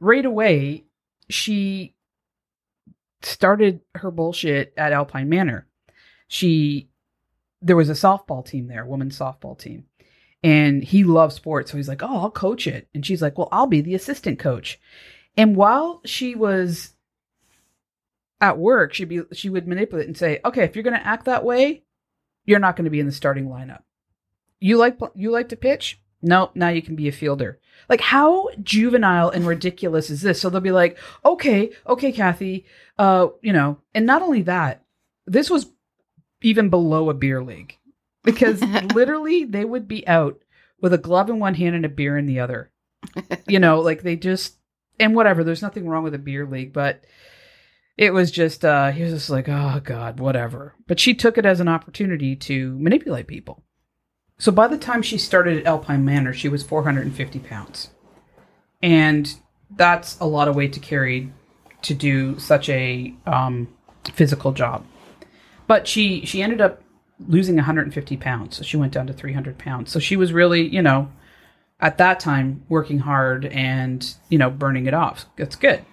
right 0.00 0.24
away 0.24 0.84
she 1.28 1.94
started 3.22 3.80
her 3.94 4.10
bullshit 4.10 4.72
at 4.76 4.92
Alpine 4.92 5.28
Manor. 5.28 5.66
She 6.28 6.88
there 7.60 7.76
was 7.76 7.90
a 7.90 7.94
softball 7.94 8.46
team 8.46 8.68
there, 8.68 8.86
women's 8.86 9.18
softball 9.18 9.58
team, 9.58 9.84
and 10.42 10.84
he 10.84 11.04
loves 11.04 11.34
sports, 11.34 11.70
so 11.70 11.76
he's 11.76 11.88
like, 11.88 12.02
"Oh, 12.02 12.20
I'll 12.22 12.30
coach 12.30 12.66
it," 12.66 12.88
and 12.94 13.04
she's 13.04 13.22
like, 13.22 13.36
"Well, 13.38 13.48
I'll 13.50 13.66
be 13.66 13.80
the 13.80 13.94
assistant 13.94 14.38
coach." 14.38 14.78
And 15.36 15.56
while 15.56 16.00
she 16.04 16.34
was 16.34 16.94
at 18.40 18.58
work, 18.58 18.94
she'd 18.94 19.08
be 19.08 19.22
she 19.32 19.50
would 19.50 19.66
manipulate 19.66 20.06
and 20.06 20.16
say, 20.16 20.40
"Okay, 20.44 20.64
if 20.64 20.76
you're 20.76 20.84
going 20.84 20.98
to 20.98 21.06
act 21.06 21.24
that 21.24 21.44
way, 21.44 21.82
you're 22.44 22.60
not 22.60 22.76
going 22.76 22.84
to 22.84 22.90
be 22.90 23.00
in 23.00 23.06
the 23.06 23.12
starting 23.12 23.48
lineup. 23.48 23.82
You 24.60 24.76
like 24.76 24.98
you 25.14 25.30
like 25.30 25.48
to 25.50 25.56
pitch? 25.56 26.00
No, 26.20 26.50
now 26.54 26.68
you 26.68 26.82
can 26.82 26.96
be 26.96 27.08
a 27.08 27.12
fielder." 27.12 27.58
Like 27.88 28.00
how 28.00 28.48
juvenile 28.62 29.30
and 29.30 29.46
ridiculous 29.46 30.10
is 30.10 30.20
this? 30.22 30.40
So 30.40 30.50
they'll 30.50 30.60
be 30.60 30.72
like, 30.72 30.98
"Okay, 31.24 31.70
okay, 31.86 32.12
Cathy, 32.12 32.66
uh, 32.98 33.28
you 33.42 33.52
know." 33.52 33.78
And 33.94 34.06
not 34.06 34.22
only 34.22 34.42
that, 34.42 34.84
this 35.26 35.50
was 35.50 35.66
even 36.42 36.68
below 36.68 37.10
a 37.10 37.14
beer 37.14 37.42
league 37.42 37.76
because 38.24 38.62
literally 38.94 39.44
they 39.44 39.64
would 39.64 39.88
be 39.88 40.06
out 40.06 40.38
with 40.80 40.92
a 40.92 40.98
glove 40.98 41.28
in 41.30 41.38
one 41.38 41.54
hand 41.54 41.74
and 41.74 41.84
a 41.84 41.88
beer 41.88 42.16
in 42.16 42.26
the 42.26 42.40
other. 42.40 42.70
You 43.46 43.58
know, 43.58 43.80
like 43.80 44.02
they 44.02 44.16
just 44.16 44.56
and 45.00 45.14
whatever, 45.14 45.44
there's 45.44 45.62
nothing 45.62 45.88
wrong 45.88 46.02
with 46.02 46.14
a 46.14 46.18
beer 46.18 46.46
league, 46.46 46.72
but 46.72 47.04
it 47.96 48.12
was 48.12 48.30
just 48.30 48.64
uh 48.64 48.90
he 48.92 49.02
was 49.02 49.12
just 49.12 49.30
like 49.30 49.48
oh 49.48 49.80
god 49.82 50.20
whatever. 50.20 50.74
But 50.86 51.00
she 51.00 51.14
took 51.14 51.38
it 51.38 51.46
as 51.46 51.60
an 51.60 51.68
opportunity 51.68 52.36
to 52.36 52.78
manipulate 52.78 53.26
people. 53.26 53.64
So 54.38 54.52
by 54.52 54.68
the 54.68 54.78
time 54.78 55.02
she 55.02 55.18
started 55.18 55.58
at 55.58 55.66
alpine 55.66 56.04
manor 56.04 56.32
she 56.32 56.48
was 56.48 56.62
450 56.62 57.38
pounds. 57.40 57.90
And 58.80 59.34
that's 59.76 60.18
a 60.20 60.24
lot 60.24 60.46
of 60.46 60.54
weight 60.54 60.72
to 60.74 60.80
carry 60.80 61.32
to 61.82 61.94
do 61.94 62.38
such 62.38 62.68
a 62.68 63.14
um, 63.26 63.68
physical 64.12 64.52
job. 64.52 64.84
But 65.66 65.86
she 65.86 66.24
she 66.24 66.42
ended 66.42 66.60
up 66.60 66.82
losing 67.26 67.56
150 67.56 68.16
pounds 68.16 68.56
so 68.56 68.62
she 68.62 68.76
went 68.76 68.92
down 68.92 69.06
to 69.06 69.12
300 69.12 69.58
pounds 69.58 69.90
so 69.90 69.98
she 69.98 70.16
was 70.16 70.32
really 70.32 70.68
you 70.68 70.82
know 70.82 71.10
at 71.80 71.98
that 71.98 72.20
time 72.20 72.62
working 72.68 73.00
hard 73.00 73.46
and 73.46 74.14
you 74.28 74.38
know 74.38 74.50
burning 74.50 74.86
it 74.86 74.94
off 74.94 75.26
that's 75.36 75.56
good 75.56 75.84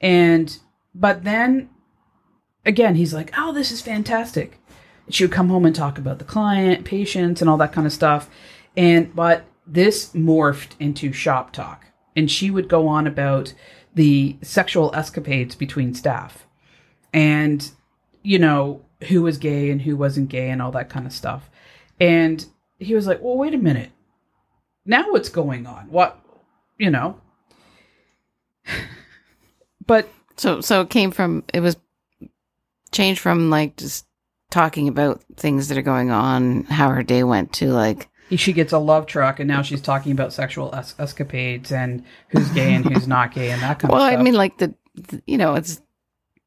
and 0.00 0.58
but 0.94 1.24
then 1.24 1.70
again, 2.66 2.96
he's 2.96 3.14
like, 3.14 3.32
oh, 3.38 3.52
this 3.52 3.70
is 3.70 3.80
fantastic. 3.80 4.60
She 5.08 5.24
would 5.24 5.32
come 5.32 5.48
home 5.48 5.64
and 5.64 5.74
talk 5.74 5.96
about 5.96 6.18
the 6.18 6.24
client, 6.24 6.84
patients, 6.84 7.40
and 7.40 7.48
all 7.48 7.56
that 7.58 7.72
kind 7.72 7.86
of 7.86 7.92
stuff. 7.92 8.28
And, 8.76 9.14
but 9.14 9.44
this 9.66 10.12
morphed 10.12 10.72
into 10.80 11.12
shop 11.12 11.52
talk. 11.52 11.86
And 12.16 12.30
she 12.30 12.50
would 12.50 12.68
go 12.68 12.88
on 12.88 13.06
about 13.06 13.54
the 13.94 14.36
sexual 14.42 14.94
escapades 14.94 15.54
between 15.54 15.94
staff 15.94 16.46
and, 17.12 17.70
you 18.22 18.38
know, 18.38 18.82
who 19.04 19.22
was 19.22 19.38
gay 19.38 19.70
and 19.70 19.82
who 19.82 19.96
wasn't 19.96 20.28
gay 20.28 20.50
and 20.50 20.62
all 20.62 20.72
that 20.72 20.88
kind 20.88 21.06
of 21.06 21.12
stuff. 21.12 21.50
And 22.00 22.44
he 22.78 22.94
was 22.94 23.06
like, 23.06 23.22
well, 23.22 23.36
wait 23.36 23.54
a 23.54 23.58
minute. 23.58 23.90
Now 24.84 25.10
what's 25.10 25.28
going 25.28 25.66
on? 25.66 25.90
What, 25.90 26.18
you 26.78 26.90
know? 26.90 27.20
but 29.86 30.08
So 30.36 30.60
so 30.60 30.82
it 30.82 30.90
came 30.90 31.10
from 31.10 31.44
it 31.52 31.60
was 31.60 31.76
changed 32.92 33.20
from 33.20 33.50
like 33.50 33.76
just 33.76 34.06
talking 34.50 34.88
about 34.88 35.22
things 35.36 35.68
that 35.68 35.78
are 35.78 35.82
going 35.82 36.10
on, 36.10 36.64
how 36.64 36.90
her 36.90 37.02
day 37.02 37.24
went 37.24 37.52
to 37.54 37.68
like 37.68 38.08
she 38.30 38.52
gets 38.52 38.72
a 38.72 38.78
love 38.78 39.06
truck 39.06 39.38
and 39.38 39.46
now 39.46 39.62
she's 39.62 39.80
talking 39.80 40.10
about 40.10 40.32
sexual 40.32 40.74
es- 40.74 40.96
escapades 40.98 41.70
and 41.70 42.04
who's 42.28 42.48
gay 42.50 42.74
and 42.74 42.84
who's 42.84 43.06
not 43.06 43.32
gay 43.32 43.50
and 43.52 43.62
that 43.62 43.78
kind 43.78 43.92
well, 43.92 44.02
of 44.02 44.08
stuff. 44.08 44.12
Well, 44.12 44.20
I 44.20 44.22
mean 44.22 44.34
like 44.34 44.58
the, 44.58 44.74
the 44.94 45.22
you 45.26 45.38
know, 45.38 45.54
it's 45.54 45.80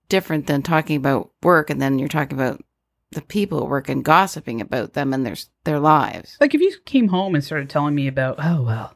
different 0.10 0.47
than 0.47 0.62
talking 0.62 0.97
about 0.97 1.32
work 1.41 1.70
and 1.70 1.82
then 1.82 1.99
you're 1.99 2.10
talking 2.10 2.38
about 2.38 2.64
the 3.12 3.22
people 3.22 3.64
at 3.64 3.70
work 3.70 3.89
and 3.89 4.05
gossiping 4.05 4.62
about 4.62 4.93
them 4.93 5.14
and 5.14 5.26
their 5.26 5.36
their 5.64 5.80
lives. 5.80 6.38
like 6.39 6.53
if 6.53 6.62
you 6.62 6.74
came 6.86 7.07
home 7.07 7.34
and 7.34 7.43
started 7.43 7.70
telling 7.70 7.95
me 7.95 8.07
about, 8.07 8.36
oh 8.39 8.64
well, 8.64 8.95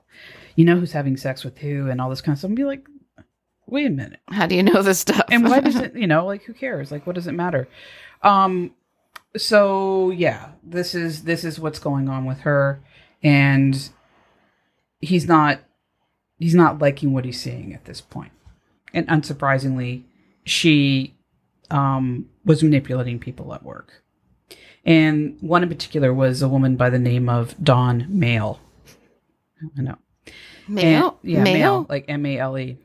you 0.55 0.65
know 0.65 0.77
who's 0.77 0.91
having 0.91 1.17
sex 1.17 1.43
with 1.43 1.57
who 1.59 1.89
and 1.89 1.99
all 1.99 2.09
this 2.09 2.21
kind 2.21 2.33
of 2.33 2.39
stuff, 2.39 2.51
I'd 2.51 2.55
be 2.55 2.65
like, 2.65 2.85
wait 3.65 3.87
a 3.87 3.89
minute. 3.89 4.19
How 4.27 4.45
do 4.45 4.55
you 4.55 4.63
know 4.63 4.81
this 4.81 4.99
stuff? 4.99 5.25
And 5.31 5.43
why 5.43 5.59
does 5.59 5.75
it, 5.75 5.95
you 5.95 6.07
know, 6.07 6.25
like 6.25 6.43
who 6.43 6.53
cares? 6.53 6.91
Like 6.91 7.07
what 7.07 7.15
does 7.15 7.27
it 7.27 7.31
matter? 7.33 7.67
Um, 8.21 8.71
so 9.35 10.11
yeah, 10.11 10.51
this 10.63 10.93
is 10.93 11.23
this 11.23 11.43
is 11.43 11.59
what's 11.59 11.79
going 11.79 12.07
on 12.07 12.25
with 12.25 12.41
her, 12.41 12.81
and 13.23 13.89
he's 14.99 15.27
not 15.27 15.61
he's 16.37 16.55
not 16.55 16.79
liking 16.79 17.13
what 17.13 17.25
he's 17.25 17.41
seeing 17.41 17.73
at 17.73 17.85
this 17.85 17.99
point. 17.99 18.31
And 18.93 19.07
unsurprisingly, 19.07 20.03
she 20.45 21.15
um, 21.71 22.29
was 22.45 22.63
manipulating 22.63 23.19
people 23.19 23.53
at 23.53 23.63
work. 23.63 24.03
And 24.85 25.37
one 25.41 25.63
in 25.63 25.69
particular 25.69 26.13
was 26.13 26.41
a 26.41 26.49
woman 26.49 26.75
by 26.75 26.89
the 26.89 26.99
name 26.99 27.29
of 27.29 27.55
Dawn 27.63 28.05
Male. 28.09 28.59
I 29.77 29.81
know. 29.81 29.97
Male? 30.67 31.19
And- 31.23 31.31
yeah, 31.31 31.43
male? 31.43 31.53
male, 31.53 31.85
like 31.89 32.05
M 32.07 32.25
A 32.25 32.37
L 32.37 32.57
E. 32.57 32.77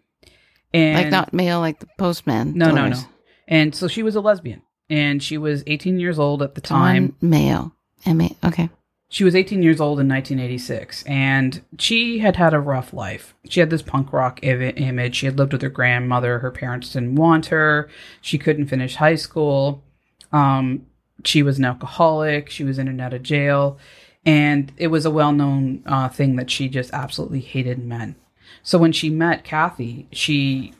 And 0.73 0.97
Like 0.97 1.11
not 1.11 1.33
male, 1.33 1.61
like 1.61 1.81
the 1.81 1.89
postman. 1.99 2.53
no, 2.55 2.71
no, 2.71 2.89
no. 2.89 3.01
And 3.49 3.75
so 3.75 3.89
she 3.89 4.03
was 4.03 4.15
a 4.15 4.21
lesbian, 4.21 4.63
and 4.91 5.23
she 5.23 5.39
was 5.39 5.65
18 5.67 5.99
years 5.99 6.19
old 6.19 6.43
at 6.43 6.55
the 6.55 6.61
time. 6.61 7.09
Dawn 7.21 7.31
male. 7.31 7.73
M 8.07 8.21
A. 8.21 8.37
Okay. 8.45 8.69
She 9.11 9.25
was 9.25 9.35
18 9.35 9.63
years 9.63 9.81
old 9.81 10.01
in 10.01 10.09
1986, 10.09 11.03
and 11.05 11.63
she 11.79 12.19
had 12.19 12.37
had 12.37 12.53
a 12.53 12.61
rough 12.61 12.93
life. 12.93 13.35
She 13.49 13.61
had 13.61 13.71
this 13.71 13.81
punk 13.81 14.13
rock 14.13 14.41
Im- 14.43 14.77
image. 14.77 15.17
She 15.17 15.27
had 15.27 15.39
lived 15.39 15.53
with 15.53 15.63
her 15.63 15.71
grandmother. 15.71 16.41
Her 16.41 16.51
parents 16.51 16.93
didn't 16.93 17.15
want 17.15 17.47
her. 17.47 17.89
She 18.21 18.37
couldn't 18.37 18.67
finish 18.67 18.97
high 18.97 19.15
school. 19.15 19.83
Um, 20.31 20.87
she 21.25 21.43
was 21.43 21.59
an 21.59 21.65
alcoholic. 21.65 22.51
She 22.51 22.65
was 22.65 22.79
in 22.79 22.87
and 22.87 23.01
out 23.01 23.15
of 23.15 23.23
jail. 23.23 23.79
And 24.27 24.73
it 24.77 24.89
was 24.89 25.07
a 25.07 25.11
well 25.11 25.33
known 25.33 25.83
uh, 25.87 26.11
thing 26.11 26.37
that 26.37 26.51
she 26.51 26.69
just 26.69 26.93
absolutely 26.93 27.41
hated 27.41 27.79
men. 27.79 28.15
So 28.63 28.79
when 28.79 28.93
she 28.93 29.09
met 29.09 29.45
Cathy, 29.45 30.07
she 30.13 30.75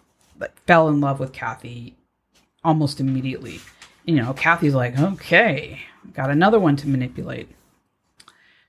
fell 0.67 0.89
in 0.89 1.01
love 1.01 1.19
with 1.19 1.33
Cathy 1.33 1.97
almost 2.63 3.01
immediately. 3.01 3.61
You 4.05 4.17
know, 4.17 4.35
Cathy's 4.35 4.75
like, 4.75 4.99
okay, 4.99 5.81
got 6.13 6.31
another 6.31 6.59
one 6.59 6.77
to 6.77 6.89
manipulate. 6.89 7.49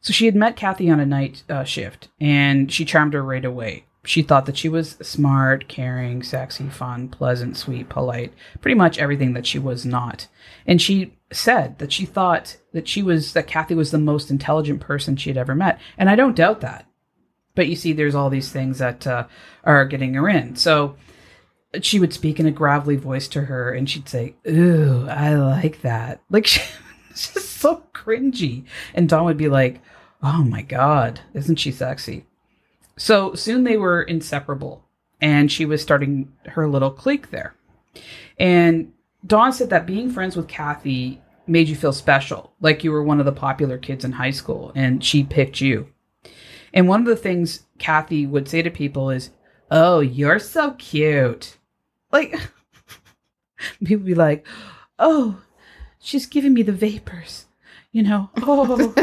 So 0.02 0.14
she 0.14 0.26
had 0.26 0.36
met 0.36 0.56
Cathy 0.56 0.90
on 0.90 1.00
a 1.00 1.06
night 1.06 1.44
uh, 1.50 1.64
shift, 1.64 2.10
and 2.20 2.72
she 2.72 2.86
charmed 2.86 3.14
her 3.14 3.24
right 3.24 3.44
away. 3.44 3.86
She 4.06 4.22
thought 4.22 4.46
that 4.46 4.58
she 4.58 4.70
was 4.70 4.92
smart, 5.02 5.68
caring, 5.68 6.24
sexy, 6.24 6.70
fun, 6.70 7.10
pleasant, 7.10 7.58
sweet, 7.58 7.90
polite, 7.90 8.34
pretty 8.62 8.76
much 8.76 8.98
everything 8.98 9.34
that 9.34 9.46
she 9.46 9.60
was 9.60 9.86
not. 9.86 10.28
And 10.66 10.82
she 10.82 11.18
said 11.34 11.80
that 11.80 11.92
she 11.92 12.06
thought 12.06 12.58
that 12.72 12.88
she 12.88 13.04
was 13.04 13.34
that 13.34 13.48
Cathy 13.48 13.76
was 13.76 13.92
the 13.92 13.98
most 13.98 14.32
intelligent 14.32 14.80
person 14.80 15.18
she 15.18 15.30
had 15.30 15.38
ever 15.38 15.54
met, 15.54 15.80
and 15.98 16.10
I 16.10 16.16
don't 16.16 16.36
doubt 16.36 16.62
that. 16.62 16.86
But 17.56 17.68
you 17.68 17.76
see, 17.76 17.92
there's 17.92 18.16
all 18.16 18.30
these 18.30 18.52
things 18.52 18.78
that 18.80 19.06
uh, 19.06 19.28
are 19.66 19.86
getting 19.86 20.14
her 20.14 20.30
in. 20.30 20.56
So 20.56 20.96
she 21.82 22.00
would 22.00 22.14
speak 22.14 22.40
in 22.40 22.46
a 22.46 22.52
gravelly 22.52 22.96
voice 22.96 23.28
to 23.30 23.42
her, 23.42 23.72
and 23.74 23.90
she'd 23.90 24.08
say, 24.08 24.36
"Ooh, 24.48 25.08
I 25.10 25.36
like 25.36 25.82
that." 25.82 26.22
Like 26.30 26.48
she, 26.48 26.62
it's 27.12 27.34
just 27.34 27.58
so 27.58 27.84
cringy. 27.94 28.66
And 28.94 29.10
Dawn 29.10 29.26
would 29.26 29.38
be 29.38 29.50
like, 29.50 29.82
"Oh 30.22 30.44
my 30.44 30.62
god, 30.62 31.22
isn't 31.34 31.58
she 31.58 31.72
sexy?" 31.72 32.26
So 32.98 33.34
soon 33.34 33.64
they 33.64 33.78
were 33.78 34.04
inseparable, 34.04 34.84
and 35.22 35.52
she 35.52 35.66
was 35.66 35.82
starting 35.82 36.32
her 36.48 36.68
little 36.68 36.92
clique 36.92 37.32
there. 37.32 37.56
And 38.38 38.94
Dawn 39.26 39.52
said 39.54 39.70
that 39.70 39.86
being 39.86 40.10
friends 40.10 40.36
with 40.36 40.48
Cathy 40.48 41.22
made 41.48 41.68
you 41.68 41.76
feel 41.76 41.94
special, 41.94 42.54
like 42.62 42.84
you 42.84 42.92
were 42.92 43.04
one 43.04 43.20
of 43.20 43.26
the 43.26 43.32
popular 43.32 43.78
kids 43.78 44.06
in 44.06 44.12
high 44.12 44.32
school, 44.32 44.72
and 44.76 45.04
she 45.04 45.24
picked 45.24 45.60
you. 45.62 45.88
And 46.74 46.88
one 46.88 47.02
of 47.02 47.08
the 47.08 47.16
things 47.16 47.64
Cathy 47.80 48.28
would 48.28 48.48
say 48.48 48.62
to 48.62 48.70
people 48.70 49.10
is, 49.10 49.32
"Oh, 49.72 50.00
you're 50.00 50.40
so 50.40 50.72
cute." 50.72 51.58
Like 52.12 52.36
people 53.84 54.06
be 54.06 54.16
like, 54.16 54.46
"Oh, 55.00 55.42
she's 56.00 56.26
giving 56.26 56.54
me 56.54 56.64
the 56.64 56.72
vapors," 56.72 57.46
you 57.92 58.04
know. 58.04 58.30
Oh, 58.42 58.94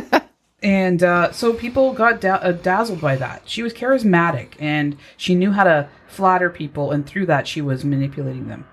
and 0.62 1.02
uh, 1.02 1.32
so 1.32 1.52
people 1.52 1.92
got 1.92 2.20
da- 2.20 2.36
uh, 2.36 2.52
dazzled 2.52 3.00
by 3.00 3.16
that. 3.16 3.42
She 3.44 3.62
was 3.62 3.74
charismatic, 3.74 4.54
and 4.58 4.96
she 5.16 5.34
knew 5.34 5.52
how 5.52 5.64
to 5.64 5.88
flatter 6.08 6.50
people, 6.50 6.90
and 6.90 7.06
through 7.06 7.26
that, 7.26 7.46
she 7.46 7.60
was 7.60 7.84
manipulating 7.84 8.48
them. 8.48 8.66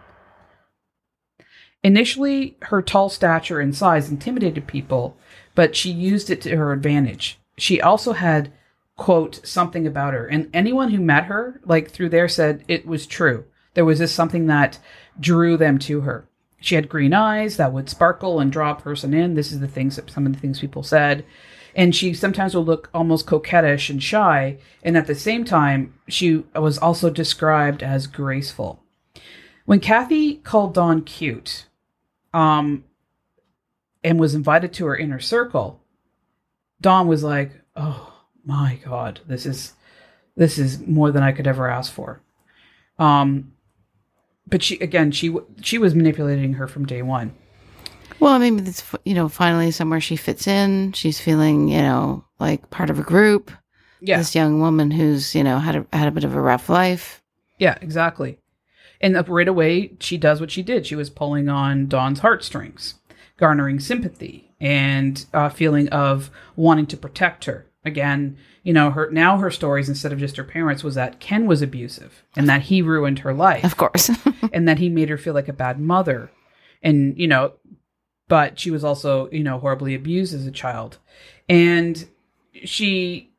Initially, 1.84 2.56
her 2.64 2.82
tall 2.82 3.10
stature 3.10 3.60
and 3.60 3.76
size 3.76 4.10
intimidated 4.10 4.66
people, 4.66 5.18
but 5.54 5.76
she 5.76 5.92
used 5.92 6.30
it 6.30 6.42
to 6.42 6.56
her 6.56 6.72
advantage. 6.72 7.38
She 7.58 7.82
also 7.82 8.14
had, 8.14 8.54
quote, 8.96 9.46
something 9.46 9.86
about 9.86 10.14
her. 10.14 10.26
And 10.26 10.50
anyone 10.54 10.92
who 10.92 11.02
met 11.02 11.26
her, 11.26 11.60
like 11.66 11.92
through 11.92 12.10
there, 12.10 12.30
said 12.30 12.64
it 12.70 12.88
was 12.88 13.06
true. 13.06 13.44
There 13.74 13.86
was 13.86 14.00
just 14.00 14.16
something 14.16 14.48
that 14.48 14.80
drew 15.20 15.58
them 15.58 15.78
to 15.80 16.02
her. 16.02 16.28
She 16.64 16.76
had 16.76 16.88
green 16.88 17.14
eyes 17.14 17.58
that 17.58 17.74
would 17.74 17.90
sparkle 17.90 18.40
and 18.40 18.50
draw 18.50 18.72
a 18.72 18.76
person 18.76 19.14
in. 19.14 19.34
This 19.34 19.52
is 19.52 19.60
the 19.60 19.68
things 19.68 19.98
that 19.98 20.10
some 20.10 20.26
of 20.26 20.32
the 20.32 20.40
things 20.40 20.62
people 20.62 20.82
said. 20.82 21.26
And 21.76 21.94
she 21.94 22.14
sometimes 22.14 22.56
would 22.56 22.66
look 22.66 22.90
almost 22.94 23.28
coquettish 23.28 23.90
and 23.90 24.02
shy. 24.02 24.60
And 24.82 24.96
at 24.96 25.06
the 25.06 25.14
same 25.14 25.44
time, 25.44 25.94
she 26.08 26.46
was 26.56 26.78
also 26.78 27.10
described 27.10 27.84
as 27.84 28.08
graceful. 28.08 28.82
When 29.66 29.82
Cathy 29.82 30.36
called 30.36 30.74
Dawn 30.74 31.02
cute, 31.02 31.66
um, 32.34 32.86
and 34.02 34.18
was 34.18 34.34
invited 34.34 34.72
to 34.74 34.86
her 34.86 34.96
inner 34.96 35.20
circle, 35.20 35.82
Dawn 36.80 37.10
was 37.10 37.26
like, 37.26 37.62
"Oh 37.76 38.22
my 38.46 38.80
god, 38.86 39.20
this 39.28 39.46
is 39.46 39.74
this 40.38 40.58
is 40.58 40.80
more 40.80 41.12
than 41.12 41.24
I 41.24 41.34
could 41.34 41.48
ever 41.48 41.70
ask 41.70 41.92
for." 41.92 42.22
Um, 42.98 43.53
but 44.54 44.62
she 44.62 44.78
again, 44.78 45.10
she 45.10 45.36
she 45.64 45.80
was 45.80 45.96
manipulating 45.96 46.54
her 46.54 46.68
from 46.68 46.86
day 46.86 47.02
one. 47.02 47.34
Well, 48.20 48.34
I 48.34 48.38
mean, 48.38 48.60
it's 48.68 48.84
you 49.04 49.16
know 49.16 49.28
finally 49.28 49.72
somewhere 49.72 50.00
she 50.00 50.16
fits 50.16 50.46
in. 50.46 50.92
She's 50.94 51.20
feeling 51.20 51.70
you 51.70 51.82
know 51.82 52.24
like 52.40 52.70
part 52.70 52.92
of 52.92 53.00
a 53.00 53.04
group. 53.04 53.50
Yeah, 54.00 54.20
This 54.20 54.36
young 54.36 54.62
woman 54.62 54.92
who's 54.92 55.34
you 55.34 55.44
know 55.44 55.58
had 55.58 55.76
a 55.76 55.88
had 55.92 56.08
a 56.08 56.12
bit 56.12 56.24
of 56.24 56.36
a 56.36 56.40
rough 56.40 56.70
life. 56.70 57.24
yeah, 57.58 57.80
exactly. 57.82 58.38
And 59.02 59.18
uh, 59.18 59.24
right 59.28 59.48
away, 59.48 59.94
she 60.00 60.18
does 60.20 60.40
what 60.40 60.52
she 60.52 60.62
did. 60.62 60.86
She 60.86 60.96
was 60.96 61.10
pulling 61.10 61.50
on 61.50 61.88
Dawn's 61.88 62.20
heartstrings, 62.20 62.94
garnering 63.38 63.80
sympathy 63.80 64.52
and 64.62 65.26
a 65.34 65.50
feeling 65.50 65.90
of 65.90 66.30
wanting 66.56 66.86
to 66.86 66.96
protect 66.96 67.46
her. 67.46 67.66
Again, 67.84 68.38
you 68.64 68.72
know, 68.72 68.92
her 68.92 69.10
now 69.12 69.38
her 69.38 69.52
stories 69.52 69.90
instead 69.90 70.14
of 70.14 70.20
just 70.20 70.38
her 70.38 70.44
parents 70.44 70.84
was 70.84 70.96
that 70.96 71.20
Ken 71.20 71.46
was 71.46 71.62
abusive 71.62 72.24
and 72.36 72.48
that 72.48 72.64
he 72.64 72.82
ruined 72.82 73.20
her 73.20 73.34
life. 73.34 73.64
Of 73.66 73.76
course. 73.76 74.10
and 74.54 74.68
that 74.68 74.80
he 74.80 74.90
made 74.90 75.10
her 75.10 75.18
feel 75.18 75.34
like 75.34 75.50
a 75.50 75.54
bad 75.54 75.80
mother. 75.80 76.32
And 76.82 77.18
you 77.18 77.28
know 77.28 77.54
but 78.30 78.58
she 78.58 78.72
was 78.72 78.84
also 78.84 79.30
you 79.32 79.44
know 79.44 79.60
horribly 79.60 79.94
abused 79.94 80.34
as 80.34 80.48
a 80.48 80.52
child. 80.52 80.98
And 81.50 82.08
she 82.64 83.32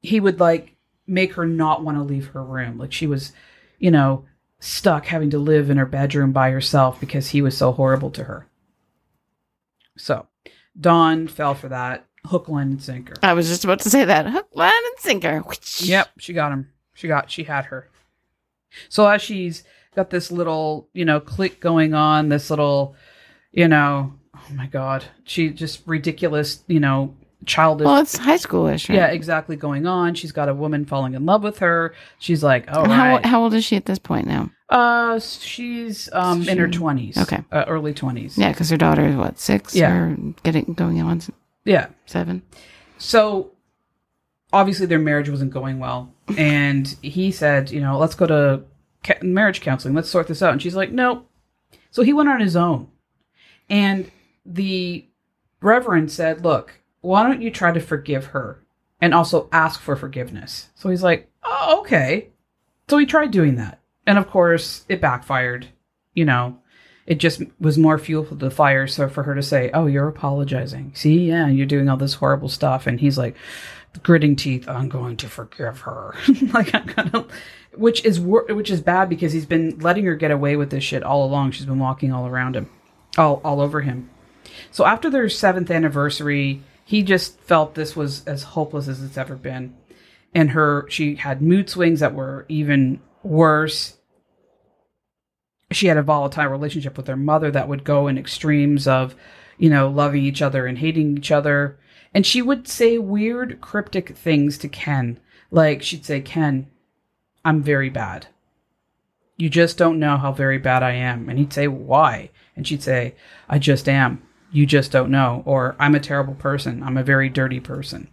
he 0.00 0.20
would 0.20 0.38
like 0.38 0.76
make 1.06 1.34
her 1.34 1.46
not 1.46 1.82
want 1.82 1.98
to 1.98 2.04
leave 2.04 2.28
her 2.28 2.44
room. 2.44 2.78
Like 2.78 2.92
she 2.92 3.08
was 3.08 3.32
you 3.78 3.90
know 3.90 4.24
stuck 4.60 5.06
having 5.06 5.30
to 5.30 5.38
live 5.38 5.68
in 5.68 5.78
her 5.78 5.86
bedroom 5.86 6.32
by 6.32 6.50
herself 6.50 7.00
because 7.00 7.30
he 7.30 7.42
was 7.42 7.56
so 7.56 7.72
horrible 7.72 8.10
to 8.12 8.24
her. 8.24 8.46
So 9.96 10.28
dawn 10.78 11.26
fell 11.26 11.54
for 11.54 11.68
that 11.70 12.07
hook 12.26 12.48
line 12.48 12.68
and 12.68 12.82
sinker 12.82 13.14
I 13.22 13.32
was 13.32 13.48
just 13.48 13.64
about 13.64 13.80
to 13.80 13.90
say 13.90 14.04
that 14.04 14.26
hook, 14.26 14.48
line, 14.54 14.72
and 14.72 14.98
sinker. 14.98 15.44
Yep, 15.80 16.08
she 16.18 16.32
got 16.32 16.52
him. 16.52 16.70
She 16.94 17.08
got 17.08 17.30
she 17.30 17.44
had 17.44 17.66
her. 17.66 17.88
So 18.88 19.06
as 19.06 19.22
she's 19.22 19.64
got 19.94 20.10
this 20.10 20.30
little, 20.30 20.88
you 20.92 21.04
know, 21.04 21.20
click 21.20 21.60
going 21.60 21.94
on, 21.94 22.28
this 22.28 22.50
little, 22.50 22.96
you 23.52 23.68
know, 23.68 24.14
oh 24.34 24.52
my 24.54 24.66
god, 24.66 25.04
she 25.24 25.50
just 25.50 25.82
ridiculous, 25.86 26.62
you 26.66 26.80
know, 26.80 27.14
childish. 27.46 27.86
Well, 27.86 28.00
it's 28.00 28.16
high 28.16 28.36
schoolish, 28.36 28.88
right? 28.88 28.96
yeah, 28.96 29.06
exactly 29.06 29.56
going 29.56 29.86
on. 29.86 30.14
She's 30.14 30.32
got 30.32 30.48
a 30.48 30.54
woman 30.54 30.84
falling 30.84 31.14
in 31.14 31.24
love 31.24 31.42
with 31.42 31.58
her. 31.58 31.94
She's 32.18 32.42
like, 32.42 32.64
oh, 32.68 32.88
how 32.88 33.14
right. 33.14 33.24
how 33.24 33.42
old 33.42 33.54
is 33.54 33.64
she 33.64 33.76
at 33.76 33.86
this 33.86 33.98
point 33.98 34.26
now? 34.26 34.50
uh, 34.70 35.18
she's 35.18 36.08
um 36.12 36.46
in 36.48 36.58
her 36.58 36.68
twenties. 36.68 37.16
okay. 37.16 37.42
uh, 37.52 37.64
early 37.68 37.94
twenties. 37.94 38.36
Yeah, 38.36 38.52
because 38.52 38.70
her 38.70 38.76
daughter 38.76 39.06
is 39.06 39.16
what 39.16 39.38
six 39.38 39.74
Yeah. 39.74 39.92
or 39.92 40.16
getting 40.42 40.74
going 40.74 41.00
on 41.00 41.22
yeah. 41.64 41.88
seven. 42.06 42.42
So 42.98 43.52
obviously 44.52 44.86
their 44.86 44.98
marriage 44.98 45.28
wasn't 45.28 45.52
going 45.52 45.78
well, 45.78 46.12
and 46.36 46.86
he 47.02 47.30
said, 47.30 47.70
you 47.70 47.80
know, 47.80 47.98
let's 47.98 48.14
go 48.14 48.26
to 48.26 48.62
ca- 49.04 49.22
marriage 49.22 49.60
counseling. 49.60 49.94
Let's 49.94 50.10
sort 50.10 50.26
this 50.26 50.42
out. 50.42 50.52
And 50.52 50.62
she's 50.62 50.76
like, 50.76 50.90
nope. 50.90 51.28
So 51.90 52.02
he 52.02 52.12
went 52.12 52.28
on 52.28 52.40
his 52.40 52.56
own, 52.56 52.88
and 53.68 54.10
the 54.44 55.06
reverend 55.60 56.10
said, 56.10 56.44
look, 56.44 56.80
why 57.00 57.22
don't 57.22 57.42
you 57.42 57.50
try 57.50 57.72
to 57.72 57.80
forgive 57.80 58.26
her 58.26 58.64
and 59.00 59.14
also 59.14 59.48
ask 59.52 59.80
for 59.80 59.96
forgiveness? 59.96 60.68
So 60.74 60.88
he's 60.88 61.02
like, 61.02 61.30
oh, 61.44 61.80
okay. 61.80 62.28
So 62.88 62.98
he 62.98 63.06
tried 63.06 63.30
doing 63.30 63.56
that, 63.56 63.80
and 64.06 64.18
of 64.18 64.28
course 64.30 64.84
it 64.88 65.00
backfired. 65.00 65.68
You 66.14 66.24
know, 66.24 66.58
it 67.08 67.16
just 67.16 67.40
was 67.58 67.78
more 67.78 67.98
fuel 67.98 68.22
for 68.22 68.34
the 68.34 68.50
fire. 68.50 68.86
So 68.86 69.08
for 69.08 69.22
her 69.22 69.34
to 69.34 69.42
say, 69.42 69.70
"Oh, 69.72 69.86
you're 69.86 70.08
apologizing. 70.08 70.92
See, 70.94 71.28
yeah, 71.28 71.48
you're 71.48 71.64
doing 71.66 71.88
all 71.88 71.96
this 71.96 72.14
horrible 72.14 72.50
stuff," 72.50 72.86
and 72.86 73.00
he's 73.00 73.16
like, 73.16 73.34
gritting 74.02 74.36
teeth, 74.36 74.68
"I'm 74.68 74.90
going 74.90 75.16
to 75.18 75.28
forgive 75.28 75.80
her." 75.80 76.14
like 76.52 76.74
I'm 76.74 76.86
gonna, 76.86 77.26
which 77.74 78.04
is 78.04 78.20
which 78.20 78.70
is 78.70 78.82
bad 78.82 79.08
because 79.08 79.32
he's 79.32 79.46
been 79.46 79.78
letting 79.78 80.04
her 80.04 80.16
get 80.16 80.30
away 80.30 80.54
with 80.56 80.68
this 80.68 80.84
shit 80.84 81.02
all 81.02 81.24
along. 81.24 81.52
She's 81.52 81.64
been 81.64 81.78
walking 81.78 82.12
all 82.12 82.26
around 82.26 82.56
him, 82.56 82.70
all 83.16 83.40
all 83.42 83.62
over 83.62 83.80
him. 83.80 84.10
So 84.70 84.84
after 84.84 85.08
their 85.08 85.30
seventh 85.30 85.70
anniversary, 85.70 86.62
he 86.84 87.02
just 87.02 87.40
felt 87.40 87.74
this 87.74 87.96
was 87.96 88.22
as 88.26 88.42
hopeless 88.42 88.86
as 88.86 89.02
it's 89.02 89.16
ever 89.16 89.34
been. 89.34 89.74
and 90.34 90.50
her 90.50 90.84
she 90.90 91.14
had 91.14 91.40
mood 91.40 91.70
swings 91.70 92.00
that 92.00 92.14
were 92.14 92.44
even 92.50 93.00
worse 93.22 93.97
she 95.70 95.86
had 95.86 95.96
a 95.96 96.02
volatile 96.02 96.48
relationship 96.48 96.96
with 96.96 97.06
her 97.06 97.16
mother 97.16 97.50
that 97.50 97.68
would 97.68 97.84
go 97.84 98.06
in 98.08 98.18
extremes 98.18 98.86
of 98.86 99.14
you 99.58 99.68
know 99.68 99.88
loving 99.88 100.24
each 100.24 100.42
other 100.42 100.66
and 100.66 100.78
hating 100.78 101.16
each 101.18 101.30
other. 101.30 101.78
And 102.14 102.24
she 102.24 102.40
would 102.40 102.66
say 102.66 102.96
weird 102.96 103.60
cryptic 103.60 104.16
things 104.16 104.56
to 104.58 104.68
ken. 104.68 105.20
Like 105.50 105.82
she'd 105.82 106.04
say 106.04 106.20
ken 106.20 106.68
i'm 107.44 107.62
very 107.62 107.90
bad. 107.90 108.26
You 109.36 109.48
just 109.48 109.78
don't 109.78 110.00
know 110.00 110.16
how 110.16 110.32
very 110.32 110.58
bad 110.58 110.82
i 110.82 110.92
am. 110.92 111.28
And 111.28 111.38
he'd 111.38 111.52
say 111.52 111.68
why? 111.68 112.30
And 112.56 112.66
she'd 112.66 112.82
say 112.82 113.14
i 113.48 113.58
just 113.58 113.88
am. 113.88 114.22
You 114.50 114.64
just 114.64 114.90
don't 114.90 115.10
know. 115.10 115.42
Or 115.44 115.76
i'm 115.78 115.94
a 115.94 116.00
terrible 116.00 116.34
person. 116.34 116.82
I'm 116.82 116.96
a 116.96 117.04
very 117.04 117.28
dirty 117.28 117.60
person. 117.60 118.08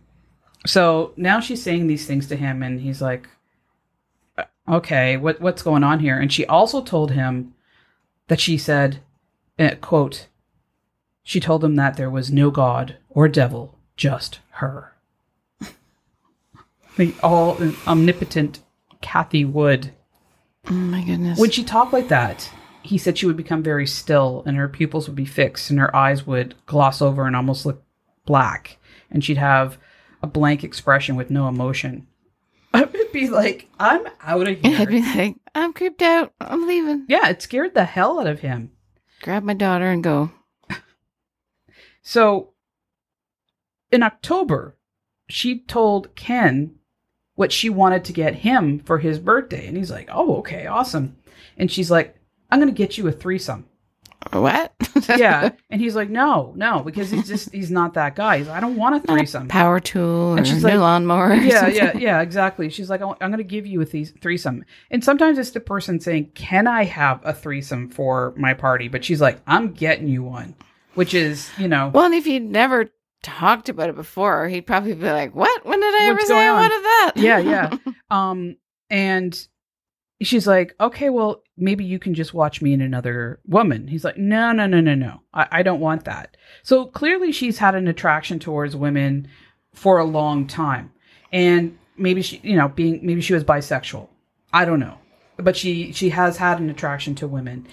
So 0.66 1.14
now 1.16 1.39
she's 1.39 1.64
saying 1.64 1.88
these 1.88 2.06
things 2.06 2.28
to 2.28 2.36
him 2.36 2.62
and 2.64 2.82
he's 2.82 3.01
like 3.01 3.30
okay 4.68 5.18
what 5.18 5.39
what's 5.41 5.61
going 5.61 5.84
on 5.84 5.99
here 5.99 6.20
and 6.20 6.32
she 6.32 6.45
also 6.45 6.82
told 6.82 7.11
him 7.11 7.53
that 8.28 8.39
she 8.39 8.57
said 8.57 8.99
uh, 9.59 9.76
quote 9.82 10.28
she 11.24 11.39
told 11.39 11.63
him 11.63 11.76
that 11.76 11.97
there 11.97 12.09
was 12.09 12.32
no 12.32 12.49
god 12.51 12.97
or 13.09 13.28
devil 13.28 13.78
just 13.95 14.39
her 14.51 14.93
the 16.97 17.13
all 17.22 17.57
omnipotent 17.88 18.59
cathy 19.01 19.45
wood 19.45 19.91
Oh 20.68 20.74
my 20.74 21.03
goodness. 21.03 21.39
when 21.39 21.51
she 21.51 21.63
talked 21.63 21.93
like 21.93 22.07
that, 22.07 22.49
he 22.82 22.97
said 22.97 23.18
she 23.18 23.26
would 23.26 23.38
become 23.38 23.61
very 23.61 23.86
still 23.86 24.43
and 24.45 24.57
her 24.57 24.68
pupils 24.68 25.07
would 25.07 25.16
be 25.16 25.26
fixed 25.26 25.70
and 25.70 25.80
her 25.80 25.95
eyes 25.95 26.26
would 26.26 26.55
gloss 26.66 27.01
over 27.01 27.26
and 27.28 27.36
almost 27.36 27.66
look 27.66 27.84
black. 28.26 28.78
And 29.11 29.24
she'd 29.24 29.38
have 29.38 29.78
a 30.24 30.28
blank 30.28 30.63
expression 30.63 31.16
with 31.16 31.30
no 31.30 31.47
emotion. 31.47 32.07
Be 33.16 33.30
like, 33.30 33.70
I'm 33.80 34.05
out 34.22 34.45
of 34.47 34.59
I'd 34.66 34.89
be 34.89 34.99
here. 34.99 35.16
like, 35.16 35.36
I'm 35.55 35.72
creeped 35.72 36.01
out. 36.01 36.34
I'm 36.41 36.68
leaving. 36.68 37.05
yeah, 37.07 37.30
it 37.30 37.41
scared 37.41 37.74
the 37.74 37.86
hell 37.86 38.20
out 38.20 38.28
of 38.28 38.41
him. 38.41 38.72
Grab 39.22 39.41
my 39.43 39.53
daughter 39.53 39.89
and 39.89 40.03
go. 40.03 40.32
So 42.01 42.51
in 43.89 44.03
October, 44.03 44.76
she 45.30 45.59
told 45.59 46.13
Ken 46.16 46.76
what 47.36 47.53
she 47.53 47.70
wanted 47.70 48.03
to 48.05 48.13
get 48.13 48.36
him 48.36 48.80
for 48.80 48.99
his 48.99 49.18
birthday. 49.18 49.66
And 49.66 49.78
he's 49.78 49.91
like, 49.91 50.09
oh, 50.11 50.36
okay, 50.39 50.68
awesome. 50.68 51.16
And 51.57 51.72
she's 51.72 51.89
like, 51.89 52.18
I'm 52.51 52.59
going 52.59 52.68
to 52.74 52.78
get 52.78 52.97
you 52.97 53.07
a 53.07 53.13
threesome. 53.13 53.66
What? 54.32 54.73
yeah. 55.17 55.49
And 55.69 55.80
he's 55.80 55.95
like, 55.95 56.09
no, 56.09 56.53
no, 56.55 56.82
because 56.84 57.09
he's 57.11 57.28
just, 57.28 57.51
he's 57.53 57.71
not 57.71 57.93
that 57.93 58.15
guy. 58.15 58.39
He's 58.39 58.47
like, 58.47 58.57
I 58.57 58.59
don't 58.59 58.76
want 58.76 58.95
a 58.95 58.97
Not 59.07 59.15
a 59.17 59.19
threesome. 59.19 59.47
power 59.47 59.80
tool 59.80 60.36
And 60.36 60.45
she's 60.47 60.63
new 60.63 60.69
like, 60.71 60.80
lawnmower. 60.80 61.34
yeah, 61.36 61.67
yeah, 61.67 61.97
yeah, 61.97 62.21
exactly. 62.21 62.69
She's 62.69 62.89
like, 62.89 63.01
I'm 63.01 63.15
going 63.19 63.38
to 63.38 63.43
give 63.43 63.65
you 63.65 63.82
a 63.82 63.86
these 63.86 64.11
threesome. 64.21 64.65
And 64.91 65.03
sometimes 65.03 65.38
it's 65.38 65.51
the 65.51 65.59
person 65.59 65.99
saying, 65.99 66.32
can 66.36 66.67
I 66.67 66.84
have 66.86 67.21
a 67.23 67.34
threesome 67.34 67.89
for 67.89 68.34
my 68.36 68.53
party? 68.53 68.88
But 68.88 69.05
she's 69.05 69.21
like, 69.21 69.39
I'm 69.47 69.71
getting 69.73 70.07
you 70.07 70.23
one, 70.23 70.55
which 70.95 71.13
is, 71.13 71.49
you 71.57 71.67
know, 71.67 71.91
Well, 71.93 72.05
and 72.05 72.15
if 72.15 72.26
he'd 72.26 72.49
never 72.49 72.89
talked 73.23 73.69
about 73.69 73.89
it 73.89 73.95
before, 73.95 74.47
he'd 74.49 74.67
probably 74.67 74.93
be 74.93 75.09
like, 75.09 75.34
"What? 75.34 75.65
When 75.65 75.80
did 75.80 75.95
I 75.95 76.09
What's 76.11 76.30
ever 76.30 76.39
say 76.39 76.47
I 76.47 76.53
wanted 76.53 76.84
that?" 76.84 77.11
Yeah, 77.15 77.39
yeah. 77.39 77.78
Um, 78.11 78.57
and 78.89 79.47
she's 80.21 80.45
like, 80.45 80.76
okay, 80.80 81.09
well, 81.09 81.41
maybe 81.58 81.86
you 81.86 81.99
can 81.99 82.14
just 82.14 82.34
watch 82.34 82.62
me 82.62 82.74
and 82.74 82.82
another 82.82 83.39
woman. 83.45 83.88
He's 83.88 84.03
like, 84.03 84.18
no, 84.18 84.51
no, 84.51 84.68
no, 84.68 84.82
no, 84.82 84.95
no. 84.95 85.22
I, 85.34 85.47
I 85.51 85.64
don't 85.64 85.80
want 85.80 86.06
that. 86.06 86.36
So 86.64 86.86
clearly 86.86 87.32
she's 87.32 87.58
had 87.58 87.76
an 87.76 87.88
attraction 87.88 88.39
towards 88.39 88.76
women 88.76 89.28
for 89.74 89.97
a 89.99 90.06
long 90.06 90.47
time. 90.47 90.91
And 91.32 91.78
maybe 91.97 92.22
she, 92.22 92.39
you 92.43 92.56
know, 92.56 92.68
being, 92.68 93.06
maybe 93.06 93.22
she 93.22 93.34
was 93.34 93.43
bisexual. 93.43 94.08
I 94.51 94.66
don't 94.66 94.80
know. 94.80 94.97
But 95.38 95.58
she, 95.58 95.91
she 95.91 96.10
has 96.10 96.38
had 96.38 96.60
an 96.60 96.70
attraction 96.70 97.16
to 97.16 97.28
women. 97.28 97.68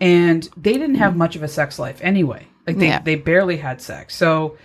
And 0.00 0.48
they 0.56 0.74
didn't 0.74 0.96
have 0.96 1.16
much 1.16 1.34
of 1.36 1.42
a 1.42 1.48
sex 1.48 1.78
life 1.78 1.98
anyway. 2.02 2.46
Like 2.66 2.78
they, 2.78 2.88
Yeah. 2.88 3.00
they 3.00 3.16
barely 3.16 3.56
had 3.56 3.80
sex. 3.80 4.14
So 4.14 4.56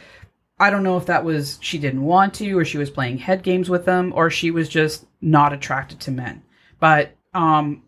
I 0.59 0.69
don't 0.69 0.83
know 0.83 0.97
if 0.97 1.07
that 1.07 1.23
was 1.23 1.57
she 1.61 1.79
didn't 1.79 2.03
want 2.03 2.35
to, 2.35 2.57
or 2.57 2.65
she 2.65 2.77
was 2.77 2.89
playing 2.89 3.17
head 3.17 3.43
games 3.43 3.69
with 3.69 3.85
them, 3.85 4.13
or 4.15 4.29
she 4.29 4.51
was 4.51 4.69
just 4.69 5.05
not 5.21 5.53
attracted 5.53 5.99
to 6.01 6.11
men. 6.11 6.43
But 6.79 7.15
um, 7.33 7.81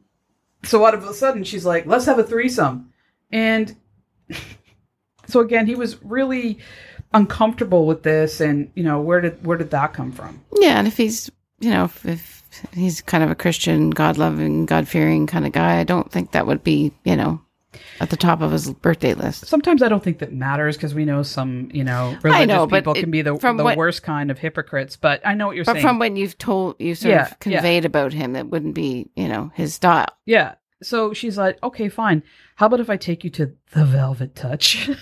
so 0.65 0.83
all 0.83 0.93
of 0.93 1.03
a 1.03 1.13
sudden 1.13 1.43
she's 1.43 1.65
like, 1.65 1.85
"Let's 1.85 2.05
have 2.05 2.19
a 2.19 2.23
threesome," 2.23 2.91
and 3.31 3.75
so 5.27 5.39
again, 5.39 5.67
he 5.67 5.75
was 5.75 6.01
really 6.03 6.59
uncomfortable 7.13 7.85
with 7.85 8.03
this, 8.03 8.41
and 8.41 8.71
you 8.75 8.83
know, 8.83 9.01
where 9.01 9.21
did 9.21 9.45
where 9.45 9.57
did 9.57 9.71
that 9.71 9.93
come 9.93 10.11
from? 10.11 10.41
yeah. 10.59 10.77
And 10.77 10.87
if 10.87 10.97
he's, 10.97 11.31
you 11.59 11.69
know, 11.69 11.85
if, 11.85 12.05
if 12.05 12.51
he's 12.73 13.01
kind 13.01 13.23
of 13.23 13.31
a 13.31 13.35
Christian, 13.35 13.89
God 13.89 14.17
loving, 14.17 14.65
God 14.65 14.87
fearing 14.87 15.27
kind 15.27 15.45
of 15.45 15.51
guy, 15.51 15.79
I 15.79 15.83
don't 15.83 16.11
think 16.11 16.31
that 16.31 16.47
would 16.47 16.63
be, 16.63 16.91
you 17.03 17.15
know, 17.15 17.41
at 17.99 18.09
the 18.09 18.17
top 18.17 18.41
of 18.41 18.51
his 18.51 18.71
birthday 18.73 19.13
list. 19.13 19.45
Sometimes 19.47 19.81
I 19.81 19.89
don't 19.89 20.03
think 20.03 20.19
that 20.19 20.33
matters 20.33 20.75
because 20.77 20.93
we 20.93 21.05
know 21.05 21.23
some, 21.23 21.69
you 21.73 21.83
know, 21.83 22.17
religious 22.23 22.47
know, 22.47 22.67
people 22.67 22.93
it- 22.93 22.99
can 23.01 23.11
be 23.11 23.21
the, 23.21 23.35
the 23.37 23.63
what- 23.63 23.77
worst 23.77 24.03
kind 24.03 24.31
of 24.31 24.39
hypocrites. 24.39 24.95
But 24.97 25.21
I 25.25 25.33
know 25.33 25.47
what 25.47 25.55
you're 25.55 25.65
But 25.65 25.73
saying. 25.73 25.83
from 25.85 25.99
when 25.99 26.15
you've 26.15 26.37
told, 26.37 26.75
you 26.79 26.95
sort 26.95 27.11
Yeah, 27.13 27.23
of 27.23 27.29
yeah. 27.29 27.35
conveyed 27.39 27.85
about 27.85 28.13
him, 28.13 28.33
that 28.33 28.47
wouldn't 28.47 28.75
be, 28.75 29.09
you 29.15 29.27
know, 29.27 29.51
his 29.55 29.73
style. 29.73 30.07
Yeah. 30.25 30.55
So 30.83 31.13
she's 31.13 31.37
like, 31.37 31.61
okay, 31.63 31.89
fine. 31.89 32.21
How 32.55 32.67
about 32.67 32.79
if 32.81 32.89
I 32.89 32.97
take 32.97 33.23
you 33.23 33.29
to 33.31 33.53
the 33.71 33.85
Velvet 33.85 34.35
Touch? 34.35 34.89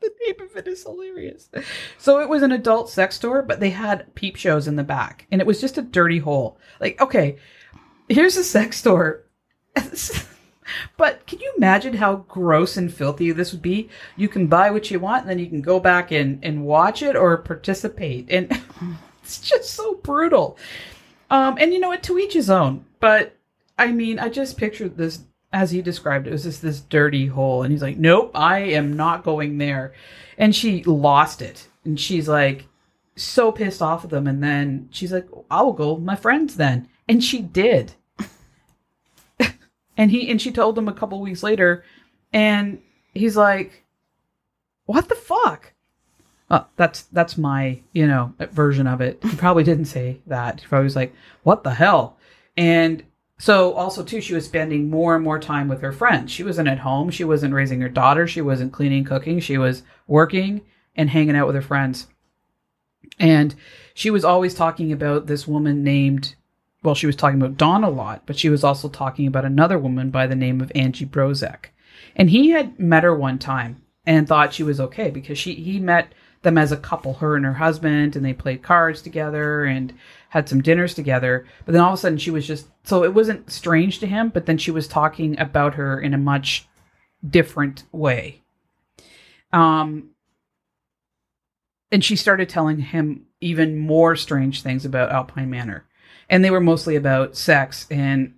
the 0.00 0.10
name 0.26 0.40
of 0.40 0.56
it 0.56 0.66
is 0.66 0.82
hilarious. 0.84 1.50
So 1.98 2.20
it 2.20 2.28
was 2.28 2.42
an 2.42 2.52
adult 2.52 2.88
sex 2.88 3.16
store, 3.16 3.42
but 3.42 3.60
they 3.60 3.70
had 3.70 4.14
peep 4.14 4.36
shows 4.36 4.66
in 4.66 4.76
the 4.76 4.84
back, 4.84 5.26
and 5.30 5.40
it 5.40 5.46
was 5.46 5.60
just 5.60 5.76
a 5.76 5.82
dirty 5.82 6.18
hole. 6.18 6.58
Like, 6.80 7.00
okay, 7.00 7.36
here's 8.08 8.36
a 8.36 8.44
sex 8.44 8.78
store. 8.78 9.24
but 10.96 11.26
can 11.26 11.40
you 11.40 11.52
imagine 11.56 11.94
how 11.94 12.16
gross 12.28 12.76
and 12.76 12.92
filthy 12.92 13.32
this 13.32 13.52
would 13.52 13.62
be? 13.62 13.88
You 14.16 14.28
can 14.28 14.46
buy 14.46 14.70
what 14.70 14.90
you 14.90 15.00
want, 15.00 15.22
and 15.22 15.30
then 15.30 15.38
you 15.38 15.46
can 15.46 15.62
go 15.62 15.80
back 15.80 16.10
and, 16.10 16.38
and 16.44 16.64
watch 16.64 17.02
it 17.02 17.16
or 17.16 17.36
participate. 17.38 18.26
And 18.30 18.50
it's 19.22 19.40
just 19.40 19.70
so 19.70 19.94
brutal. 19.96 20.56
Um, 21.30 21.56
and 21.58 21.72
you 21.72 21.80
know 21.80 21.88
what? 21.88 22.02
To 22.04 22.18
each 22.18 22.34
his 22.34 22.50
own. 22.50 22.84
But 22.98 23.36
I 23.78 23.92
mean, 23.92 24.18
I 24.18 24.28
just 24.28 24.56
pictured 24.56 24.96
this 24.96 25.20
as 25.52 25.70
he 25.70 25.82
described 25.82 26.26
it. 26.26 26.30
It 26.30 26.34
was 26.34 26.44
just 26.44 26.62
this 26.62 26.80
dirty 26.80 27.26
hole, 27.26 27.62
and 27.62 27.72
he's 27.72 27.82
like, 27.82 27.96
"Nope, 27.96 28.32
I 28.34 28.58
am 28.58 28.96
not 28.96 29.24
going 29.24 29.58
there." 29.58 29.94
And 30.38 30.54
she 30.54 30.82
lost 30.84 31.42
it, 31.42 31.68
and 31.84 31.98
she's 31.98 32.28
like, 32.28 32.66
so 33.16 33.52
pissed 33.52 33.82
off 33.82 34.02
with 34.02 34.10
them. 34.10 34.26
And 34.26 34.42
then 34.42 34.88
she's 34.90 35.12
like, 35.12 35.28
"I'll 35.50 35.72
go 35.72 35.94
with 35.94 36.04
my 36.04 36.16
friends 36.16 36.56
then," 36.56 36.88
and 37.08 37.22
she 37.22 37.40
did. 37.40 37.94
And 40.00 40.10
he 40.10 40.30
and 40.30 40.40
she 40.40 40.50
told 40.50 40.78
him 40.78 40.88
a 40.88 40.94
couple 40.94 41.20
weeks 41.20 41.42
later, 41.42 41.84
and 42.32 42.80
he's 43.12 43.36
like, 43.36 43.84
"What 44.86 45.10
the 45.10 45.14
fuck?" 45.14 45.74
Uh, 46.48 46.64
that's 46.76 47.02
that's 47.12 47.36
my 47.36 47.82
you 47.92 48.06
know 48.06 48.32
version 48.38 48.86
of 48.86 49.02
it. 49.02 49.22
He 49.22 49.36
probably 49.36 49.62
didn't 49.62 49.84
say 49.84 50.20
that. 50.26 50.60
He 50.60 50.66
probably 50.66 50.84
was 50.84 50.96
like, 50.96 51.14
"What 51.42 51.64
the 51.64 51.74
hell?" 51.74 52.16
And 52.56 53.04
so 53.36 53.74
also 53.74 54.02
too, 54.02 54.22
she 54.22 54.32
was 54.32 54.46
spending 54.46 54.88
more 54.88 55.14
and 55.14 55.22
more 55.22 55.38
time 55.38 55.68
with 55.68 55.82
her 55.82 55.92
friends. 55.92 56.32
She 56.32 56.44
wasn't 56.44 56.68
at 56.68 56.78
home. 56.78 57.10
She 57.10 57.24
wasn't 57.24 57.52
raising 57.52 57.82
her 57.82 57.90
daughter. 57.90 58.26
She 58.26 58.40
wasn't 58.40 58.72
cleaning, 58.72 59.04
cooking. 59.04 59.38
She 59.38 59.58
was 59.58 59.82
working 60.06 60.62
and 60.96 61.10
hanging 61.10 61.36
out 61.36 61.46
with 61.46 61.56
her 61.56 61.62
friends. 61.62 62.06
And 63.18 63.54
she 63.92 64.10
was 64.10 64.24
always 64.24 64.54
talking 64.54 64.92
about 64.92 65.26
this 65.26 65.46
woman 65.46 65.84
named, 65.84 66.36
well, 66.82 66.94
she 66.94 67.06
was 67.06 67.16
talking 67.16 67.40
about 67.40 67.56
Dawn 67.56 67.84
a 67.84 67.90
lot, 67.90 68.22
but 68.26 68.38
she 68.38 68.48
was 68.48 68.64
also 68.64 68.88
talking 68.88 69.26
about 69.26 69.44
another 69.44 69.78
woman 69.78 70.10
by 70.10 70.26
the 70.26 70.34
name 70.34 70.60
of 70.60 70.72
Angie 70.74 71.06
Brozek. 71.06 71.66
And 72.16 72.30
he 72.30 72.50
had 72.50 72.78
met 72.78 73.04
her 73.04 73.14
one 73.14 73.38
time 73.38 73.82
and 74.06 74.26
thought 74.26 74.54
she 74.54 74.62
was 74.62 74.80
okay 74.80 75.10
because 75.10 75.38
she 75.38 75.54
he 75.54 75.78
met 75.78 76.12
them 76.42 76.56
as 76.56 76.72
a 76.72 76.76
couple, 76.76 77.14
her 77.14 77.36
and 77.36 77.44
her 77.44 77.54
husband, 77.54 78.16
and 78.16 78.24
they 78.24 78.32
played 78.32 78.62
cards 78.62 79.02
together 79.02 79.64
and 79.64 79.92
had 80.30 80.48
some 80.48 80.62
dinners 80.62 80.94
together. 80.94 81.46
But 81.66 81.72
then 81.72 81.82
all 81.82 81.92
of 81.92 81.98
a 81.98 82.00
sudden 82.00 82.18
she 82.18 82.30
was 82.30 82.46
just 82.46 82.66
so 82.84 83.04
it 83.04 83.14
wasn't 83.14 83.50
strange 83.50 83.98
to 83.98 84.06
him, 84.06 84.30
but 84.30 84.46
then 84.46 84.56
she 84.56 84.70
was 84.70 84.88
talking 84.88 85.38
about 85.38 85.74
her 85.74 86.00
in 86.00 86.14
a 86.14 86.18
much 86.18 86.66
different 87.28 87.84
way. 87.92 88.42
Um 89.52 90.10
and 91.92 92.04
she 92.04 92.16
started 92.16 92.48
telling 92.48 92.78
him 92.78 93.26
even 93.40 93.76
more 93.76 94.16
strange 94.16 94.62
things 94.62 94.84
about 94.84 95.10
Alpine 95.10 95.50
Manor. 95.50 95.86
And 96.30 96.42
they 96.42 96.50
were 96.50 96.60
mostly 96.60 96.96
about 96.96 97.36
sex 97.36 97.86
and 97.90 98.34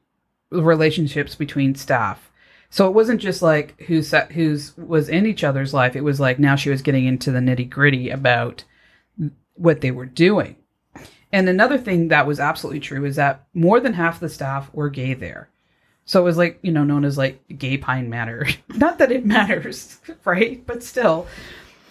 relationships 0.50 1.36
between 1.36 1.76
staff. 1.76 2.30
So 2.70 2.88
it 2.88 2.94
wasn't 2.94 3.20
just 3.20 3.42
like 3.42 3.80
who's 3.82 4.12
who's 4.32 4.76
was 4.78 5.08
in 5.08 5.26
each 5.26 5.44
other's 5.44 5.74
life. 5.74 5.94
It 5.94 6.02
was 6.02 6.18
like 6.18 6.38
now 6.38 6.56
she 6.56 6.70
was 6.70 6.82
getting 6.82 7.04
into 7.04 7.30
the 7.30 7.38
nitty 7.38 7.68
gritty 7.68 8.08
about 8.08 8.64
what 9.54 9.82
they 9.82 9.90
were 9.90 10.06
doing. 10.06 10.56
And 11.32 11.48
another 11.48 11.78
thing 11.78 12.08
that 12.08 12.26
was 12.26 12.40
absolutely 12.40 12.80
true 12.80 13.04
is 13.04 13.16
that 13.16 13.44
more 13.54 13.78
than 13.78 13.92
half 13.92 14.20
the 14.20 14.28
staff 14.28 14.72
were 14.72 14.90
gay 14.90 15.14
there. 15.14 15.48
So 16.04 16.20
it 16.20 16.24
was 16.24 16.36
like, 16.36 16.58
you 16.62 16.72
know, 16.72 16.84
known 16.84 17.04
as 17.04 17.16
like 17.16 17.40
Gay 17.58 17.78
Pine 17.78 18.10
Manor. 18.10 18.46
Not 18.74 18.98
that 18.98 19.12
it 19.12 19.24
matters, 19.24 19.98
right? 20.24 20.66
But 20.66 20.82
still. 20.82 21.26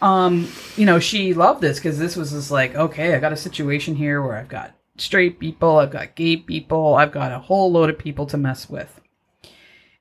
um, 0.02 0.48
you 0.76 0.86
know, 0.86 1.00
she 1.00 1.34
loved 1.34 1.62
this 1.62 1.78
because 1.78 2.00
this 2.00 2.16
was 2.16 2.32
just 2.32 2.52
like, 2.52 2.76
okay, 2.76 3.14
I 3.14 3.20
got 3.20 3.34
a 3.34 3.38
situation 3.38 3.96
here 3.96 4.22
where 4.22 4.36
I've 4.36 4.50
got 4.50 4.74
straight 5.02 5.40
people, 5.40 5.78
I've 5.78 5.92
got 5.92 6.16
gay 6.16 6.38
people, 6.38 6.96
I've 6.96 7.12
got 7.12 7.32
a 7.32 7.40
whole 7.40 7.72
load 7.72 7.90
of 7.90 7.98
people 7.98 8.26
to 8.28 8.38
mess 8.38 8.70
with, 8.70 9.00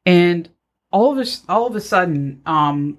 and 0.07 0.49
all 0.93 1.13
of 1.19 1.27
a 1.27 1.31
all 1.49 1.67
of 1.67 1.75
a 1.77 1.81
sudden, 1.81 2.43
um, 2.47 2.99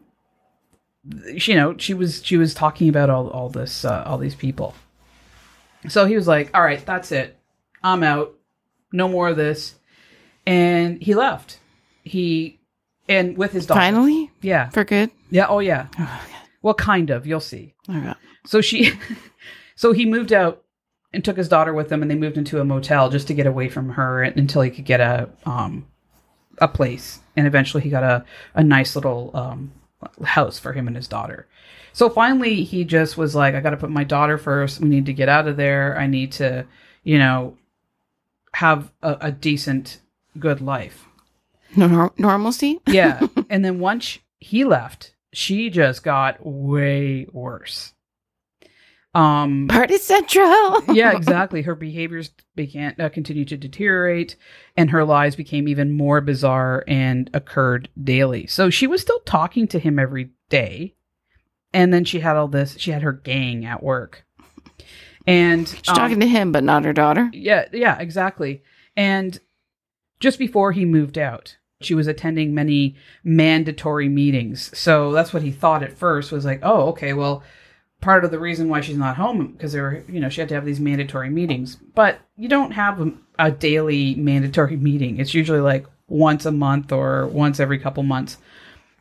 you 1.34 1.56
know, 1.56 1.76
she 1.78 1.93
was 1.93 2.24
she 2.26 2.38
was 2.38 2.54
talking 2.54 2.89
about 2.89 3.10
all 3.10 3.30
all 3.30 3.49
this 3.49 3.86
uh, 3.86 4.04
all 4.06 4.18
these 4.18 4.36
people. 4.36 4.74
So 5.89 6.06
he 6.06 6.16
was 6.16 6.28
like, 6.28 6.52
"All 6.54 6.62
right, 6.62 6.84
that's 6.86 7.12
it. 7.12 7.38
I'm 7.84 8.04
out. 8.04 8.34
No 8.91 9.08
more 9.08 9.30
of 9.30 9.38
this." 9.38 9.76
And 10.45 11.02
he 11.02 11.16
left. 11.16 11.60
He 12.04 12.60
and 13.08 13.38
with 13.38 13.52
his 13.52 13.66
daughter. 13.66 13.80
Finally, 13.80 14.32
Yeah. 14.41 14.70
for 14.70 14.84
good. 14.84 15.12
Yeah, 15.30 15.47
oh 15.47 15.60
yeah. 15.60 15.88
Well, 16.62 16.74
kind 16.76 17.10
of, 17.10 17.26
you'll 17.26 17.39
see. 17.39 17.74
Okay. 17.89 18.14
So 18.45 18.62
she 18.62 18.93
so 19.76 19.91
he 19.91 20.06
moved 20.06 20.32
out 20.34 20.64
and 21.14 21.24
took 21.24 21.38
his 21.38 21.49
daughter 21.49 21.74
with 21.74 21.91
him 21.91 22.01
and 22.01 22.09
they 22.09 22.16
moved 22.16 22.38
into 22.38 22.59
a 22.59 22.66
motel 22.66 23.09
just 23.09 23.28
to 23.28 23.34
get 23.34 23.45
away 23.45 23.70
from 23.70 23.89
her 23.89 24.24
until 24.24 24.62
he 24.62 24.72
could 24.72 24.86
get 24.86 25.01
a 25.01 25.30
um 25.45 25.86
a 26.57 26.68
place. 26.68 27.20
And 27.36 27.47
eventually 27.47 27.84
he 27.84 27.89
got 27.89 28.03
a 28.03 28.26
a 28.53 28.64
nice 28.64 28.95
little 28.95 29.32
um 29.34 29.72
house 30.24 30.59
for 30.59 30.74
him 30.74 30.88
and 30.88 30.95
his 30.95 31.07
daughter. 31.07 31.47
So 31.93 32.09
finally 32.09 32.64
he 32.64 32.84
just 32.84 33.18
was 33.18 33.36
like 33.36 33.55
I 33.55 33.62
got 33.62 33.72
to 33.72 33.78
put 33.78 33.89
my 33.89 34.03
daughter 34.03 34.38
first. 34.38 34.80
We 34.80 34.89
need 34.89 35.05
to 35.07 35.14
get 35.14 35.30
out 35.30 35.47
of 35.47 35.57
there. 35.57 35.97
I 35.97 36.07
need 36.07 36.32
to, 36.34 36.66
you 37.03 37.20
know, 37.20 37.57
have 38.53 38.91
a, 39.01 39.18
a 39.22 39.32
decent 39.32 39.99
good 40.39 40.62
life. 40.62 41.05
No 41.76 41.88
nor- 41.88 42.14
normalcy. 42.18 42.80
Yeah. 42.88 43.26
and 43.49 43.64
then 43.64 43.80
once 43.80 44.20
he 44.39 44.64
left, 44.64 45.14
she 45.34 45.70
just 45.70 46.03
got 46.03 46.45
way 46.45 47.28
worse. 47.32 47.93
Um 49.14 49.68
Party 49.68 49.97
Central. 49.97 50.84
yeah, 50.93 51.12
exactly. 51.16 51.64
Her 51.64 51.76
behaviors 51.76 52.30
began 52.55 52.95
uh, 52.99 53.09
continued 53.09 53.49
to 53.49 53.57
deteriorate, 53.57 54.38
and 54.78 54.89
her 54.91 55.03
lies 55.03 55.36
became 55.36 55.68
even 55.68 55.91
more 55.91 56.22
bizarre 56.22 56.84
and 56.88 57.30
occurred 57.34 57.89
daily. 58.01 58.47
So 58.47 58.70
she 58.70 58.88
was 58.88 59.01
still 59.01 59.20
talking 59.22 59.68
to 59.70 59.80
him 59.80 59.99
every 59.99 60.30
day, 60.49 60.95
and 61.74 61.93
then 61.93 62.05
she 62.05 62.22
had 62.22 62.38
all 62.38 62.47
this. 62.47 62.78
She 62.80 62.91
had 62.91 63.01
her 63.01 63.12
gang 63.12 63.66
at 63.66 63.84
work, 63.84 64.26
and 65.28 65.68
She's 65.68 65.82
talking 65.82 66.20
to 66.22 66.28
him, 66.28 66.51
but 66.53 66.64
not 66.64 66.86
her 66.86 66.93
daughter. 66.93 67.30
yeah, 67.34 67.66
yeah, 67.74 67.99
exactly. 67.99 68.64
And 68.95 69.39
just 70.22 70.39
before 70.39 70.72
he 70.72 70.86
moved 70.86 71.18
out, 71.18 71.57
she 71.82 71.93
was 71.95 72.07
attending 72.07 72.53
many 72.53 72.95
mandatory 73.24 74.07
meetings. 74.07 74.72
So 74.78 75.12
that's 75.12 75.34
what 75.34 75.43
he 75.43 75.51
thought 75.51 75.84
at 75.84 75.97
first 75.97 76.32
was 76.32 76.45
like, 76.45 76.59
oh, 76.64 76.89
okay, 76.89 77.14
well, 77.14 77.43
part 78.02 78.26
of 78.26 78.32
the 78.32 78.39
reason 78.39 78.68
why 78.68 78.82
she's 78.82 78.97
not 78.97 79.16
home 79.16 79.52
because 79.52 79.72
there 79.72 79.84
were, 79.84 80.04
you 80.10 80.20
know, 80.20 80.30
she 80.30 80.41
had 80.41 80.49
to 80.49 80.56
have 80.56 80.66
these 80.66 80.80
mandatory 80.80 81.30
meetings. 81.30 81.78
But 81.95 82.20
you 82.36 82.49
don't 82.49 82.72
have 82.72 82.99
a, 82.99 83.14
a 83.39 83.52
daily 83.52 84.16
mandatory 84.16 84.76
meeting. 84.76 85.20
It's 85.20 85.34
usually 85.34 85.62
like 85.62 85.86
once 86.08 86.45
a 86.45 86.52
month 86.52 86.91
or 86.91 87.28
once 87.28 87.60
every 87.60 87.80
couple 87.80 88.04
months. 88.04 88.38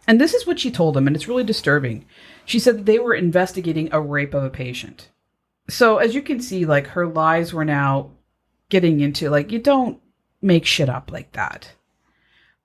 And 0.07 0.21
this 0.21 0.35
is 0.35 0.47
what 0.47 0.61
she 0.61 0.71
told 0.71 0.97
him, 0.97 1.07
and 1.07 1.15
it's 1.15 1.29
really 1.29 1.45
disturbing. 1.45 2.05
She 2.45 2.59
said 2.59 2.79
that 2.79 2.87
they 2.87 2.99
were 2.99 3.15
investigating 3.15 3.89
a 3.93 4.01
rape 4.01 4.35
of 4.35 4.45
a 4.45 4.51
patient. 4.51 5.09
So 5.69 5.99
as 5.99 6.15
you 6.15 6.23
can 6.23 6.41
see, 6.41 6.67
like 6.67 6.89
her 6.89 7.07
lies 7.07 7.53
were 7.53 7.65
now 7.65 8.11
getting 8.69 9.01
into 9.01 9.31
like 9.31 9.53
you 9.53 9.59
don't 9.59 10.01
make 10.43 10.65
shit 10.67 10.89
up 10.89 11.11
like 11.13 11.33
that. 11.33 11.73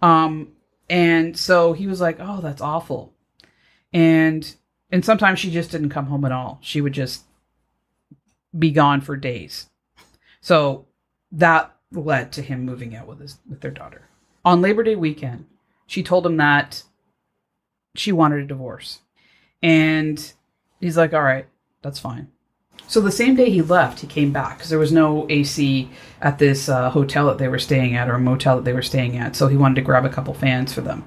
Um 0.02 0.54
and 0.90 1.38
so 1.38 1.74
he 1.74 1.88
was 1.88 2.00
like, 2.00 2.18
"Oh, 2.20 2.42
that's 2.42 2.62
awful." 2.62 3.14
And 3.92 4.56
and 4.96 5.04
sometimes 5.04 5.40
she 5.40 5.52
just 5.52 5.72
didn't 5.72 5.90
come 5.90 6.06
home 6.06 6.24
at 6.24 6.32
all. 6.32 6.58
She 6.62 6.80
would 6.80 6.94
just 6.94 7.26
be 8.58 8.72
gone 8.72 9.02
for 9.02 9.18
days. 9.18 9.70
So 10.40 10.86
that 11.34 11.76
led 11.92 12.32
to 12.32 12.42
him 12.42 12.64
moving 12.64 12.96
out 12.96 13.06
with 13.06 13.20
his 13.20 13.38
with 13.46 13.60
their 13.60 13.72
daughter. 13.72 14.08
On 14.46 14.62
Labor 14.62 14.84
Day 14.84 14.96
weekend, 14.96 15.48
she 15.86 16.02
told 16.02 16.26
him 16.26 16.38
that 16.38 16.84
she 17.96 18.14
wanted 18.14 18.40
a 18.40 18.48
divorce. 18.48 19.02
And 19.62 20.32
he's 20.80 20.96
like, 20.96 21.14
"All 21.14 21.24
right, 21.24 21.48
that's 21.82 22.00
fine." 22.00 22.32
So 22.88 23.02
the 23.02 23.12
same 23.12 23.36
day 23.36 23.50
he 23.50 23.62
left, 23.62 24.00
he 24.00 24.08
came 24.08 24.32
back 24.32 24.60
because 24.60 24.70
there 24.70 24.80
was 24.80 24.94
no 24.94 25.28
AC 25.30 25.90
at 26.22 26.40
this 26.40 26.70
uh, 26.70 26.90
hotel 26.90 27.28
that 27.28 27.38
they 27.38 27.50
were 27.50 27.60
staying 27.60 27.98
at 27.98 28.08
or 28.08 28.14
a 28.14 28.20
motel 28.20 28.56
that 28.56 28.64
they 28.64 28.72
were 28.72 28.82
staying 28.82 29.18
at. 29.18 29.36
So 29.36 29.50
he 29.50 29.58
wanted 29.58 29.76
to 29.76 29.82
grab 29.82 30.06
a 30.06 30.10
couple 30.10 30.34
fans 30.34 30.72
for 30.72 30.80
them. 30.80 31.06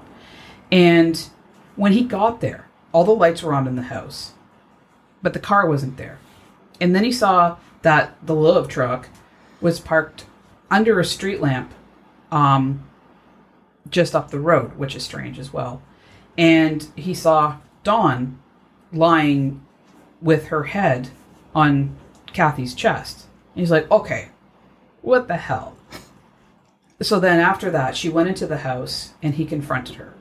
And 0.71 1.27
when 1.75 1.93
he 1.93 2.03
got 2.03 2.41
there, 2.41 2.68
all 2.91 3.03
the 3.03 3.11
lights 3.11 3.43
were 3.43 3.53
on 3.53 3.67
in 3.67 3.75
the 3.75 3.83
house, 3.83 4.33
but 5.21 5.33
the 5.33 5.39
car 5.39 5.67
wasn't 5.67 5.97
there. 5.97 6.19
And 6.81 6.95
then 6.95 7.03
he 7.03 7.11
saw 7.11 7.57
that 7.81 8.15
the 8.25 8.35
Love 8.35 8.67
truck 8.67 9.09
was 9.61 9.79
parked 9.79 10.25
under 10.71 10.99
a 10.99 11.05
street 11.05 11.41
lamp 11.41 11.73
um, 12.31 12.87
just 13.89 14.15
up 14.15 14.31
the 14.31 14.39
road, 14.39 14.77
which 14.77 14.95
is 14.95 15.03
strange 15.03 15.39
as 15.39 15.51
well. 15.51 15.81
And 16.37 16.87
he 16.95 17.13
saw 17.13 17.57
Dawn 17.83 18.39
lying 18.91 19.65
with 20.21 20.47
her 20.47 20.63
head 20.63 21.09
on 21.53 21.95
Cathy's 22.33 22.73
chest. 22.73 23.25
And 23.53 23.61
he's 23.61 23.71
like, 23.71 23.89
okay, 23.91 24.29
what 25.01 25.27
the 25.27 25.37
hell? 25.37 25.75
So 27.01 27.17
then 27.17 27.39
after 27.39 27.71
that, 27.71 27.95
she 27.95 28.09
went 28.09 28.27
into 28.27 28.45
the 28.45 28.57
house 28.57 29.13
and 29.23 29.35
he 29.35 29.45
confronted 29.45 29.95
her. 29.95 30.15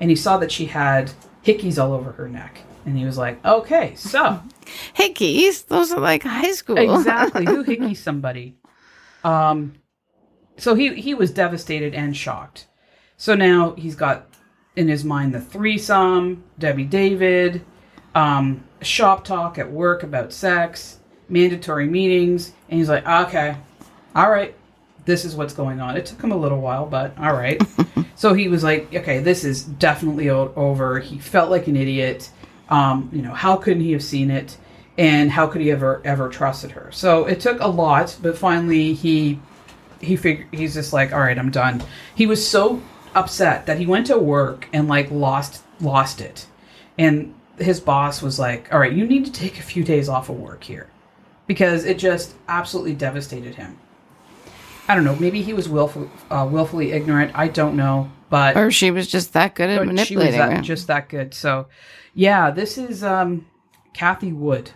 And 0.00 0.08
he 0.08 0.16
saw 0.16 0.38
that 0.38 0.50
she 0.50 0.64
had 0.64 1.12
hickeys 1.44 1.82
all 1.82 1.92
over 1.92 2.12
her 2.12 2.28
neck. 2.28 2.58
And 2.86 2.98
he 2.98 3.04
was 3.04 3.16
like, 3.16 3.44
okay, 3.44 3.94
so 3.94 4.42
Hickeys. 4.96 5.66
Those 5.66 5.92
are 5.92 6.00
like 6.00 6.22
high 6.22 6.52
school. 6.52 6.76
exactly 6.76 7.44
who 7.44 7.64
hickeys 7.64 7.98
somebody. 7.98 8.56
Um, 9.22 9.74
so 10.56 10.74
he 10.74 10.94
he 10.94 11.14
was 11.14 11.30
devastated 11.30 11.94
and 11.94 12.16
shocked. 12.16 12.66
So 13.16 13.34
now 13.34 13.74
he's 13.76 13.94
got 13.94 14.28
in 14.76 14.88
his 14.88 15.04
mind 15.04 15.34
the 15.34 15.40
threesome, 15.40 16.44
Debbie 16.58 16.84
David, 16.84 17.64
um, 18.14 18.64
shop 18.82 19.24
talk 19.24 19.58
at 19.58 19.70
work 19.70 20.02
about 20.02 20.32
sex, 20.32 20.98
mandatory 21.28 21.86
meetings, 21.86 22.52
and 22.68 22.78
he's 22.78 22.88
like, 22.88 23.06
okay, 23.06 23.56
all 24.14 24.30
right, 24.30 24.54
this 25.04 25.24
is 25.24 25.36
what's 25.36 25.52
going 25.52 25.80
on. 25.80 25.96
It 25.96 26.06
took 26.06 26.22
him 26.22 26.32
a 26.32 26.36
little 26.36 26.60
while, 26.60 26.86
but 26.86 27.16
all 27.18 27.34
right. 27.34 27.60
so 28.14 28.34
he 28.34 28.48
was 28.48 28.62
like, 28.62 28.94
okay, 28.94 29.20
this 29.20 29.44
is 29.44 29.64
definitely 29.64 30.30
o- 30.30 30.52
over. 30.56 31.00
He 31.00 31.18
felt 31.18 31.50
like 31.50 31.66
an 31.66 31.76
idiot. 31.76 32.30
Um, 32.68 33.10
you 33.12 33.22
know, 33.22 33.34
how 33.34 33.56
couldn't 33.56 33.82
he 33.82 33.92
have 33.92 34.02
seen 34.02 34.30
it? 34.30 34.56
And 34.96 35.30
how 35.30 35.46
could 35.48 35.60
he 35.60 35.70
ever 35.70 36.00
ever 36.04 36.28
trusted 36.28 36.70
her? 36.72 36.90
So 36.92 37.26
it 37.26 37.40
took 37.40 37.60
a 37.60 37.66
lot, 37.66 38.16
but 38.22 38.38
finally 38.38 38.94
he 38.94 39.40
he 40.00 40.16
figured 40.16 40.48
he's 40.52 40.74
just 40.74 40.92
like, 40.92 41.12
all 41.12 41.18
right, 41.18 41.38
I'm 41.38 41.50
done. 41.50 41.82
He 42.14 42.26
was 42.26 42.46
so 42.46 42.80
upset 43.14 43.66
that 43.66 43.78
he 43.78 43.86
went 43.86 44.06
to 44.06 44.18
work 44.18 44.68
and 44.72 44.86
like 44.88 45.10
lost 45.10 45.62
lost 45.80 46.20
it, 46.20 46.46
and 46.96 47.34
his 47.58 47.80
boss 47.80 48.22
was 48.22 48.38
like, 48.38 48.72
all 48.72 48.78
right, 48.78 48.92
you 48.92 49.06
need 49.06 49.26
to 49.26 49.32
take 49.32 49.58
a 49.58 49.62
few 49.62 49.82
days 49.82 50.08
off 50.08 50.28
of 50.28 50.36
work 50.36 50.62
here, 50.62 50.88
because 51.48 51.84
it 51.84 51.98
just 51.98 52.34
absolutely 52.48 52.94
devastated 52.94 53.56
him. 53.56 53.78
I 54.88 54.94
don't 54.94 55.04
know. 55.04 55.16
Maybe 55.16 55.42
he 55.42 55.54
was 55.54 55.68
willful, 55.68 56.10
uh, 56.30 56.46
willfully 56.50 56.92
ignorant. 56.92 57.32
I 57.34 57.48
don't 57.48 57.76
know, 57.76 58.10
but 58.28 58.56
Or 58.56 58.70
she 58.70 58.90
was 58.90 59.06
just 59.06 59.32
that 59.32 59.54
good 59.54 59.70
at 59.70 59.78
but 59.78 59.84
she 60.06 60.16
was 60.16 60.24
manipulating. 60.26 60.38
that, 60.56 60.64
just 60.64 60.86
that 60.88 61.08
good. 61.08 61.32
So, 61.32 61.68
yeah, 62.14 62.50
this 62.50 62.76
is 62.76 63.02
um, 63.02 63.46
Cathy 63.94 64.32
Wood. 64.32 64.70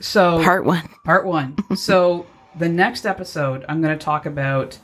So 0.00 0.42
Part 0.42 0.64
one. 0.64 0.88
part 1.04 1.24
one. 1.26 1.56
so 1.76 2.26
the 2.56 2.68
next 2.68 3.04
episode, 3.04 3.64
I'm 3.68 3.82
going 3.82 3.96
to 3.98 4.04
talk 4.04 4.26
about 4.26 4.78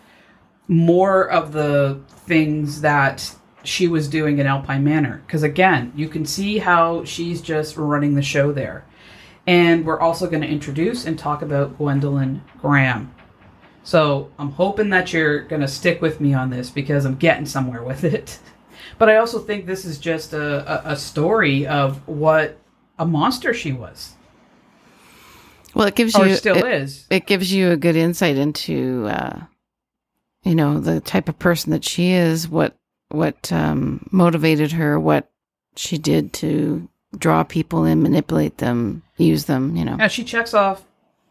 more 0.67 1.29
of 1.31 1.53
the 1.53 2.01
things 2.27 2.81
that 2.81 3.35
she 3.63 3.87
was 3.89 4.09
doing 4.09 4.39
in 4.39 4.47
Alpine 4.47 4.83
Manor. 4.85 5.23
Because 5.27 5.43
again, 5.43 5.93
you 5.95 6.09
can 6.09 6.25
see 6.25 6.59
how 6.59 7.05
she's 7.05 7.41
just 7.43 7.77
running 7.77 8.15
the 8.15 8.23
show 8.23 8.53
there. 8.53 8.85
And 9.47 9.85
we're 9.85 10.01
also 10.01 10.29
going 10.29 10.43
to 10.43 10.49
introduce 10.49 11.07
and 11.07 11.19
talk 11.19 11.43
about 11.43 11.77
Gwendolyn 11.77 12.43
Graham. 12.61 13.15
So 13.91 14.30
I'm 14.38 14.53
hoping 14.53 14.91
that 14.91 15.12
you're 15.12 15.41
going 15.41 15.62
to 15.62 15.66
stick 15.66 16.01
with 16.01 16.20
me 16.20 16.32
on 16.32 16.49
this 16.49 16.70
because 16.70 17.05
I'm 17.05 17.16
getting 17.16 17.45
somewhere 17.45 17.82
with 17.82 18.05
it. 18.05 18.38
But 18.99 19.09
I 19.09 19.16
also 19.16 19.38
think 19.38 19.66
this 19.66 19.84
is 19.84 19.99
just 19.99 20.32
a, 20.32 20.91
a, 20.91 20.93
a 20.93 20.97
story 20.97 21.66
of 21.66 22.07
what 22.07 22.59
a 22.99 23.07
monster 23.07 23.55
she 23.55 23.72
was, 23.72 24.14
Well, 25.74 25.86
it 25.86 25.95
gives 25.95 26.14
or 26.14 26.26
you 26.26 26.36
still 26.36 26.57
it, 26.57 26.66
is. 26.66 27.07
it 27.09 27.26
gives 27.26 27.51
you 27.53 27.70
a 27.70 27.76
good 27.76 27.97
insight 27.97 28.36
into 28.36 29.07
uh 29.09 29.41
you 30.43 30.55
know 30.55 30.80
the 30.80 31.01
type 31.01 31.28
of 31.28 31.38
person 31.38 31.72
that 31.72 31.84
she 31.84 32.11
is 32.12 32.47
what 32.49 32.76
what 33.09 33.51
um 33.53 34.07
motivated 34.11 34.72
her 34.72 35.01
what 35.01 35.30
she 35.76 35.97
did 35.97 36.32
to 36.34 36.88
draw 37.16 37.43
people 37.43 37.84
in 37.84 38.03
manipulate 38.03 38.59
them 38.59 39.03
use 39.16 39.45
them 39.47 39.76
you 39.76 39.84
know 39.84 39.97
Yeah, 39.99 40.09
she 40.09 40.24
checks 40.24 40.53
off 40.53 40.84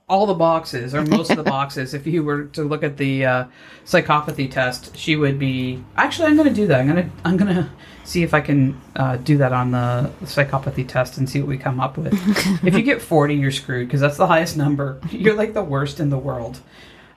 all 0.09 0.25
the 0.25 0.33
boxes 0.33 0.95
or 0.95 1.05
most 1.05 1.29
of 1.29 1.37
the 1.37 1.43
boxes. 1.57 1.93
If 1.93 2.07
you 2.07 2.23
were 2.23 2.45
to 2.45 2.63
look 2.63 2.83
at 2.83 2.97
the 2.97 3.25
uh, 3.25 3.45
psychopathy 3.85 4.51
test, 4.51 4.97
she 4.97 5.15
would 5.15 5.39
be. 5.39 5.83
Actually, 5.95 6.27
I'm 6.27 6.35
going 6.35 6.49
to 6.49 6.53
do 6.53 6.67
that. 6.67 6.79
I'm 6.79 6.87
going 6.87 7.05
to 7.05 7.11
I'm 7.23 7.37
going 7.37 7.55
to 7.55 7.69
see 8.03 8.23
if 8.23 8.33
I 8.33 8.41
can 8.41 8.79
uh, 8.95 9.17
do 9.17 9.37
that 9.37 9.53
on 9.53 9.71
the 9.71 10.11
psychopathy 10.23 10.87
test 10.87 11.17
and 11.17 11.29
see 11.29 11.39
what 11.39 11.47
we 11.47 11.57
come 11.57 11.79
up 11.79 11.97
with. 11.97 12.13
if 12.65 12.73
you 12.75 12.81
get 12.81 13.01
40, 13.01 13.35
you're 13.35 13.51
screwed 13.51 13.87
because 13.87 14.01
that's 14.01 14.17
the 14.17 14.27
highest 14.27 14.57
number. 14.57 14.99
You're 15.11 15.35
like 15.35 15.53
the 15.53 15.63
worst 15.63 15.99
in 15.99 16.09
the 16.09 16.17
world. 16.17 16.59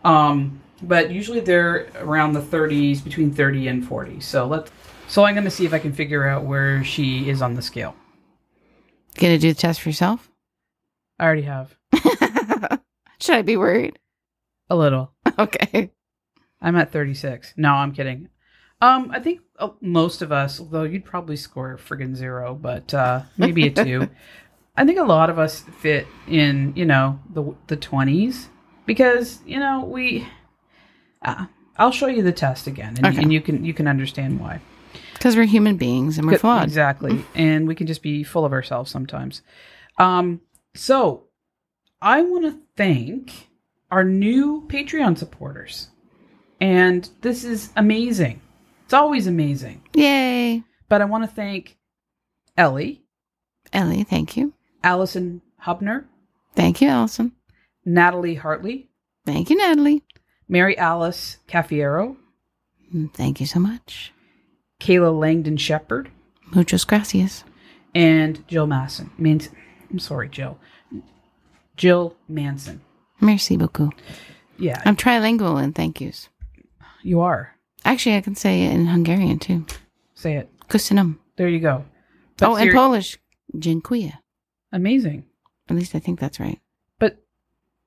Um, 0.05 0.61
but 0.82 1.11
usually 1.11 1.40
they're 1.40 1.88
around 2.01 2.34
the 2.34 2.40
30s, 2.40 3.03
between 3.03 3.32
30 3.32 3.68
and 3.68 3.86
40. 3.86 4.20
So 4.20 4.47
let's. 4.47 4.70
So 5.09 5.24
I'm 5.24 5.34
going 5.34 5.45
to 5.45 5.51
see 5.51 5.64
if 5.64 5.72
I 5.72 5.78
can 5.78 5.93
figure 5.93 6.26
out 6.26 6.45
where 6.45 6.84
she 6.84 7.28
is 7.28 7.40
on 7.43 7.55
the 7.55 7.62
scale. 7.62 7.95
Gonna 9.14 9.38
do 9.38 9.53
the 9.53 9.59
test 9.59 9.82
for 9.82 9.90
yourself? 9.90 10.30
I 11.18 11.24
already 11.24 11.43
have 11.43 11.76
Should 13.23 13.37
I 13.37 13.43
be 13.43 13.57
worried? 13.57 13.99
a 14.68 14.77
little. 14.77 15.12
Okay. 15.39 15.91
I'm 16.61 16.77
at 16.77 16.93
36. 16.93 17.55
No, 17.57 17.73
I'm 17.73 17.93
kidding. 17.93 18.29
Um, 18.81 19.11
I 19.11 19.18
think 19.18 19.41
uh, 19.59 19.70
most 19.81 20.20
of 20.23 20.31
us, 20.31 20.61
although 20.61 20.83
you'd 20.85 21.05
probably 21.05 21.37
score 21.37 21.77
friggin' 21.79 22.14
zero, 22.14 22.55
but 22.55 22.93
uh, 22.95 23.23
maybe 23.39 23.66
a 23.66 23.70
two. 23.70 24.09
I 24.77 24.85
think 24.85 24.99
a 24.99 25.05
lot 25.05 25.31
of 25.31 25.39
us 25.39 25.61
fit 25.81 26.07
in, 26.29 26.73
you 26.77 26.85
know, 26.85 27.18
the 27.33 27.55
the 27.66 27.77
20s 27.77 28.47
because 28.87 29.41
you 29.47 29.59
know 29.59 29.85
we. 29.85 30.27
Uh, 31.23 31.47
I'll 31.77 31.91
show 31.93 32.07
you 32.09 32.23
the 32.23 32.33
test 32.33 32.66
again, 32.66 32.95
and, 32.99 33.07
Okay. 33.07 33.23
and 33.23 33.33
you 33.33 33.41
can 33.41 33.64
you 33.64 33.73
can 33.75 33.89
understand 33.89 34.39
why. 34.41 34.61
Because 35.14 35.35
we're 35.37 35.47
human 35.47 35.77
beings 35.77 36.18
and 36.18 36.27
we're 36.27 36.39
flawed. 36.39 36.64
Exactly. 36.64 37.25
And 37.35 37.66
we 37.66 37.75
can 37.75 37.87
just 37.87 38.03
be 38.03 38.23
full 38.23 38.45
of 38.45 38.53
ourselves 38.53 38.91
sometimes. 38.91 39.43
Um, 39.99 40.41
so 40.75 41.25
I 42.01 42.23
want 42.23 42.45
to 42.45 42.59
thank 42.77 43.49
our 43.91 44.05
new 44.05 44.66
Patreon 44.68 45.18
supporters. 45.18 45.89
And 46.61 47.09
this 47.20 47.45
is 47.45 47.70
amazing. 47.77 48.41
It's 48.85 48.95
always 48.95 49.27
amazing. 49.27 49.83
Yay. 49.95 50.62
But 50.89 51.03
I 51.03 51.07
want 51.07 51.25
to 51.25 51.31
thank 51.35 51.77
Ellie, 52.57 53.03
Ellie, 53.73 54.05
thank 54.05 54.37
you. 54.37 54.53
Allison 54.85 55.41
Hubner, 55.64 56.05
Thank 56.55 56.83
you, 56.83 56.89
Allison. 56.89 57.33
Natalie 57.87 58.35
Hartley, 58.35 58.91
Thank 59.25 59.49
you, 59.49 59.57
Natalie. 59.57 60.03
Mary 60.49 60.77
Alice 60.77 61.39
Cafiero, 61.49 62.16
Mm, 62.95 63.11
Thank 63.14 63.41
you 63.41 63.47
so 63.47 63.59
much. 63.59 64.12
Kayla 64.81 65.18
Langdon 65.18 65.57
Shepherd, 65.57 66.11
Muchas 66.55 66.85
gracias. 66.85 67.43
and 67.95 68.47
Jill 68.49 68.66
Masson. 68.66 69.11
Mans- 69.16 69.49
I'm 69.91 69.99
sorry, 69.99 70.29
Jill. 70.29 70.59
Jill 71.77 72.14
Manson. 72.29 72.81
Merci 73.20 73.57
beaucoup. 73.57 73.93
Yeah, 74.59 74.81
I'm 74.85 74.97
trilingual 74.97 75.62
in 75.62 75.73
thank 75.73 76.01
yous. 76.01 76.29
you 77.03 77.20
are. 77.20 77.57
Actually, 77.85 78.16
I 78.16 78.20
can 78.20 78.35
say 78.37 78.64
it 78.64 78.73
in 78.73 78.87
Hungarian 78.87 79.39
too. 79.39 79.64
Say 80.14 80.37
it. 80.37 80.49
Kusinum. 80.68 81.18
There 81.37 81.49
you 81.49 81.59
go. 81.61 81.85
But 82.37 82.49
Oh, 82.51 82.57
in 82.57 82.73
Polish, 82.73 83.18
dziękuję. 83.57 84.12
amazing. 84.73 85.25
At 85.68 85.77
least 85.77 85.95
I 85.95 86.01
think 86.01 86.20
that's 86.20 86.39
right. 86.41 86.61
But 86.99 87.16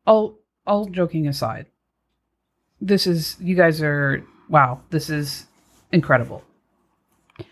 all 0.05 0.39
all 0.67 0.85
joking 0.85 1.27
aside, 1.27 1.65
this 2.81 3.07
is 3.07 3.37
you 3.39 3.55
guys 3.55 3.81
are 3.81 4.23
wow. 4.49 4.79
This 4.89 5.09
is 5.09 5.45
incredible. 5.91 6.43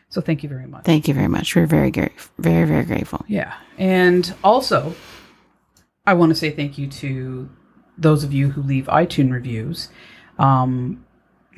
So 0.10 0.22
thank 0.22 0.44
you 0.44 0.50
very 0.50 0.68
much. 0.68 0.84
Thank 0.86 1.08
you 1.08 1.14
very 1.14 1.28
much. 1.28 1.56
We're 1.56 1.66
very, 1.66 1.90
very, 1.92 2.12
very, 2.38 2.66
very 2.68 2.86
grateful. 2.86 3.24
Yeah, 3.28 3.54
and 3.78 4.34
also, 4.44 4.94
I 6.06 6.14
want 6.14 6.32
to 6.32 6.36
say 6.36 6.52
thank 6.52 6.78
you 6.78 6.88
to 6.88 7.50
those 7.98 8.24
of 8.24 8.34
you 8.34 8.50
who 8.50 8.62
leave 8.62 8.86
iTunes 8.88 9.32
reviews. 9.32 9.90
Um, 10.38 11.06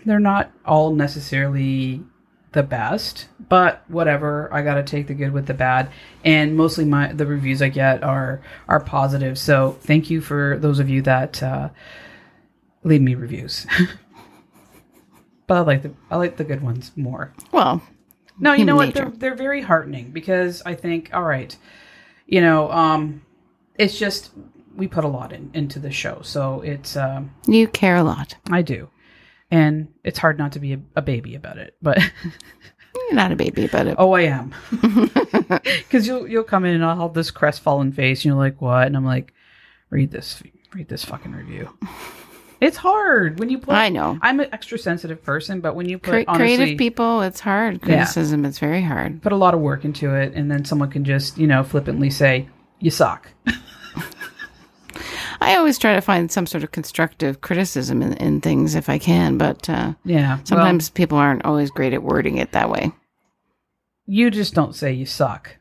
they're 0.05 0.19
not 0.19 0.51
all 0.65 0.93
necessarily 0.93 2.03
the 2.51 2.61
best, 2.61 3.27
but 3.49 3.83
whatever. 3.87 4.53
I 4.53 4.61
got 4.61 4.75
to 4.75 4.83
take 4.83 5.07
the 5.07 5.15
good 5.15 5.33
with 5.33 5.47
the 5.47 5.55
bad, 5.55 5.89
and 6.23 6.55
mostly 6.55 6.85
my 6.85 7.11
the 7.11 7.25
reviews 7.25 7.61
I 7.61 7.69
get 7.69 8.03
are 8.03 8.41
are 8.67 8.79
positive. 8.79 9.39
So 9.39 9.77
thank 9.81 10.11
you 10.11 10.21
for 10.21 10.57
those 10.59 10.79
of 10.79 10.89
you 10.89 11.01
that 11.03 11.41
uh, 11.41 11.69
leave 12.83 13.01
me 13.01 13.15
reviews. 13.15 13.65
but 15.47 15.57
I 15.57 15.61
like 15.61 15.81
the 15.81 15.91
I 16.11 16.17
like 16.17 16.37
the 16.37 16.43
good 16.43 16.61
ones 16.61 16.91
more. 16.95 17.33
Well, 17.51 17.81
No, 18.39 18.53
you 18.53 18.63
know 18.63 18.73
Human 18.73 18.87
what? 18.87 18.95
They're 18.95 19.09
they're 19.09 19.35
very 19.35 19.61
heartening 19.61 20.11
because 20.11 20.61
I 20.67 20.75
think, 20.75 21.09
all 21.13 21.23
right, 21.23 21.57
you 22.27 22.41
know, 22.41 22.71
um, 22.71 23.24
it's 23.77 23.97
just 23.97 24.31
we 24.75 24.87
put 24.87 25.03
a 25.03 25.07
lot 25.07 25.31
in, 25.31 25.49
into 25.53 25.79
the 25.79 25.91
show, 25.91 26.19
so 26.21 26.61
it's 26.61 26.95
um, 26.97 27.31
you 27.47 27.67
care 27.67 27.95
a 27.95 28.03
lot. 28.03 28.35
I 28.51 28.61
do, 28.61 28.89
and 29.51 29.87
it's 30.03 30.19
hard 30.19 30.37
not 30.37 30.51
to 30.53 30.59
be 30.59 30.73
a, 30.73 30.79
a 30.95 31.01
baby 31.01 31.35
about 31.35 31.57
it. 31.57 31.75
But 31.81 31.99
You're 32.95 33.15
not 33.15 33.31
a 33.31 33.35
baby, 33.35 33.67
but 33.67 33.87
a, 33.87 33.95
oh, 33.97 34.13
I 34.13 34.21
am 34.21 34.53
because 35.61 36.07
you'll 36.07 36.27
you'll 36.27 36.43
come 36.43 36.65
in 36.65 36.75
and 36.75 36.83
I'll 36.85 37.01
have 37.01 37.13
this 37.13 37.31
crestfallen 37.31 37.91
face, 37.91 38.19
and 38.19 38.25
you're 38.25 38.35
like, 38.35 38.61
what? 38.61 38.87
And 38.87 38.95
I'm 38.95 39.05
like, 39.05 39.33
read 39.89 40.11
this, 40.11 40.41
read 40.73 40.87
this 40.87 41.03
fucking 41.05 41.31
review. 41.31 41.77
It's 42.61 42.77
hard 42.77 43.37
when 43.37 43.49
you 43.49 43.57
put. 43.57 43.73
I 43.73 43.89
know. 43.89 44.17
I'm 44.21 44.39
an 44.39 44.47
extra 44.53 44.79
sensitive 44.79 45.21
person, 45.21 45.59
but 45.59 45.75
when 45.75 45.89
you 45.89 45.99
put 45.99 46.25
Cre- 46.25 46.31
honestly, 46.31 46.55
creative 46.55 46.77
people, 46.77 47.21
it's 47.21 47.41
hard. 47.41 47.81
Criticism, 47.81 48.45
it's 48.45 48.59
very 48.59 48.81
hard. 48.81 49.21
put 49.21 49.33
a 49.33 49.35
lot 49.35 49.53
of 49.53 49.59
work 49.59 49.83
into 49.83 50.15
it, 50.15 50.33
and 50.33 50.49
then 50.49 50.63
someone 50.63 50.89
can 50.89 51.03
just 51.03 51.37
you 51.37 51.47
know 51.47 51.65
flippantly 51.65 52.09
say 52.09 52.47
you 52.79 52.91
suck. 52.91 53.29
I 55.41 55.55
always 55.57 55.77
try 55.77 55.93
to 55.95 56.01
find 56.01 56.31
some 56.31 56.45
sort 56.45 56.63
of 56.63 56.71
constructive 56.71 57.41
criticism 57.41 58.01
in, 58.01 58.13
in 58.13 58.41
things 58.41 58.73
if 58.73 58.89
I 58.89 58.97
can, 58.97 59.37
but 59.37 59.69
uh, 59.69 59.93
Yeah. 60.05 60.37
well, 60.37 60.45
sometimes 60.45 60.89
people 60.89 61.17
aren't 61.17 61.43
always 61.45 61.69
great 61.69 61.93
at 61.93 62.01
wording 62.03 62.37
it 62.37 62.51
that 62.53 62.69
way. 62.69 62.91
you 64.07 64.31
just 64.31 64.53
don't 64.53 64.73
say 64.75 64.93
you 64.93 65.05
suck. 65.05 65.57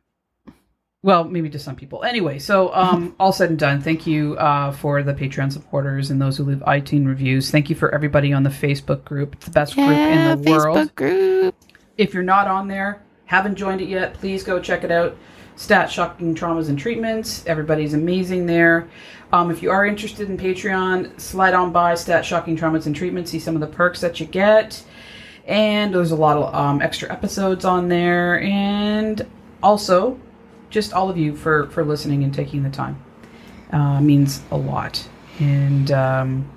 Well, 1.02 1.24
maybe 1.24 1.50
to 1.50 1.58
some 1.58 1.76
people. 1.76 2.02
Anyway, 2.04 2.38
so 2.38 2.72
um, 2.74 3.14
all 3.20 3.32
said 3.32 3.50
and 3.50 3.58
done, 3.58 3.82
thank 3.82 4.06
you 4.06 4.36
uh, 4.36 4.70
for 4.72 5.02
the 5.02 5.12
Patreon 5.12 5.52
supporters 5.52 6.10
and 6.10 6.22
those 6.22 6.36
who 6.38 6.44
leave 6.44 6.58
iTunes 6.60 7.06
reviews. 7.06 7.50
Thank 7.50 7.68
you 7.68 7.76
for 7.76 7.92
everybody 7.94 8.32
on 8.32 8.42
the 8.42 8.50
Facebook 8.50 9.04
group. 9.04 9.34
It's 9.34 9.44
the 9.46 9.50
best 9.50 9.74
group 9.74 9.88
in 9.88 10.40
the 10.40 10.50
Facebook 10.50 10.64
world. 10.64 10.94
group. 10.94 11.54
If 11.98 12.14
you're 12.14 12.22
not 12.22 12.46
on 12.48 12.68
there, 12.68 13.02
haven't 13.26 13.56
joined 13.56 13.80
it 13.82 13.88
yet, 13.88 14.14
please 14.14 14.44
go 14.44 14.60
check 14.60 14.82
it 14.84 14.90
out. 14.90 15.16
Stat 15.56 15.90
Shocking 15.90 16.34
Traumas 16.34 16.68
and 16.68 16.78
Treatments. 16.78 17.44
Everybody's 17.46 17.94
amazing 17.94 18.46
there. 18.46 18.88
Um, 19.32 19.50
if 19.50 19.62
you 19.62 19.70
are 19.70 19.86
interested 19.86 20.28
in 20.28 20.36
Patreon, 20.36 21.18
slide 21.20 21.54
on 21.54 21.72
by 21.72 21.94
Stat 21.94 22.24
Shocking 22.24 22.56
Traumas 22.56 22.86
and 22.86 22.94
Treatments, 22.94 23.30
see 23.30 23.38
some 23.38 23.54
of 23.54 23.60
the 23.60 23.66
perks 23.66 24.00
that 24.00 24.20
you 24.20 24.26
get. 24.26 24.82
And 25.46 25.94
there's 25.94 26.10
a 26.10 26.16
lot 26.16 26.36
of 26.36 26.54
um, 26.54 26.80
extra 26.80 27.12
episodes 27.12 27.64
on 27.64 27.88
there. 27.88 28.40
And 28.40 29.26
also, 29.62 30.18
just 30.70 30.92
all 30.92 31.10
of 31.10 31.16
you 31.16 31.36
for, 31.36 31.68
for 31.70 31.84
listening 31.84 32.24
and 32.24 32.32
taking 32.32 32.62
the 32.62 32.70
time. 32.70 33.02
Uh, 33.72 34.00
means 34.00 34.42
a 34.50 34.56
lot. 34.56 35.06
And 35.40 35.90
um, 35.90 36.50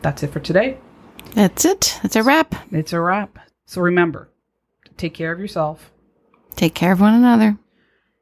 that's 0.00 0.22
it 0.22 0.32
for 0.32 0.40
today. 0.40 0.78
That's 1.34 1.64
it. 1.64 1.98
That's 2.02 2.16
a 2.16 2.22
wrap. 2.22 2.54
It's 2.72 2.92
a 2.92 3.00
wrap. 3.00 3.38
So 3.66 3.80
remember, 3.80 4.30
take 4.96 5.14
care 5.14 5.32
of 5.32 5.38
yourself. 5.38 5.90
Take 6.56 6.74
care 6.74 6.92
of 6.92 7.00
one 7.00 7.14
another. 7.14 7.58